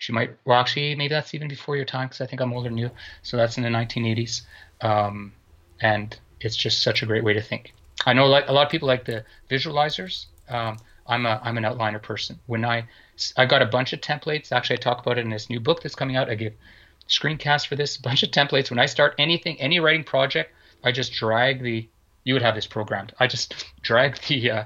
Symantec, 0.00 0.34
well, 0.44 0.58
actually, 0.58 0.94
maybe 0.94 1.14
that's 1.14 1.34
even 1.34 1.48
before 1.48 1.76
your 1.76 1.84
time 1.84 2.08
because 2.08 2.20
I 2.20 2.26
think 2.26 2.40
I'm 2.40 2.52
older 2.52 2.68
than 2.68 2.78
you. 2.78 2.90
So 3.22 3.36
that's 3.36 3.56
in 3.56 3.62
the 3.62 3.70
1980s. 3.70 4.42
Um, 4.80 5.32
and 5.80 6.16
it's 6.40 6.56
just 6.56 6.82
such 6.82 7.02
a 7.02 7.06
great 7.06 7.24
way 7.24 7.32
to 7.32 7.42
think. 7.42 7.72
I 8.04 8.12
know 8.12 8.26
like 8.26 8.48
a 8.48 8.52
lot 8.52 8.66
of 8.66 8.70
people 8.70 8.88
like 8.88 9.04
the 9.04 9.24
visualizers. 9.50 10.26
Um, 10.48 10.76
I'm 11.06 11.24
a 11.24 11.40
I'm 11.42 11.56
an 11.56 11.64
outliner 11.64 12.02
person. 12.02 12.38
When 12.46 12.64
I 12.64 12.84
I 13.36 13.46
got 13.46 13.62
a 13.62 13.66
bunch 13.66 13.92
of 13.92 14.00
templates. 14.00 14.52
Actually, 14.52 14.78
I 14.78 14.80
talk 14.80 15.00
about 15.00 15.18
it 15.18 15.24
in 15.24 15.30
this 15.30 15.48
new 15.48 15.60
book 15.60 15.82
that's 15.82 15.94
coming 15.94 16.16
out. 16.16 16.30
I 16.30 16.34
give 16.34 16.54
screencasts 17.08 17.66
for 17.66 17.76
this. 17.76 17.96
A 17.96 18.02
bunch 18.08 18.22
of 18.22 18.30
templates. 18.30 18.70
When 18.70 18.78
I 18.78 18.86
start 18.86 19.14
anything, 19.18 19.60
any 19.60 19.80
writing 19.80 20.04
project, 20.04 20.52
I 20.84 20.92
just 20.92 21.12
drag 21.12 21.62
the. 21.62 21.88
You 22.24 22.34
would 22.34 22.42
have 22.42 22.56
this 22.56 22.66
programmed. 22.66 23.14
I 23.20 23.26
just 23.26 23.64
drag 23.82 24.18
the 24.22 24.50
uh, 24.50 24.64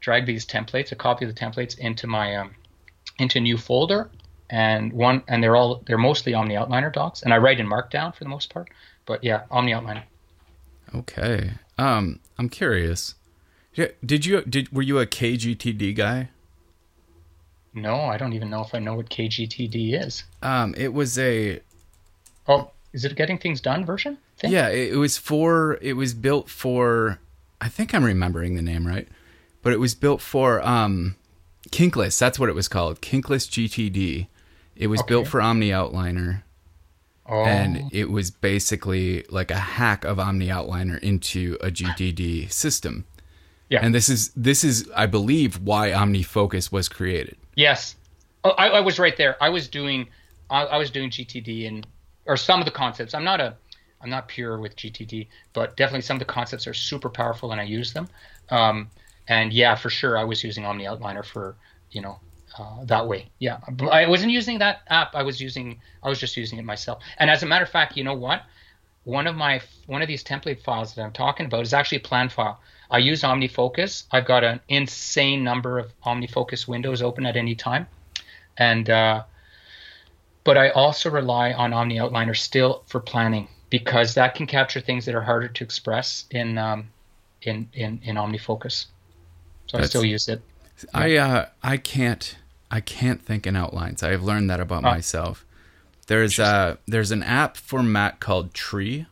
drag 0.00 0.26
these 0.26 0.46
templates, 0.46 0.92
a 0.92 0.96
copy 0.96 1.24
of 1.24 1.34
the 1.34 1.38
templates 1.38 1.78
into 1.78 2.06
my 2.06 2.36
um, 2.36 2.54
into 3.18 3.38
a 3.38 3.42
new 3.42 3.56
folder, 3.56 4.10
and 4.48 4.92
one 4.92 5.22
and 5.28 5.42
they're 5.42 5.56
all 5.56 5.82
they're 5.86 5.98
mostly 5.98 6.32
OmniOutliner 6.32 6.92
docs, 6.92 7.22
and 7.22 7.34
I 7.34 7.38
write 7.38 7.60
in 7.60 7.66
Markdown 7.66 8.14
for 8.14 8.24
the 8.24 8.30
most 8.30 8.52
part. 8.52 8.68
But 9.06 9.22
yeah, 9.24 9.42
OmniOutliner. 9.50 10.02
Okay. 10.94 11.52
Um, 11.78 12.20
I'm 12.38 12.48
curious. 12.48 13.14
Did 14.04 14.26
you 14.26 14.42
did 14.42 14.72
were 14.72 14.82
you 14.82 14.98
a 14.98 15.06
KGTD 15.06 15.94
guy? 15.94 16.30
No, 17.72 17.94
I 17.94 18.16
don't 18.16 18.32
even 18.32 18.50
know 18.50 18.62
if 18.62 18.74
I 18.74 18.78
know 18.78 18.94
what 18.94 19.10
KGTD 19.10 20.00
is. 20.04 20.24
Um, 20.42 20.74
it 20.76 20.92
was 20.92 21.18
a 21.18 21.60
Oh, 22.48 22.70
is 22.92 23.04
it 23.04 23.14
getting 23.14 23.38
things 23.38 23.60
done 23.60 23.84
version? 23.84 24.18
Thing? 24.38 24.50
yeah. 24.50 24.68
It, 24.68 24.94
it 24.94 24.96
was 24.96 25.16
for 25.16 25.78
it 25.80 25.94
was 25.94 26.14
built 26.14 26.48
for. 26.48 27.18
I 27.60 27.68
think 27.68 27.94
I'm 27.94 28.04
remembering 28.04 28.56
the 28.56 28.62
name 28.62 28.86
right, 28.86 29.06
but 29.62 29.72
it 29.72 29.78
was 29.78 29.94
built 29.94 30.20
for 30.20 30.66
um, 30.66 31.16
Kinkless. 31.70 32.18
That's 32.18 32.38
what 32.38 32.48
it 32.48 32.54
was 32.54 32.68
called. 32.68 33.00
Kinkless 33.00 33.48
GTD. 33.48 34.26
It 34.74 34.86
was 34.86 35.02
built 35.02 35.28
for 35.28 35.40
OmniOutliner. 35.40 36.42
Oh, 37.26 37.44
and 37.44 37.90
it 37.92 38.10
was 38.10 38.30
basically 38.30 39.24
like 39.28 39.50
a 39.50 39.56
hack 39.56 40.04
of 40.04 40.16
OmniOutliner 40.16 40.98
into 41.00 41.58
a 41.60 41.70
GTD 41.70 42.50
system. 42.50 43.04
Yeah. 43.68 43.80
And 43.82 43.94
this 43.94 44.08
is 44.08 44.30
this 44.34 44.64
is 44.64 44.90
I 44.96 45.06
believe 45.06 45.60
why 45.60 45.90
OmniFocus 45.90 46.72
was 46.72 46.88
created. 46.88 47.36
Yes. 47.60 47.96
Oh, 48.42 48.52
I, 48.52 48.68
I 48.68 48.80
was 48.80 48.98
right 48.98 49.14
there. 49.18 49.36
I 49.42 49.50
was 49.50 49.68
doing, 49.68 50.08
I, 50.48 50.64
I 50.64 50.76
was 50.78 50.90
doing 50.90 51.10
GTD 51.10 51.68
and 51.68 51.86
or 52.24 52.38
some 52.38 52.58
of 52.58 52.64
the 52.64 52.70
concepts. 52.70 53.12
I'm 53.12 53.24
not 53.24 53.38
a, 53.38 53.54
I'm 54.00 54.08
not 54.08 54.28
pure 54.28 54.58
with 54.58 54.76
GTD, 54.76 55.28
but 55.52 55.76
definitely 55.76 56.00
some 56.00 56.16
of 56.16 56.20
the 56.20 56.32
concepts 56.38 56.66
are 56.66 56.72
super 56.72 57.10
powerful 57.10 57.52
and 57.52 57.60
I 57.60 57.64
use 57.64 57.92
them. 57.92 58.08
Um, 58.48 58.88
and 59.28 59.52
yeah, 59.52 59.74
for 59.74 59.90
sure, 59.90 60.16
I 60.16 60.24
was 60.24 60.42
using 60.42 60.64
OmniOutliner 60.64 61.22
for 61.22 61.54
you 61.90 62.00
know 62.00 62.18
uh, 62.58 62.82
that 62.86 63.06
way. 63.06 63.30
Yeah, 63.40 63.58
I 63.92 64.06
wasn't 64.06 64.32
using 64.32 64.58
that 64.60 64.80
app. 64.88 65.14
I 65.14 65.22
was 65.22 65.38
using, 65.38 65.80
I 66.02 66.08
was 66.08 66.18
just 66.18 66.38
using 66.38 66.58
it 66.58 66.64
myself. 66.64 67.02
And 67.18 67.28
as 67.28 67.42
a 67.42 67.46
matter 67.46 67.64
of 67.64 67.70
fact, 67.70 67.94
you 67.94 68.04
know 68.04 68.14
what? 68.14 68.42
One 69.04 69.26
of 69.26 69.36
my 69.36 69.60
one 69.86 70.00
of 70.00 70.08
these 70.08 70.24
template 70.24 70.62
files 70.62 70.94
that 70.94 71.02
I'm 71.02 71.12
talking 71.12 71.44
about 71.44 71.60
is 71.60 71.74
actually 71.74 71.98
a 71.98 72.08
plan 72.08 72.30
file. 72.30 72.58
I 72.90 72.98
use 72.98 73.22
OmniFocus. 73.22 74.04
I've 74.10 74.26
got 74.26 74.42
an 74.44 74.60
insane 74.68 75.44
number 75.44 75.78
of 75.78 75.92
OmniFocus 76.02 76.66
windows 76.66 77.02
open 77.02 77.24
at 77.26 77.36
any 77.36 77.54
time, 77.54 77.86
and 78.56 78.88
uh, 78.90 79.22
but 80.44 80.56
I 80.58 80.70
also 80.70 81.10
rely 81.10 81.52
on 81.52 81.70
OmniOutliner 81.72 82.36
still 82.36 82.82
for 82.86 83.00
planning 83.00 83.48
because 83.68 84.14
that 84.14 84.34
can 84.34 84.46
capture 84.46 84.80
things 84.80 85.04
that 85.04 85.14
are 85.14 85.20
harder 85.22 85.48
to 85.48 85.64
express 85.64 86.24
in 86.30 86.58
um, 86.58 86.88
in, 87.42 87.68
in 87.74 88.00
in 88.02 88.16
OmniFocus. 88.16 88.86
So 89.66 89.78
I 89.78 89.82
still 89.82 90.04
use 90.04 90.28
it. 90.28 90.42
I 90.92 91.16
uh 91.16 91.46
I 91.62 91.76
can't 91.76 92.36
I 92.70 92.80
can't 92.80 93.22
think 93.22 93.46
in 93.46 93.54
outlines. 93.54 94.02
I've 94.02 94.22
learned 94.22 94.50
that 94.50 94.60
about 94.60 94.84
Oh. 94.84 94.90
myself. 94.90 95.46
There's 96.08 96.40
uh 96.40 96.76
there's 96.88 97.12
an 97.12 97.22
app 97.22 97.56
for 97.56 97.82
Mac 97.82 98.18
called 98.18 98.52
Tree 98.52 99.06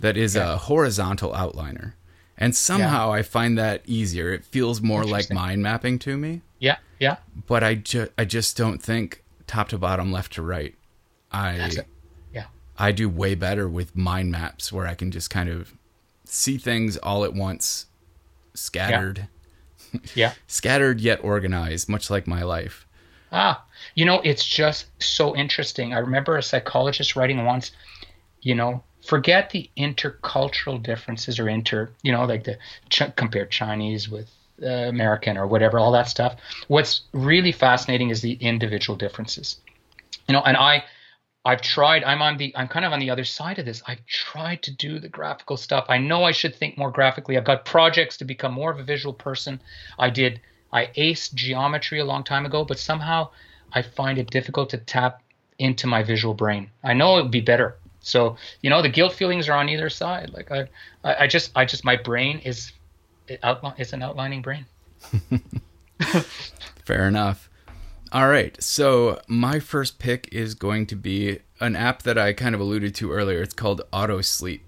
that 0.00 0.16
is 0.16 0.34
a 0.34 0.56
horizontal 0.58 1.30
outliner. 1.32 1.92
And 2.36 2.54
somehow 2.54 3.12
I 3.12 3.22
find 3.22 3.56
that 3.58 3.82
easier. 3.86 4.32
It 4.32 4.44
feels 4.44 4.80
more 4.80 5.04
like 5.04 5.32
mind 5.32 5.62
mapping 5.62 5.98
to 6.00 6.16
me. 6.16 6.42
Yeah, 6.58 6.78
yeah, 6.98 7.16
but 7.46 7.62
I 7.62 7.76
just 7.76 8.10
I 8.18 8.24
just 8.24 8.56
don't 8.56 8.82
think 8.82 9.22
top 9.46 9.68
to 9.68 9.78
bottom, 9.78 10.10
left 10.10 10.32
to 10.34 10.42
right. 10.42 10.74
I. 11.30 11.70
Yeah. 12.32 12.46
I 12.76 12.90
do 12.90 13.08
way 13.08 13.36
better 13.36 13.68
with 13.68 13.96
mind 13.96 14.32
maps 14.32 14.72
where 14.72 14.86
I 14.86 14.94
can 14.94 15.12
just 15.12 15.30
kind 15.30 15.48
of 15.48 15.74
see 16.24 16.58
things 16.58 16.96
all 16.96 17.24
at 17.24 17.34
once, 17.34 17.86
scattered, 18.54 19.28
yeah. 20.14 20.32
scattered 20.48 21.00
yet 21.00 21.22
organized, 21.22 21.88
much 21.88 22.10
like 22.10 22.26
my 22.26 22.42
life. 22.42 22.86
Ah, 23.30 23.64
you 23.94 24.04
know, 24.04 24.20
it's 24.24 24.44
just 24.44 24.86
so 25.02 25.36
interesting. 25.36 25.92
I 25.94 25.98
remember 25.98 26.36
a 26.36 26.42
psychologist 26.42 27.16
writing 27.16 27.44
once, 27.44 27.72
you 28.42 28.54
know, 28.54 28.82
forget 29.04 29.50
the 29.50 29.70
intercultural 29.76 30.82
differences 30.82 31.38
or 31.38 31.48
inter, 31.48 31.90
you 32.02 32.12
know, 32.12 32.24
like 32.24 32.44
the 32.44 32.58
ch- 32.88 33.14
compare 33.16 33.46
Chinese 33.46 34.08
with 34.08 34.30
uh, 34.62 34.66
American 34.66 35.36
or 35.36 35.46
whatever, 35.46 35.78
all 35.78 35.92
that 35.92 36.08
stuff. 36.08 36.36
What's 36.68 37.02
really 37.12 37.52
fascinating 37.52 38.10
is 38.10 38.22
the 38.22 38.34
individual 38.34 38.96
differences. 38.96 39.58
You 40.28 40.32
know, 40.32 40.42
and 40.42 40.56
I 40.56 40.84
I've 41.44 41.60
tried 41.60 42.04
I'm 42.04 42.22
on 42.22 42.38
the 42.38 42.56
I'm 42.56 42.68
kind 42.68 42.86
of 42.86 42.92
on 42.92 43.00
the 43.00 43.10
other 43.10 43.24
side 43.24 43.58
of 43.58 43.66
this. 43.66 43.82
I've 43.86 44.04
tried 44.06 44.62
to 44.62 44.70
do 44.70 44.98
the 44.98 45.10
graphical 45.10 45.58
stuff. 45.58 45.84
I 45.88 45.98
know 45.98 46.24
I 46.24 46.32
should 46.32 46.54
think 46.54 46.78
more 46.78 46.90
graphically. 46.90 47.36
I've 47.36 47.44
got 47.44 47.66
projects 47.66 48.16
to 48.18 48.24
become 48.24 48.52
more 48.52 48.70
of 48.70 48.78
a 48.78 48.84
visual 48.84 49.12
person. 49.12 49.60
I 49.98 50.08
did 50.08 50.40
I 50.72 50.86
aced 50.96 51.34
geometry 51.34 52.00
a 52.00 52.04
long 52.04 52.24
time 52.24 52.46
ago, 52.46 52.64
but 52.64 52.78
somehow 52.78 53.30
I 53.72 53.82
find 53.82 54.18
it 54.18 54.30
difficult 54.30 54.70
to 54.70 54.78
tap 54.78 55.22
into 55.58 55.86
my 55.86 56.02
visual 56.02 56.34
brain. 56.34 56.70
I 56.82 56.94
know 56.94 57.18
it 57.18 57.22
would 57.22 57.30
be 57.30 57.40
better. 57.40 57.76
So, 58.04 58.36
you 58.62 58.70
know, 58.70 58.82
the 58.82 58.88
guilt 58.88 59.14
feelings 59.14 59.48
are 59.48 59.56
on 59.56 59.68
either 59.68 59.90
side. 59.90 60.30
Like 60.32 60.50
I 60.50 60.68
I, 61.02 61.24
I 61.24 61.26
just 61.26 61.50
I 61.56 61.64
just 61.64 61.84
my 61.84 61.96
brain 61.96 62.38
is 62.40 62.72
it 63.26 63.40
outline 63.42 63.74
it's 63.78 63.92
an 63.92 64.02
outlining 64.02 64.42
brain. 64.42 64.66
Fair 66.84 67.08
enough. 67.08 67.50
All 68.12 68.28
right. 68.28 68.62
So 68.62 69.20
my 69.26 69.58
first 69.58 69.98
pick 69.98 70.28
is 70.32 70.54
going 70.54 70.86
to 70.86 70.96
be 70.96 71.40
an 71.60 71.74
app 71.74 72.02
that 72.02 72.18
I 72.18 72.32
kind 72.32 72.54
of 72.54 72.60
alluded 72.60 72.94
to 72.96 73.10
earlier. 73.10 73.42
It's 73.42 73.54
called 73.54 73.82
AutoSleep. 73.92 74.60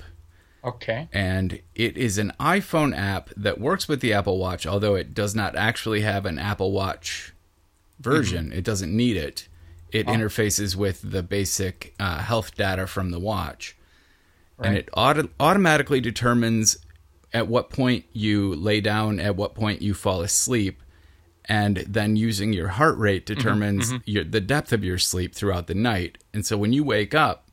Okay. 0.64 1.08
and 1.12 1.60
it 1.76 1.96
is 1.96 2.18
an 2.18 2.32
iPhone 2.40 2.96
app 2.96 3.30
that 3.36 3.60
works 3.60 3.86
with 3.86 4.00
the 4.00 4.12
Apple 4.12 4.36
Watch, 4.36 4.66
although 4.66 4.96
it 4.96 5.14
does 5.14 5.32
not 5.32 5.54
actually 5.54 6.00
have 6.00 6.26
an 6.26 6.40
Apple 6.40 6.72
Watch 6.72 7.32
version. 8.00 8.46
Mm-hmm. 8.46 8.58
It 8.58 8.64
doesn't 8.64 8.94
need 8.94 9.16
it. 9.16 9.46
It 9.92 10.06
interfaces 10.06 10.76
with 10.76 11.00
the 11.02 11.22
basic 11.22 11.94
uh, 11.98 12.18
health 12.18 12.56
data 12.56 12.86
from 12.86 13.10
the 13.10 13.20
watch, 13.20 13.76
and 14.58 14.76
it 14.76 14.88
auto- 14.92 15.28
automatically 15.38 16.00
determines 16.00 16.78
at 17.32 17.48
what 17.48 17.70
point 17.70 18.04
you 18.12 18.54
lay 18.54 18.80
down, 18.80 19.20
at 19.20 19.36
what 19.36 19.54
point 19.54 19.82
you 19.82 19.94
fall 19.94 20.22
asleep, 20.22 20.82
and 21.44 21.78
then 21.88 22.16
using 22.16 22.52
your 22.52 22.68
heart 22.68 22.98
rate 22.98 23.26
determines 23.26 23.92
Your, 24.04 24.24
the 24.24 24.40
depth 24.40 24.72
of 24.72 24.82
your 24.82 24.98
sleep 24.98 25.34
throughout 25.34 25.66
the 25.66 25.74
night. 25.74 26.18
And 26.34 26.44
so 26.44 26.56
when 26.56 26.72
you 26.72 26.82
wake 26.82 27.14
up, 27.14 27.48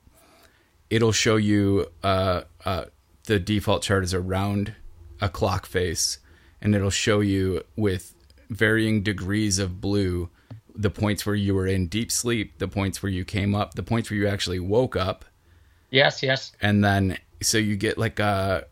it'll 0.90 1.12
show 1.12 1.36
you 1.36 1.88
uh, 2.04 2.42
uh, 2.66 2.86
the 3.26 3.40
default 3.40 3.84
chart 3.84 4.04
is 4.04 4.14
around 4.14 4.74
a 5.22 5.30
clock 5.30 5.66
face, 5.66 6.20
and 6.62 6.74
it'll 6.76 6.90
show 6.90 7.20
you 7.20 7.64
with 7.76 8.16
varying 8.50 9.04
degrees 9.04 9.60
of 9.60 9.80
blue 9.82 10.30
the 10.76 10.90
points 10.90 11.26
where 11.26 11.36
you 11.36 11.54
were 11.56 11.68
in 11.68 11.88
deep 11.88 12.12
sleep, 12.12 12.58
the 12.58 12.68
points 12.68 13.04
where 13.04 13.12
you 13.12 13.24
came 13.26 13.54
up, 13.56 13.76
the 13.76 13.84
points 13.84 14.10
where 14.10 14.18
you 14.18 14.28
actually 14.28 14.60
woke 14.60 14.96
up, 14.96 15.26
Yes, 15.92 16.24
yes. 16.24 16.52
and 16.62 16.84
then 16.84 17.18
so 17.42 17.58
you 17.58 17.76
get 17.76 17.98
like 17.98 18.20
a 18.20 18.66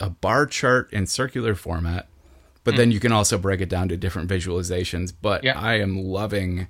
a 0.00 0.08
bar 0.10 0.46
chart 0.46 0.92
in 0.92 1.06
circular 1.06 1.54
format 1.54 2.08
but 2.64 2.76
then 2.76 2.90
you 2.90 2.98
can 2.98 3.12
also 3.12 3.36
break 3.38 3.60
it 3.60 3.68
down 3.68 3.88
to 3.88 3.96
different 3.96 4.28
visualizations 4.30 5.12
but 5.20 5.40
Hmm. 5.42 5.46
Yeah. 5.48 5.60
i 5.60 5.74
am 5.74 5.96
loving 6.02 6.66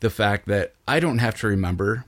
the 0.00 0.08
fact 0.10 0.46
that 0.48 0.74
i 0.88 1.00
don't 1.00 1.18
have 1.18 1.36
to 1.40 1.46
remember 1.48 2.04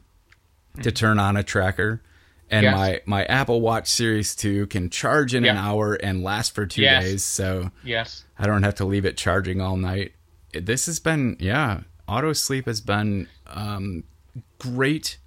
to 0.82 0.90
turn 0.92 1.18
on 1.18 1.36
a 1.36 1.42
tracker 1.42 2.02
and 2.50 2.64
Hmm. 2.66 2.72
Yes. 2.72 2.76
my 2.76 3.00
my 3.06 3.24
apple 3.26 3.60
watch 3.60 3.88
series 3.88 4.34
2 4.36 4.66
can 4.68 4.88
charge 4.90 5.34
in 5.34 5.44
an 5.44 5.56
hour 5.56 5.94
and 5.94 6.22
last 6.22 6.54
for 6.54 6.64
2 6.66 6.82
Yes. 6.82 7.04
days 7.04 7.24
so 7.24 7.70
Yes. 7.84 8.24
i 8.38 8.46
don't 8.46 8.62
have 8.62 8.76
to 8.76 8.84
leave 8.84 9.04
it 9.04 9.16
charging 9.16 9.60
all 9.60 9.76
night 9.76 10.12
this 10.54 10.86
has 10.86 11.00
been 11.00 11.36
yeah 11.40 11.80
AutoSleep 12.08 12.66
has 12.66 12.80
been 12.80 13.28
um, 13.46 14.04
great 14.58 15.18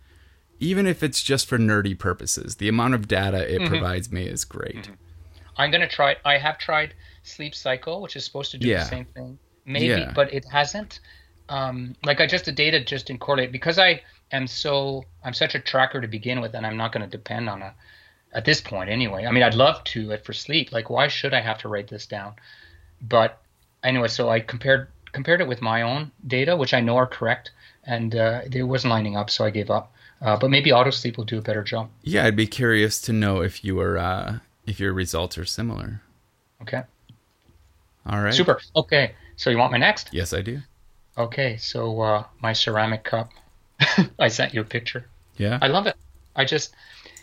even 0.59 0.86
if 0.86 1.01
it's 1.03 1.23
just 1.23 1.47
for 1.47 1.57
nerdy 1.57 1.97
purposes 1.97 2.55
the 2.57 2.67
amount 2.67 2.93
of 2.93 3.07
data 3.07 3.47
it 3.53 3.59
Mm-hmm. 3.61 3.67
provides 3.69 4.11
me 4.11 4.23
is 4.25 4.45
great 4.45 4.89
I'm 5.57 5.71
gonna 5.71 5.89
try. 5.89 6.15
I 6.23 6.38
have 6.38 6.57
tried 6.57 6.93
Sleep 7.23 7.53
Cycle, 7.53 8.01
which 8.01 8.15
is 8.15 8.23
supposed 8.23 8.51
to 8.51 8.57
do 8.57 8.65
Yeah. 8.69 8.80
the 8.80 8.86
same 8.86 9.03
thing, 9.05 9.38
maybe, 9.65 9.88
Yeah. 9.88 10.13
but 10.15 10.34
it 10.34 10.45
hasn't. 10.45 11.01
Um, 11.49 11.95
like 12.05 12.21
I 12.21 12.27
just 12.27 12.45
the 12.45 12.53
data 12.53 12.80
just 12.82 13.07
didn't 13.07 13.19
correlate 13.19 13.51
because 13.51 13.77
I 13.77 14.01
am 14.32 14.47
so 14.47 15.03
I'm 15.21 15.34
such 15.34 15.55
a 15.55 15.59
tracker 15.59 15.99
to 15.99 16.07
begin 16.07 16.39
with, 16.39 16.53
and 16.55 16.65
I'm 16.65 16.77
not 16.77 16.93
going 16.93 17.03
to 17.03 17.09
depend 17.09 17.49
on 17.49 17.61
a 17.61 17.73
at 18.34 18.45
this 18.45 18.61
point 18.61 18.89
anyway. 18.89 19.25
I 19.25 19.32
mean, 19.32 19.43
I'd 19.43 19.53
love 19.53 19.84
to 19.86 20.11
it 20.11 20.23
for 20.23 20.32
sleep. 20.32 20.71
Like, 20.71 20.89
why 20.89 21.09
should 21.09 21.34
I 21.34 21.41
have 21.41 21.57
to 21.57 21.67
write 21.67 21.89
this 21.89 22.05
down? 22.05 22.36
But 23.01 23.41
anyway, 23.84 24.07
so 24.07 24.30
I 24.30 24.39
compared 24.39 24.88
compared 25.12 25.41
it 25.41 25.47
with 25.47 25.62
my 25.62 25.82
own 25.82 26.12
data, 26.28 26.55
which 26.55 26.74
I 26.74 26.82
know 26.82 26.97
are 26.97 27.07
correct, 27.07 27.51
and 27.84 28.16
uh, 28.16 28.41
it 28.51 28.64
wasn't 28.64 28.91
lining 28.91 29.16
up, 29.18 29.30
so 29.30 29.45
I 29.45 29.49
gave 29.49 29.70
up. 29.70 29.91
Uh, 30.22 30.38
but 30.38 30.49
maybe 30.49 30.70
AutoSleep 30.72 31.16
will 31.18 31.24
do 31.24 31.38
a 31.38 31.41
better 31.41 31.64
job. 31.64 31.89
yeah 32.03 32.26
i'd 32.26 32.36
be 32.36 32.45
curious 32.47 32.99
to 32.99 33.14
know 33.14 33.41
if 33.41 33.64
you 33.64 33.74
were 33.76 33.97
uh, 33.97 34.39
if 34.68 34.78
your 34.80 34.91
results 34.93 35.38
are 35.38 35.45
similar 35.45 36.01
Okay, 36.62 36.84
all 38.05 38.22
right 38.22 38.34
super. 38.34 38.60
Okay, 38.76 39.14
so 39.38 39.49
you 39.49 39.57
want 39.57 39.72
my 39.72 39.78
next? 39.78 40.10
yes 40.12 40.34
i 40.34 40.41
do 40.41 40.60
Okay, 41.18 41.57
so 41.57 41.99
uh, 42.01 42.24
my 42.41 42.53
ceramic 42.53 43.03
cup. 43.03 43.30
I 44.20 44.30
sent 44.30 44.53
you 44.53 44.62
a 44.62 44.64
picture. 44.64 45.05
yeah 45.38 45.57
I 45.62 45.68
love 45.68 45.86
it. 45.88 45.95
I 46.34 46.45
just, 46.45 46.74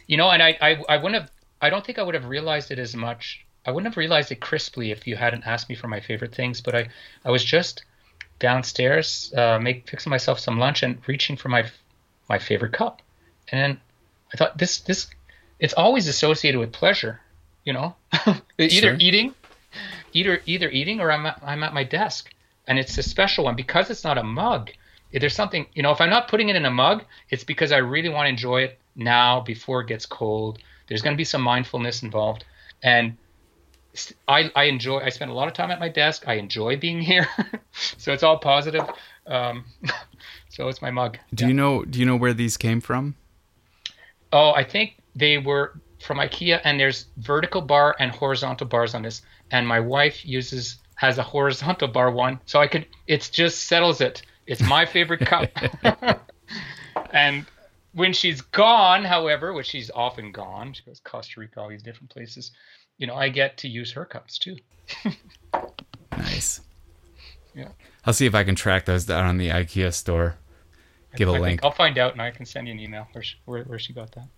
you 0.06 0.18
know, 0.18 0.28
and 0.30 0.42
I, 0.42 0.58
I, 0.60 0.82
I 0.88 0.96
wouldn't 0.98 1.14
have. 1.22 1.30
I 1.62 1.70
don't 1.70 1.82
think 1.86 1.98
I 1.98 2.02
would 2.02 2.14
have 2.14 2.26
realized 2.26 2.70
it 2.70 2.78
as 2.78 2.94
much. 2.94 3.45
I 3.66 3.70
wouldn't 3.72 3.92
have 3.92 3.96
realized 3.98 4.30
it 4.32 4.40
crisply 4.40 4.92
if 4.92 5.06
you 5.06 5.16
hadn't 5.16 5.46
asked 5.46 5.68
me 5.68 5.74
for 5.74 5.88
my 5.88 6.00
favorite 6.00 6.34
things. 6.34 6.60
But 6.60 6.74
I, 6.74 6.88
I 7.24 7.30
was 7.30 7.44
just 7.44 7.84
downstairs, 8.38 9.32
uh, 9.36 9.58
make 9.58 9.88
fixing 9.88 10.10
myself 10.10 10.38
some 10.38 10.58
lunch 10.58 10.82
and 10.82 10.98
reaching 11.06 11.36
for 11.36 11.48
my, 11.48 11.66
my 12.28 12.38
favorite 12.38 12.72
cup, 12.72 13.02
and 13.50 13.60
then 13.60 13.80
I 14.32 14.36
thought 14.36 14.58
this, 14.58 14.80
this, 14.80 15.06
it's 15.58 15.74
always 15.74 16.06
associated 16.08 16.58
with 16.58 16.72
pleasure, 16.72 17.20
you 17.64 17.72
know, 17.72 17.94
either 18.58 18.70
Sure. 18.70 18.96
eating, 18.98 19.34
either 20.12 20.40
either 20.46 20.68
eating 20.70 21.00
or 21.00 21.10
I'm 21.10 21.26
at, 21.26 21.40
I'm 21.44 21.62
at 21.62 21.72
my 21.74 21.84
desk, 21.84 22.32
and 22.68 22.78
it's 22.78 22.98
a 22.98 23.02
special 23.02 23.44
one 23.44 23.56
because 23.56 23.90
it's 23.90 24.04
not 24.04 24.18
a 24.18 24.22
mug. 24.22 24.70
If 25.12 25.20
there's 25.20 25.34
something, 25.34 25.66
you 25.74 25.82
know, 25.82 25.92
if 25.92 26.00
I'm 26.00 26.10
not 26.10 26.28
putting 26.28 26.48
it 26.48 26.56
in 26.56 26.66
a 26.66 26.70
mug, 26.70 27.04
it's 27.30 27.44
because 27.44 27.72
I 27.72 27.78
really 27.78 28.08
want 28.08 28.26
to 28.26 28.30
enjoy 28.30 28.62
it 28.62 28.78
now 28.96 29.40
before 29.40 29.80
it 29.80 29.86
gets 29.86 30.04
cold. 30.04 30.58
There's 30.88 31.00
going 31.02 31.14
to 31.14 31.18
be 31.18 31.24
some 31.24 31.42
mindfulness 31.42 32.02
involved, 32.02 32.44
and 32.82 33.16
I, 34.28 34.50
I 34.54 34.64
enjoy. 34.64 34.98
I 34.98 35.08
spend 35.10 35.30
a 35.30 35.34
lot 35.34 35.48
of 35.48 35.54
time 35.54 35.70
at 35.70 35.80
my 35.80 35.88
desk. 35.88 36.24
I 36.26 36.34
enjoy 36.34 36.76
being 36.76 37.00
here, 37.00 37.28
so 37.72 38.12
it's 38.12 38.22
all 38.22 38.38
positive. 38.38 38.84
Um, 39.26 39.64
so 40.48 40.68
it's 40.68 40.82
my 40.82 40.90
mug. 40.90 41.18
Do 41.34 41.44
yeah. 41.44 41.48
you 41.48 41.54
know? 41.54 41.84
Do 41.84 41.98
you 41.98 42.06
know 42.06 42.16
where 42.16 42.34
these 42.34 42.56
came 42.56 42.80
from? 42.80 43.14
Oh, 44.32 44.52
I 44.52 44.64
think 44.64 44.96
they 45.14 45.38
were 45.38 45.80
from 46.00 46.18
IKEA, 46.18 46.60
and 46.64 46.78
there's 46.78 47.06
vertical 47.18 47.60
bar 47.60 47.96
and 47.98 48.10
horizontal 48.10 48.66
bars 48.66 48.94
on 48.94 49.02
this. 49.02 49.22
And 49.50 49.66
my 49.66 49.80
wife 49.80 50.24
uses 50.24 50.78
has 50.96 51.18
a 51.18 51.22
horizontal 51.22 51.88
bar 51.88 52.10
one, 52.10 52.40
so 52.46 52.60
I 52.60 52.66
could. 52.66 52.86
It 53.06 53.28
just 53.32 53.64
settles 53.64 54.00
it. 54.00 54.22
It's 54.46 54.62
my 54.62 54.86
favorite 54.86 55.20
cup. 55.26 55.50
and 57.12 57.46
when 57.92 58.12
she's 58.12 58.40
gone, 58.40 59.04
however, 59.04 59.52
which 59.52 59.66
she's 59.66 59.90
often 59.90 60.30
gone, 60.30 60.72
she 60.72 60.82
goes 60.84 61.00
Costa 61.00 61.40
Rica, 61.40 61.60
all 61.60 61.68
these 61.68 61.82
different 61.82 62.10
places. 62.10 62.52
You 62.98 63.06
know, 63.06 63.14
I 63.14 63.28
get 63.28 63.58
to 63.58 63.68
use 63.68 63.92
her 63.92 64.04
cups 64.04 64.38
too. 64.38 64.56
nice. 66.16 66.60
Yeah. 67.54 67.68
I'll 68.04 68.14
see 68.14 68.26
if 68.26 68.34
I 68.34 68.44
can 68.44 68.54
track 68.54 68.84
those 68.84 69.04
down 69.04 69.26
on 69.26 69.38
the 69.38 69.48
IKEA 69.48 69.92
store. 69.92 70.36
Give 71.16 71.28
a 71.28 71.32
I 71.32 71.38
link. 71.38 71.60
I'll 71.62 71.70
find 71.70 71.98
out 71.98 72.12
and 72.12 72.22
I 72.22 72.30
can 72.30 72.46
send 72.46 72.68
you 72.68 72.74
an 72.74 72.80
email 72.80 73.08
where 73.12 73.22
she, 73.22 73.36
where, 73.46 73.64
where 73.64 73.78
she 73.78 73.92
got 73.92 74.12
that. 74.12 74.28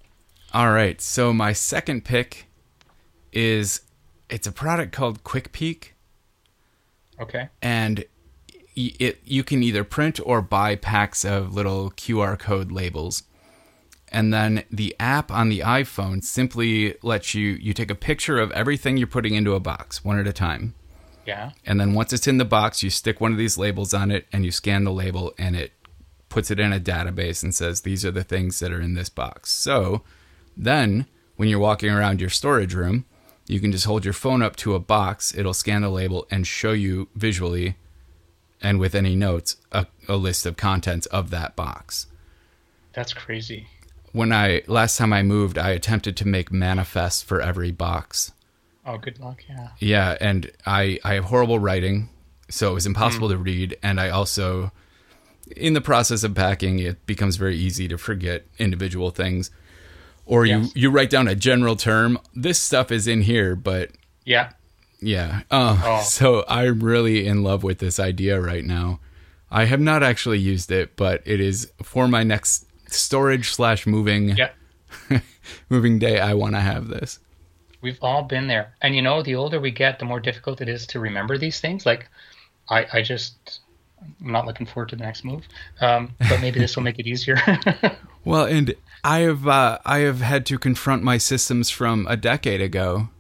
All 0.55 0.73
right. 0.73 1.01
So 1.01 1.33
my 1.33 1.53
second 1.53 2.05
pick 2.05 2.47
is 3.33 3.83
it's 4.31 4.47
a 4.47 4.53
product 4.53 4.93
called 4.93 5.25
Quick 5.25 5.53
Peek. 5.53 5.95
Okay. 7.21 7.49
And 7.61 8.05
it 8.75 9.21
you 9.25 9.43
can 9.43 9.63
either 9.63 9.83
print 9.83 10.21
or 10.25 10.41
buy 10.41 10.77
packs 10.77 11.25
of 11.25 11.53
little 11.53 11.91
QR 11.91 12.39
code 12.39 12.71
labels. 12.71 13.25
And 14.11 14.33
then 14.33 14.65
the 14.71 14.95
app 14.99 15.31
on 15.31 15.49
the 15.49 15.61
iPhone 15.61 16.25
simply 16.25 16.95
lets 17.03 17.35
you 17.35 17.51
you 17.51 17.75
take 17.75 17.91
a 17.91 17.95
picture 17.95 18.39
of 18.39 18.51
everything 18.53 18.97
you're 18.97 19.07
putting 19.07 19.35
into 19.35 19.55
a 19.55 19.61
box 19.61 20.05
one 20.05 20.19
at 20.19 20.27
a 20.27 20.33
time. 20.33 20.75
Yeah. 21.27 21.51
And 21.67 21.79
then 21.79 21.93
once 21.93 22.13
it's 22.13 22.27
in 22.27 22.39
the 22.39 22.45
box, 22.45 22.83
you 22.83 22.89
stick 22.89 23.21
one 23.21 23.33
of 23.33 23.39
these 23.39 23.59
labels 23.59 23.93
on 23.93 24.11
it 24.11 24.27
and 24.33 24.45
you 24.45 24.51
scan 24.51 24.85
the 24.85 24.93
label 24.93 25.35
and 25.39 25.55
it 25.55 25.73
puts 26.31 26.51
it 26.51 26.59
in 26.59 26.73
a 26.73 26.81
database 26.81 27.43
and 27.43 27.55
says 27.55 27.83
these 27.83 28.05
are 28.05 28.11
the 28.11 28.25
things 28.25 28.61
that 28.61 28.73
are 28.73 28.81
in 28.81 28.95
this 28.95 29.11
box. 29.11 29.51
So 29.51 30.03
then 30.57 31.07
when 31.37 31.49
you're 31.49 31.59
walking 31.59 31.91
around 31.91 32.21
your 32.21 32.31
storage 32.31 32.75
room, 32.75 33.05
you 33.47 33.61
can 33.61 33.73
just 33.73 33.87
hold 33.87 34.05
your 34.05 34.15
phone 34.15 34.43
up 34.43 34.57
to 34.57 34.75
a 34.75 34.79
box, 34.79 35.35
it'll 35.35 35.55
scan 35.55 35.83
the 35.83 35.89
label 35.89 36.27
and 36.31 36.47
show 36.47 36.73
you 36.73 37.09
visually 37.15 37.77
and 38.61 38.79
with 38.79 38.95
any 38.95 39.15
notes 39.15 39.57
a, 39.73 39.87
a 40.09 40.17
list 40.17 40.45
of 40.47 40.57
contents 40.57 41.07
of 41.07 41.31
that 41.31 41.57
box. 41.57 42.07
That's 42.93 43.15
crazy. 43.15 43.69
When 44.13 44.33
I 44.33 44.63
last 44.67 44.97
time 44.97 45.13
I 45.13 45.23
moved, 45.23 45.59
I 45.59 45.71
attempted 45.71 46.17
to 46.19 46.29
make 46.29 46.51
manifests 46.51 47.23
for 47.23 47.41
every 47.41 47.71
box 47.71 48.33
Oh, 48.89 48.97
good 48.97 49.21
luck. 49.21 49.45
Yeah. 49.47 49.69
Yeah, 49.79 50.17
and 50.19 50.51
I 50.65 50.99
I 51.05 51.15
have 51.15 51.25
horrible 51.25 51.59
writing, 51.59 52.09
so 52.49 52.71
it 52.71 52.75
was 52.75 52.87
impossible 52.87 53.29
mm. 53.29 53.33
to 53.33 53.37
read, 53.39 53.77
and 53.83 54.01
I 54.01 54.09
also 54.09 54.73
in 55.55 55.75
the 55.75 55.83
process 55.83 56.25
of 56.25 56.35
packing, 56.35 56.79
it 56.79 57.05
becomes 57.07 57.37
very 57.37 57.57
easy 57.57 57.87
to 57.89 57.99
forget 57.99 58.47
individual 58.59 59.11
things. 59.11 59.51
Or 60.25 60.47
yes. 60.47 60.75
you 60.75 60.83
you 60.83 60.91
write 60.91 61.11
down 61.11 61.29
a 61.29 61.35
general 61.35 61.77
term. 61.77 62.19
This 62.35 62.59
stuff 62.59 62.91
is 62.91 63.07
in 63.07 63.23
here, 63.23 63.55
but 63.55 63.91
yeah, 64.25 64.53
yeah. 65.01 65.43
Uh, 65.51 65.79
oh. 65.85 66.03
So 66.05 66.45
I'm 66.49 66.81
really 66.81 67.27
in 67.27 67.43
love 67.43 67.63
with 67.63 67.81
this 67.81 68.01
idea 68.01 68.41
right 68.41 68.65
now. 68.65 69.01
I 69.51 69.67
have 69.67 69.81
not 69.81 70.03
actually 70.03 70.39
used 70.39 70.73
it, 70.73 70.97
but 70.97 71.23
it 71.27 71.41
is 71.41 71.71
for 71.83 72.09
my 72.09 72.23
next 72.23 72.67
storage 72.89 73.51
slash 73.51 73.87
moving 73.87 74.37
yeah. 74.37 74.51
moving 75.69 75.99
day. 75.99 76.21
I 76.21 76.35
want 76.35 76.55
to 76.55 76.61
have 76.61 76.89
this. 76.89 77.19
We've 77.81 77.99
all 78.03 78.25
been 78.25 78.49
there. 78.49 78.75
And 78.83 78.95
you 78.95 79.03
know, 79.03 79.23
the 79.23 79.37
older 79.37 79.61
we 79.61 79.71
get, 79.71 79.99
the 79.99 80.05
more 80.05 80.21
difficult 80.21 80.61
it 80.61 80.69
is 80.69 80.87
to 80.89 81.01
remember 81.01 81.39
these 81.39 81.61
things. 81.61 81.87
Like, 81.87 82.09
I, 82.69 82.87
I 82.93 83.03
just, 83.03 83.61
I'm 84.01 84.33
not 84.33 84.47
looking 84.47 84.67
forward 84.67 84.89
to 84.91 84.97
the 84.97 85.05
next 85.05 85.25
move. 85.25 85.47
Um, 85.81 86.15
but 86.19 86.41
maybe 86.41 86.59
this 86.59 86.77
will 86.77 86.83
make 86.83 86.99
it 86.99 87.07
easier. 87.07 87.39
well, 88.25 88.47
and 88.47 88.75
I 89.05 89.21
have, 89.21 89.47
uh, 89.47 89.79
I 89.85 89.99
have 90.01 90.21
had 90.21 90.45
to 90.47 90.59
confront 90.59 91.03
my 91.03 91.19
systems 91.19 91.71
from 91.71 92.07
a 92.09 92.17
decade 92.17 92.61
ago, 92.61 93.11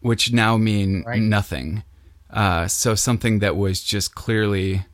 which 0.00 0.32
now 0.32 0.56
mean 0.56 1.04
right. 1.06 1.20
nothing. 1.20 1.84
Uh, 2.28 2.66
so 2.66 2.94
something 2.94 3.38
that 3.38 3.56
was 3.56 3.82
just 3.82 4.14
clearly 4.14 4.84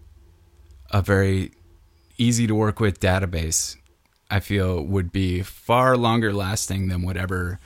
a 0.90 1.02
very 1.02 1.52
easy 2.18 2.46
to 2.46 2.54
work 2.54 2.80
with 2.80 3.00
database, 3.00 3.76
I 4.30 4.40
feel 4.40 4.82
would 4.82 5.12
be 5.12 5.42
far 5.42 5.96
longer 5.96 6.32
lasting 6.32 6.88
than 6.88 7.02
whatever 7.02 7.58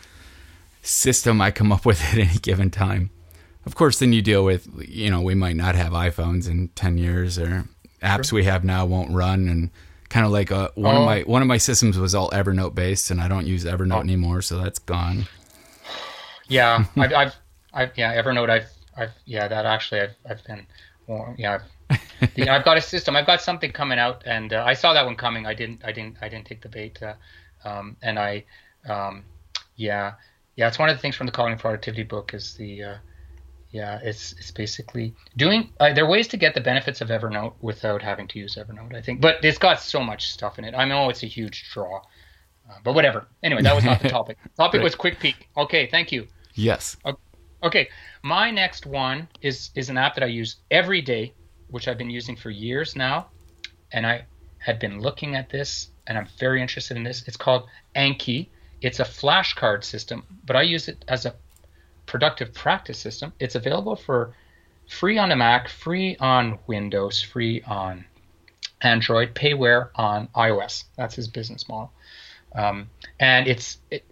system 0.82 1.40
I 1.40 1.50
come 1.50 1.72
up 1.72 1.86
with 1.86 2.02
at 2.02 2.18
any 2.18 2.38
given 2.38 2.70
time. 2.70 3.10
Of 3.66 3.74
course, 3.74 3.98
then 3.98 4.12
you 4.12 4.22
deal 4.22 4.44
with, 4.44 4.68
you 4.88 5.10
know, 5.10 5.20
we 5.20 5.34
might 5.34 5.56
not 5.56 5.74
have 5.74 5.92
iPhones 5.92 6.48
in 6.48 6.68
10 6.68 6.98
years 6.98 7.38
or 7.38 7.68
apps 8.02 8.30
sure. 8.30 8.36
we 8.36 8.44
have 8.44 8.64
now 8.64 8.86
won't 8.86 9.12
run 9.12 9.48
and 9.48 9.70
kind 10.08 10.24
uh, 10.24 10.28
of 10.28 10.32
like 10.32 10.50
a, 10.50 10.70
one 10.74 10.96
oh. 10.96 11.00
of 11.00 11.04
my 11.04 11.20
one 11.22 11.42
of 11.42 11.48
my 11.48 11.58
systems 11.58 11.98
was 11.98 12.14
all 12.14 12.30
Evernote 12.30 12.74
based 12.74 13.10
and 13.10 13.20
I 13.20 13.28
don't 13.28 13.46
use 13.46 13.64
Evernote 13.64 13.98
oh. 13.98 14.00
anymore, 14.00 14.42
so 14.42 14.58
that's 14.58 14.78
gone. 14.78 15.26
Yeah, 16.48 16.84
I've, 16.96 17.12
I've, 17.12 17.36
I've, 17.72 17.98
yeah, 17.98 18.20
Evernote, 18.20 18.50
I've, 18.50 18.68
I've, 18.96 19.12
yeah, 19.24 19.46
that 19.46 19.66
actually, 19.66 20.00
I've, 20.00 20.16
I've 20.28 20.44
been, 20.44 20.66
well, 21.06 21.34
yeah, 21.38 21.54
I've, 21.54 21.62
you 22.36 22.44
know, 22.44 22.52
I've 22.52 22.64
got 22.64 22.76
a 22.76 22.80
system, 22.80 23.16
I've 23.16 23.26
got 23.26 23.40
something 23.40 23.72
coming 23.72 23.98
out, 23.98 24.22
and 24.26 24.52
uh, 24.52 24.64
I 24.66 24.74
saw 24.74 24.92
that 24.92 25.04
one 25.04 25.16
coming. 25.16 25.46
I 25.46 25.54
didn't, 25.54 25.84
I 25.84 25.92
didn't, 25.92 26.16
I 26.20 26.28
didn't 26.28 26.46
take 26.46 26.62
the 26.62 26.68
bait, 26.68 27.02
uh, 27.02 27.14
um, 27.64 27.96
and 28.02 28.18
I, 28.18 28.44
um, 28.88 29.24
yeah, 29.76 30.14
yeah, 30.56 30.68
it's 30.68 30.78
one 30.78 30.88
of 30.88 30.96
the 30.96 31.00
things 31.00 31.16
from 31.16 31.26
the 31.26 31.32
cognitive 31.32 31.60
productivity 31.60 32.02
book 32.02 32.34
is 32.34 32.54
the 32.54 32.82
uh, 32.82 32.94
yeah, 33.70 34.00
it's 34.02 34.32
it's 34.32 34.50
basically 34.50 35.14
doing. 35.36 35.72
Uh, 35.78 35.92
there 35.92 36.04
are 36.04 36.08
ways 36.08 36.26
to 36.28 36.36
get 36.36 36.54
the 36.54 36.60
benefits 36.60 37.00
of 37.00 37.08
Evernote 37.08 37.54
without 37.60 38.02
having 38.02 38.26
to 38.28 38.38
use 38.38 38.56
Evernote, 38.56 38.94
I 38.94 39.00
think, 39.00 39.20
but 39.20 39.44
it's 39.44 39.58
got 39.58 39.80
so 39.80 40.02
much 40.02 40.30
stuff 40.30 40.58
in 40.58 40.64
it. 40.64 40.74
I 40.74 40.84
know 40.84 41.08
it's 41.08 41.22
a 41.22 41.26
huge 41.26 41.70
draw, 41.72 41.98
uh, 42.68 42.74
but 42.82 42.94
whatever. 42.94 43.28
Anyway, 43.42 43.62
that 43.62 43.74
was 43.74 43.84
not 43.84 44.02
the 44.02 44.08
topic. 44.18 44.38
topic 44.56 44.78
right. 44.78 44.84
was 44.84 44.94
quick 44.96 45.20
peek. 45.20 45.48
Okay, 45.56 45.86
thank 45.86 46.10
you. 46.10 46.26
Yes. 46.54 46.96
Okay, 47.62 47.88
my 48.22 48.50
next 48.50 48.86
one 48.86 49.28
is 49.40 49.70
is 49.76 49.88
an 49.88 49.96
app 49.96 50.14
that 50.14 50.24
I 50.24 50.28
use 50.28 50.56
every 50.70 51.00
day, 51.00 51.32
which 51.70 51.88
I've 51.88 51.98
been 51.98 52.10
using 52.10 52.36
for 52.36 52.50
years 52.50 52.96
now, 52.96 53.28
and 53.92 54.06
I 54.06 54.26
had 54.58 54.78
been 54.78 55.00
looking 55.00 55.36
at 55.36 55.48
this, 55.48 55.88
and 56.06 56.18
I'm 56.18 56.28
very 56.38 56.60
interested 56.60 56.96
in 56.96 57.02
this. 57.02 57.24
It's 57.26 57.36
called 57.36 57.68
Anki. 57.96 58.48
It's 58.82 59.00
a 59.00 59.04
flashcard 59.04 59.84
system, 59.84 60.24
but 60.44 60.56
I 60.56 60.62
use 60.62 60.88
it 60.88 61.04
as 61.08 61.26
a 61.26 61.34
productive 62.06 62.52
practice 62.52 62.98
system. 62.98 63.32
It's 63.38 63.54
available 63.54 63.96
for 63.96 64.34
free 64.88 65.18
on 65.18 65.30
a 65.30 65.36
Mac, 65.36 65.68
free 65.68 66.16
on 66.16 66.58
Windows, 66.66 67.22
free 67.22 67.62
on 67.62 68.04
Android, 68.82 69.34
payware 69.34 69.90
on 69.94 70.28
iOS. 70.34 70.84
That's 70.96 71.14
his 71.14 71.28
business 71.28 71.68
model. 71.68 71.92
Um, 72.54 72.90
and 73.18 73.46
it's 73.46 73.78
it, 73.90 74.04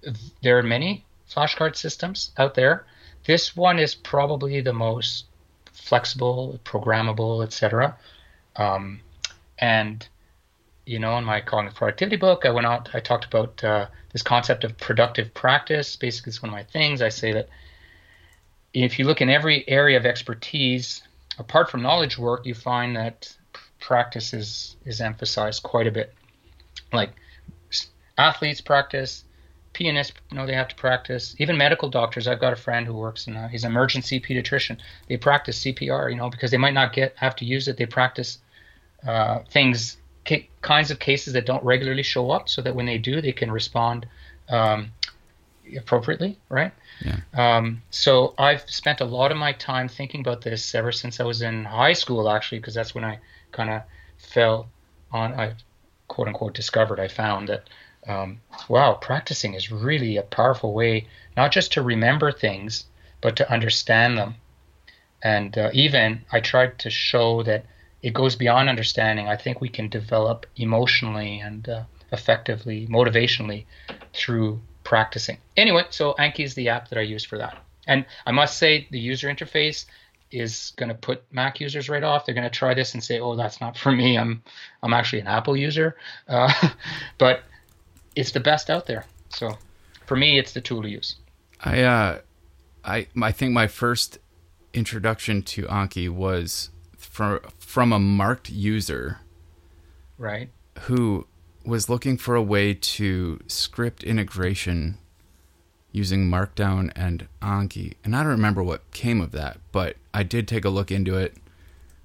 there 0.43 0.59
are 0.59 0.63
many 0.63 1.05
flashcard 1.31 1.77
systems 1.77 2.31
out 2.39 2.55
there. 2.55 2.87
This 3.25 3.57
one 3.57 3.79
is 3.79 3.95
probably 3.95 4.61
the 4.61 4.73
most 4.73 5.25
flexible, 5.89 6.61
programmable, 6.65 7.43
etc. 7.43 7.97
Um, 8.57 9.01
and 9.59 10.07
you 10.85 10.99
know, 10.99 11.19
in 11.19 11.25
my 11.25 11.41
cognitive 11.41 11.77
productivity 11.77 12.17
book, 12.17 12.47
I 12.47 12.51
went 12.51 12.67
out, 12.67 12.89
I 12.95 13.01
talked 13.01 13.27
about 13.27 13.63
uh, 13.63 13.87
this 14.13 14.23
concept 14.23 14.65
of 14.65 14.79
productive 14.79 15.35
practice. 15.35 15.97
Basically, 15.97 16.31
it's 16.31 16.43
one 16.43 16.49
of 16.49 16.55
my 16.55 16.63
things. 16.63 17.03
I 17.03 17.11
say 17.11 17.33
that 17.33 17.49
if 18.73 18.99
you 18.99 19.05
look 19.05 19.21
in 19.21 19.29
every 19.29 19.69
area 19.69 19.99
of 19.99 20.07
expertise, 20.07 21.03
apart 21.39 21.71
from 21.71 21.83
knowledge 21.83 22.17
work, 22.17 22.47
you 22.47 22.55
find 22.55 22.97
that 22.97 23.37
practice 23.81 24.33
is, 24.33 24.77
is 24.87 25.03
emphasized 25.03 25.63
quite 25.63 25.87
a 25.87 25.91
bit. 25.91 26.15
Like 26.91 27.11
athletes 28.17 28.63
practice, 28.63 29.25
pianists 29.73 30.15
you 30.31 30.37
know 30.37 30.47
they 30.47 30.55
have 30.55 30.69
to 30.69 30.75
practice. 30.75 31.35
Even 31.39 31.57
medical 31.57 31.89
doctors. 31.89 32.27
I've 32.27 32.41
got 32.41 32.53
a 32.53 32.57
friend 32.57 32.87
who 32.87 32.95
works 32.95 33.27
in 33.27 33.37
a, 33.37 33.49
he's 33.49 33.65
an 33.65 33.71
emergency 33.71 34.21
pediatrician. 34.21 34.79
They 35.09 35.17
practice 35.17 35.61
CPR, 35.63 36.11
you 36.11 36.17
know, 36.17 36.31
because 36.31 36.51
they 36.51 36.57
might 36.57 36.75
not 36.75 36.93
get 36.93 37.15
have 37.17 37.37
to 37.37 37.45
use 37.45 37.69
it. 37.69 37.77
They 37.77 37.87
practice 37.87 38.39
uh, 39.07 39.41
things 39.51 39.97
ca- 40.27 40.49
kinds 40.63 40.91
of 40.91 40.99
cases 40.99 41.33
that 41.35 41.47
don't 41.47 41.63
regularly 41.65 42.03
show 42.03 42.31
up, 42.31 42.49
so 42.49 42.63
that 42.63 42.75
when 42.75 42.87
they 42.87 42.99
do, 42.99 43.21
they 43.21 43.33
can 43.33 43.51
respond 43.51 44.07
um, 44.49 44.91
appropriately, 45.77 46.39
right? 46.49 46.73
Yeah. 47.05 47.19
Um, 47.35 47.83
so 47.91 48.35
I've 48.39 48.69
spent 48.69 49.01
a 49.01 49.05
lot 49.05 49.31
of 49.31 49.37
my 49.37 49.53
time 49.53 49.89
thinking 49.89 50.21
about 50.21 50.43
this 50.43 50.75
ever 50.75 50.93
since 50.93 51.21
I 51.21 51.25
was 51.25 51.43
in 51.43 51.65
high 51.65 51.93
school, 51.93 52.29
actually, 52.29 52.59
because 52.59 52.75
that's 52.75 52.95
when 52.95 53.05
I 53.05 53.19
kind 53.53 53.71
of 53.71 53.83
fell 54.19 54.69
on, 55.13 55.33
I 55.35 55.55
quote 56.09 56.29
unquote 56.29 56.55
discovered, 56.55 57.01
I 57.01 57.09
found 57.09 57.49
that, 57.49 57.69
um, 58.09 58.41
wow, 58.69 58.95
practicing 58.95 59.55
is 59.55 59.71
really 59.71 60.17
a 60.17 60.23
powerful 60.23 60.73
way, 60.73 61.07
not 61.37 61.53
just 61.53 61.73
to 61.73 61.83
remember 61.83 62.33
things, 62.33 62.85
but 63.21 63.37
to 63.37 63.53
understand 63.53 64.19
them. 64.19 64.37
and 65.23 65.59
uh, 65.59 65.71
even 65.73 66.25
I 66.33 66.41
tried 66.41 66.79
to 66.81 66.91
show 66.91 67.43
that 67.43 67.67
it 68.03 68.15
goes 68.15 68.37
beyond 68.37 68.69
understanding. 68.69 69.29
I 69.29 69.37
think 69.37 69.61
we 69.61 69.69
can 69.69 69.89
develop 69.89 70.47
emotionally 70.57 71.41
and 71.41 71.69
uh, 71.69 71.83
effectively, 72.13 72.87
motivationally 72.87 73.67
through 74.13 74.61
practicing. 74.85 75.39
Anyway, 75.57 75.85
so 75.91 76.15
Anki 76.19 76.45
is 76.45 76.55
the 76.55 76.69
app 76.69 76.89
that 76.89 76.99
I 76.99 77.03
use 77.03 77.25
for 77.25 77.39
that. 77.39 77.59
And 77.87 78.07
I 78.27 78.33
must 78.33 78.59
say, 78.59 78.87
the 78.91 79.01
user 79.01 79.29
interface 79.29 79.87
is 80.31 80.73
going 80.77 80.91
to 80.91 80.95
put 80.95 81.25
Mac 81.33 81.61
users 81.61 81.89
right 81.89 82.03
off. 82.03 82.25
They're 82.27 82.35
going 82.35 82.49
to 82.49 82.59
try 82.59 82.75
this 82.75 82.95
and 82.95 83.03
say, 83.03 83.19
"Oh, 83.19 83.35
that's 83.35 83.61
not 83.61 83.77
for 83.77 83.91
me. 83.91 84.19
I'm 84.19 84.43
I'm 84.83 84.93
actually 84.93 85.21
an 85.21 85.27
Apple 85.27 85.57
user," 85.57 85.97
uh, 86.29 86.53
but 87.19 87.43
it's 88.19 88.33
the 88.33 88.41
best 88.41 88.69
out 88.69 88.87
there. 88.87 89.05
So 89.29 89.57
for 90.07 90.17
me, 90.17 90.39
it's 90.39 90.53
the 90.53 90.61
tool 90.61 90.83
to 90.83 90.89
use. 90.89 91.17
I 91.61 91.83
uh, 91.83 92.19
I 92.85 93.07
I 93.23 93.33
think 93.33 93.53
my 93.53 93.69
first 93.69 94.19
introduction 94.75 95.43
to 95.43 95.63
Anki 95.65 96.09
was 96.09 96.71
from 96.97 97.41
from 97.59 97.93
a 97.93 97.99
Marked 97.99 98.51
user, 98.51 99.21
right, 100.19 100.51
who 100.81 101.27
was 101.65 101.89
looking 101.89 102.17
for 102.17 102.35
a 102.35 102.43
way 102.43 102.75
to 102.75 103.41
script 103.47 104.03
integration 104.03 104.99
using 105.93 106.29
Markdown 106.29 106.91
and 106.97 107.29
Anki. 107.41 107.95
And 108.05 108.17
I 108.17 108.23
don't 108.23 108.33
remember 108.33 108.63
what 108.63 108.91
came 108.91 109.21
of 109.21 109.33
that, 109.33 109.59
but 109.71 109.97
I 110.13 110.23
did 110.23 110.49
take 110.49 110.65
a 110.65 110.71
look 110.71 110.91
into 110.91 111.17
it, 111.17 111.37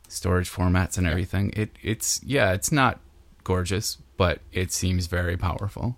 storage 0.08 0.50
formats 0.50 0.98
and 0.98 1.08
everything. 1.08 1.52
It 1.56 1.72
it's 1.82 2.22
yeah, 2.24 2.54
it's 2.54 2.72
not 2.72 3.00
gorgeous, 3.44 3.98
but 4.16 4.42
it 4.52 4.72
seems 4.72 5.08
very 5.08 5.38
powerful. 5.38 5.98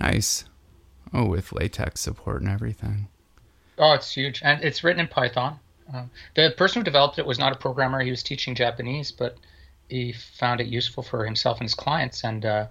Nice. 0.00 0.44
Oh, 1.12 1.26
with 1.26 1.52
LaTeX 1.52 2.00
support 2.00 2.42
and 2.42 2.50
everything. 2.50 3.08
Oh, 3.78 3.92
it's 3.92 4.12
huge, 4.12 4.42
and 4.44 4.62
it's 4.62 4.82
written 4.84 5.00
in 5.00 5.08
Python. 5.08 5.58
Uh, 5.92 6.04
the 6.34 6.52
person 6.56 6.80
who 6.80 6.84
developed 6.84 7.18
it 7.18 7.26
was 7.26 7.38
not 7.38 7.52
a 7.52 7.56
programmer; 7.56 8.00
he 8.00 8.10
was 8.10 8.22
teaching 8.22 8.54
Japanese, 8.54 9.10
but 9.10 9.36
he 9.88 10.12
found 10.12 10.60
it 10.60 10.66
useful 10.66 11.02
for 11.02 11.24
himself 11.24 11.58
and 11.58 11.64
his 11.64 11.74
clients, 11.74 12.24
and 12.24 12.44
uh, 12.44 12.66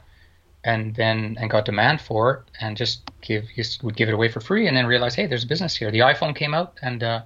and 0.64 0.94
then 0.96 1.38
and 1.40 1.50
got 1.50 1.66
demand 1.66 2.02
for 2.02 2.34
it, 2.34 2.42
and 2.62 2.78
just 2.78 3.10
give 3.22 3.46
just 3.56 3.84
would 3.84 3.96
give 3.96 4.10
it 4.10 4.14
away 4.14 4.30
for 4.30 4.40
free, 4.40 4.68
and 4.68 4.76
then 4.76 4.86
realized, 4.86 5.16
hey, 5.16 5.26
there's 5.26 5.46
a 5.46 5.48
business 5.48 5.76
here. 5.76 5.90
The 5.90 6.00
iPhone 6.00 6.36
came 6.36 6.54
out, 6.54 6.78
and 6.82 7.02
uh, 7.02 7.22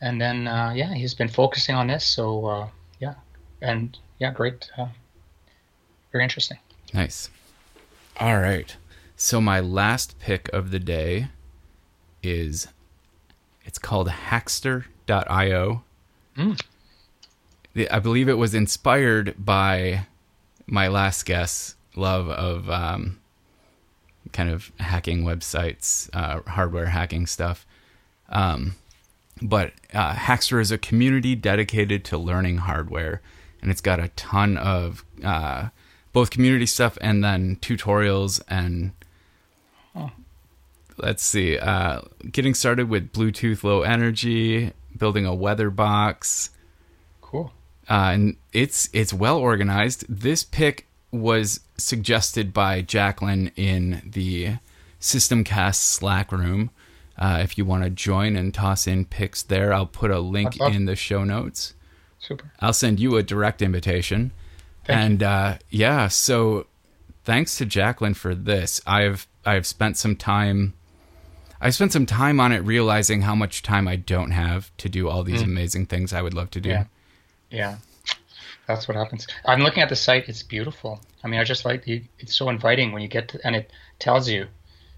and 0.00 0.20
then 0.20 0.48
uh, 0.48 0.72
yeah, 0.74 0.94
he's 0.94 1.14
been 1.14 1.28
focusing 1.28 1.74
on 1.74 1.86
this. 1.86 2.04
So 2.04 2.46
uh, 2.46 2.68
yeah, 2.98 3.14
and 3.60 3.96
yeah, 4.18 4.32
great, 4.32 4.70
uh, 4.76 4.88
very 6.10 6.24
interesting. 6.24 6.58
Nice. 6.92 7.30
All 8.18 8.38
right. 8.38 8.74
So 9.14 9.40
my 9.42 9.60
last 9.60 10.18
pick 10.18 10.48
of 10.52 10.70
the 10.70 10.78
day 10.78 11.28
is 12.22 12.68
it's 13.64 13.78
called 13.78 14.08
Hackster.io. 14.08 15.82
Mm. 16.36 16.60
I 17.90 17.98
believe 17.98 18.28
it 18.28 18.38
was 18.38 18.54
inspired 18.54 19.34
by 19.38 20.06
my 20.66 20.88
last 20.88 21.26
guess 21.26 21.76
love 21.94 22.30
of 22.30 22.70
um, 22.70 23.18
kind 24.32 24.48
of 24.48 24.72
hacking 24.80 25.22
websites, 25.24 26.08
uh, 26.14 26.40
hardware 26.50 26.86
hacking 26.86 27.26
stuff. 27.26 27.66
Um, 28.30 28.76
but 29.42 29.72
uh, 29.92 30.14
Hackster 30.14 30.58
is 30.58 30.70
a 30.70 30.78
community 30.78 31.34
dedicated 31.34 32.02
to 32.06 32.16
learning 32.16 32.58
hardware, 32.58 33.20
and 33.60 33.70
it's 33.70 33.82
got 33.82 34.00
a 34.00 34.08
ton 34.08 34.56
of 34.56 35.04
uh, 35.22 35.68
both 36.16 36.30
community 36.30 36.64
stuff 36.64 36.96
and 37.02 37.22
then 37.22 37.56
tutorials 37.56 38.40
and. 38.48 38.92
Oh. 39.94 40.10
Let's 40.96 41.22
see. 41.22 41.58
Uh, 41.58 42.00
getting 42.32 42.54
started 42.54 42.88
with 42.88 43.12
Bluetooth 43.12 43.62
Low 43.62 43.82
Energy, 43.82 44.72
building 44.96 45.26
a 45.26 45.34
weather 45.34 45.68
box, 45.68 46.48
Cool. 47.20 47.52
Uh, 47.86 48.12
and 48.14 48.36
it's 48.54 48.88
it's 48.94 49.12
well 49.12 49.36
organized. 49.36 50.06
This 50.08 50.42
pick 50.42 50.86
was 51.10 51.60
suggested 51.76 52.54
by 52.54 52.80
Jacqueline 52.80 53.50
in 53.54 54.00
the 54.06 54.56
Systemcast 54.98 55.74
Slack 55.74 56.32
room. 56.32 56.70
Uh, 57.18 57.40
if 57.42 57.58
you 57.58 57.66
want 57.66 57.84
to 57.84 57.90
join 57.90 58.36
and 58.36 58.54
toss 58.54 58.86
in 58.86 59.04
picks 59.04 59.42
there, 59.42 59.74
I'll 59.74 59.84
put 59.84 60.10
a 60.10 60.20
link 60.20 60.58
in 60.60 60.86
the 60.86 60.96
show 60.96 61.24
notes. 61.24 61.74
Super. 62.18 62.52
I'll 62.60 62.72
send 62.72 63.00
you 63.00 63.16
a 63.16 63.22
direct 63.22 63.60
invitation. 63.60 64.32
Thank 64.86 64.98
and 64.98 65.22
uh, 65.22 65.58
yeah, 65.70 66.08
so 66.08 66.66
thanks 67.24 67.58
to 67.58 67.66
Jacqueline 67.66 68.14
for 68.14 68.34
this. 68.34 68.80
I've 68.86 69.26
I've 69.44 69.66
spent 69.66 69.96
some 69.96 70.16
time. 70.16 70.74
I 71.60 71.70
spent 71.70 71.92
some 71.92 72.06
time 72.06 72.38
on 72.38 72.52
it, 72.52 72.58
realizing 72.58 73.22
how 73.22 73.34
much 73.34 73.62
time 73.62 73.88
I 73.88 73.96
don't 73.96 74.30
have 74.30 74.70
to 74.76 74.88
do 74.88 75.08
all 75.08 75.22
these 75.22 75.40
mm. 75.40 75.46
amazing 75.46 75.86
things 75.86 76.12
I 76.12 76.22
would 76.22 76.34
love 76.34 76.50
to 76.50 76.60
do. 76.60 76.68
Yeah. 76.68 76.84
Yeah. 77.50 77.76
That's 78.66 78.88
what 78.88 78.96
happens. 78.96 79.26
I'm 79.44 79.60
looking 79.60 79.82
at 79.82 79.88
the 79.88 79.96
site. 79.96 80.28
It's 80.28 80.42
beautiful. 80.42 81.00
I 81.22 81.28
mean, 81.28 81.40
I 81.40 81.44
just 81.44 81.64
like 81.64 81.84
the, 81.84 82.02
it's 82.18 82.34
so 82.34 82.48
inviting 82.48 82.92
when 82.92 83.00
you 83.00 83.08
get 83.08 83.28
to, 83.28 83.40
and 83.44 83.56
it 83.56 83.70
tells 83.98 84.28
you, 84.28 84.46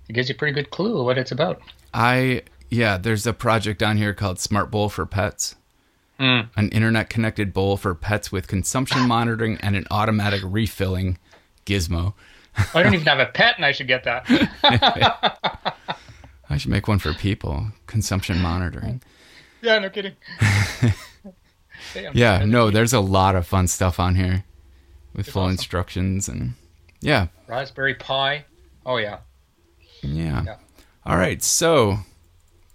it 0.09 0.12
gives 0.12 0.28
you 0.28 0.34
a 0.34 0.39
pretty 0.39 0.55
good 0.55 0.70
clue 0.70 1.05
what 1.05 1.18
it's 1.18 1.32
about. 1.32 1.61
I, 1.93 2.43
yeah, 2.70 2.97
there's 2.97 3.26
a 3.26 3.32
project 3.32 3.82
on 3.82 3.97
here 3.97 4.14
called 4.14 4.41
Smart 4.41 4.70
Bowl 4.70 4.89
for 4.89 5.07
Pets. 5.07 5.55
Mm. 6.19 6.49
An 6.57 6.69
internet 6.71 7.09
connected 7.11 7.53
bowl 7.53 7.77
for 7.77 7.95
pets 7.95 8.33
with 8.33 8.49
consumption 8.49 9.03
monitoring 9.09 9.57
and 9.61 9.77
an 9.77 9.87
automatic 9.91 10.41
refilling 10.45 11.19
gizmo. 11.64 12.14
I 12.75 12.83
don't 12.83 12.95
even 12.95 13.07
have 13.07 13.21
a 13.21 13.27
pet 13.27 13.55
and 13.57 13.64
I 13.64 13.73
should 13.73 13.87
get 13.87 14.05
that. 14.05 14.25
I 16.51 16.57
should 16.57 16.71
make 16.71 16.89
one 16.89 16.99
for 16.99 17.14
people. 17.14 17.69
Consumption 17.87 18.41
monitoring. 18.41 19.01
Yeah, 19.61 19.79
no 19.79 19.91
kidding 19.91 20.14
yeah, 22.12 22.45
no, 22.45 22.71
there's 22.71 22.93
a 22.93 23.01
lot 23.01 23.35
of 23.35 23.47
fun 23.47 23.66
stuff 23.66 23.99
on 23.99 24.14
here 24.14 24.45
with 25.14 25.27
it's 25.27 25.33
full 25.33 25.43
awesome. 25.43 25.53
instructions 25.53 26.29
and 26.29 26.55
yeah. 27.01 27.29
Raspberry 27.47 27.95
Pi. 27.95 28.45
Oh 28.85 28.97
yeah. 28.97 29.19
yeah. 30.03 30.43
Yeah. 30.45 30.57
All 31.07 31.16
right, 31.16 31.43
so 31.43 31.99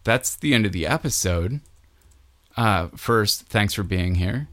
that's 0.03 0.35
the 0.35 0.53
end 0.53 0.65
of 0.65 0.71
the 0.71 0.87
episode. 0.87 1.61
Uh, 2.55 2.89
first, 2.95 3.43
thanks 3.47 3.73
for 3.73 3.83
being 3.83 4.15
here. 4.15 4.47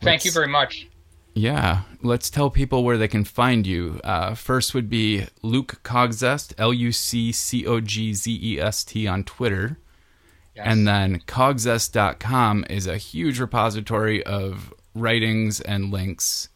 Thank 0.00 0.04
let's, 0.04 0.24
you 0.24 0.32
very 0.32 0.48
much. 0.48 0.88
Yeah, 1.34 1.82
let's 2.02 2.30
tell 2.30 2.50
people 2.50 2.84
where 2.84 2.98
they 2.98 3.08
can 3.08 3.24
find 3.24 3.66
you. 3.66 4.00
Uh, 4.04 4.34
first 4.34 4.74
would 4.74 4.88
be 4.88 5.26
Luc 5.42 5.82
Cogzest, 5.82 6.54
L 6.58 6.72
U 6.72 6.92
C 6.92 7.32
C 7.32 7.66
O 7.66 7.80
G 7.80 8.14
Z 8.14 8.38
E 8.42 8.60
S 8.60 8.84
T 8.84 9.06
on 9.06 9.24
Twitter. 9.24 9.78
And 10.56 10.86
then 10.86 11.20
cogzest.com 11.20 12.66
is 12.70 12.86
a 12.86 12.96
huge 12.96 13.40
repository 13.40 14.22
of 14.24 14.72
writings 14.94 15.60
and 15.60 15.90
links. 15.90 16.48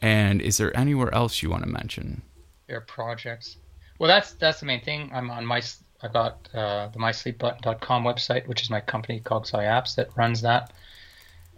And 0.00 0.42
is 0.42 0.56
there 0.56 0.76
anywhere 0.76 1.14
else 1.14 1.42
you 1.42 1.50
want 1.50 1.62
to 1.62 1.68
mention? 1.68 2.22
There 2.66 2.78
are 2.78 2.80
projects. 2.80 3.56
Well, 4.00 4.08
that's 4.08 4.32
that's 4.32 4.58
the 4.58 4.66
main 4.66 4.80
thing. 4.80 5.10
I'm 5.14 5.30
on 5.30 5.46
my 5.46 5.62
I 6.02 6.08
got 6.08 6.48
uh, 6.52 6.88
the 6.88 6.98
mysleepbutton.com 6.98 8.04
website, 8.04 8.46
which 8.46 8.62
is 8.62 8.70
my 8.70 8.80
company 8.80 9.20
CogSci 9.20 9.54
Apps 9.54 9.94
that 9.96 10.10
runs 10.16 10.42
that. 10.42 10.72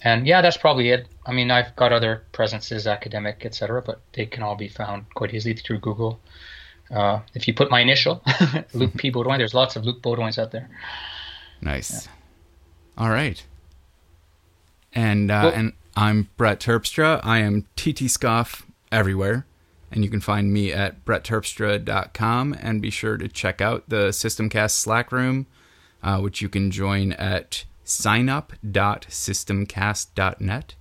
And 0.03 0.27
yeah, 0.27 0.43
that's 0.43 0.57
probably 0.57 0.91
it. 0.91 1.09
I 1.25 1.33
mean, 1.33 1.51
I've 1.51 1.75
got 1.77 1.93
other 1.93 2.25
presences, 2.33 2.87
academic, 2.87 3.47
etc., 3.47 3.81
but 3.81 4.01
they 4.13 4.27
can 4.27 4.43
all 4.43 4.55
be 4.57 4.69
found 4.69 5.07
quite 5.15 5.33
easily 5.33 5.55
through 5.55 5.79
Google. 5.79 6.21
Uh, 6.91 7.21
if 7.33 7.49
you 7.49 7.55
put 7.55 7.71
my 7.71 7.81
initial, 7.81 8.23
Luc 8.75 8.95
P. 8.99 9.11
Beaudoin, 9.11 9.39
there's 9.39 9.55
lots 9.55 9.77
of 9.77 9.85
Luc 9.85 10.03
Beaudoins 10.03 10.39
out 10.39 10.53
there. 10.53 10.69
Nice. 11.63 12.07
Yeah. 12.07 12.13
All 12.99 13.11
right. 13.11 13.43
And 14.93 15.31
uh, 15.31 15.41
well, 15.45 15.55
and 15.55 15.73
I'm 15.97 16.29
Brett 16.37 16.61
Terpstra. 16.61 17.21
I 17.25 17.39
am 17.39 17.67
ttscoff 17.77 18.63
everywhere. 18.93 19.47
And 19.95 20.05
you 20.05 20.11
can 20.11 20.21
find 20.21 20.53
me 20.53 20.73
at 20.73 21.05
brettterpstra.com 21.05 22.57
and 22.61 22.83
be 22.83 22.91
sure 22.91 23.17
to 23.17 23.29
check 23.29 23.61
out 23.61 23.89
the 23.89 24.09
Systemcast 24.09 24.73
Slack 24.73 25.13
room, 25.13 25.47
uh, 26.03 26.19
which 26.21 26.43
you 26.43 26.49
can 26.49 26.73
join 26.73 27.13
at 27.13 27.65
signup.systemcast.net. 27.87 30.75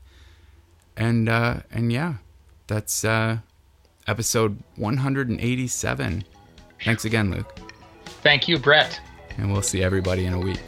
And 0.98 1.30
uh, 1.30 1.60
and 1.72 1.94
yeah, 1.94 2.16
that's 2.68 3.06
uh, 3.06 3.38
episode 4.08 4.64
187. 4.76 6.24
Thanks 6.84 7.06
again, 7.06 7.32
Luc. 7.32 7.60
Thank 8.22 8.48
you, 8.48 8.58
Brett 8.58 9.00
and 9.38 9.52
we'll 9.52 9.62
see 9.62 9.84
everybody 9.84 10.26
in 10.26 10.34
a 10.34 10.40
week. 10.40 10.60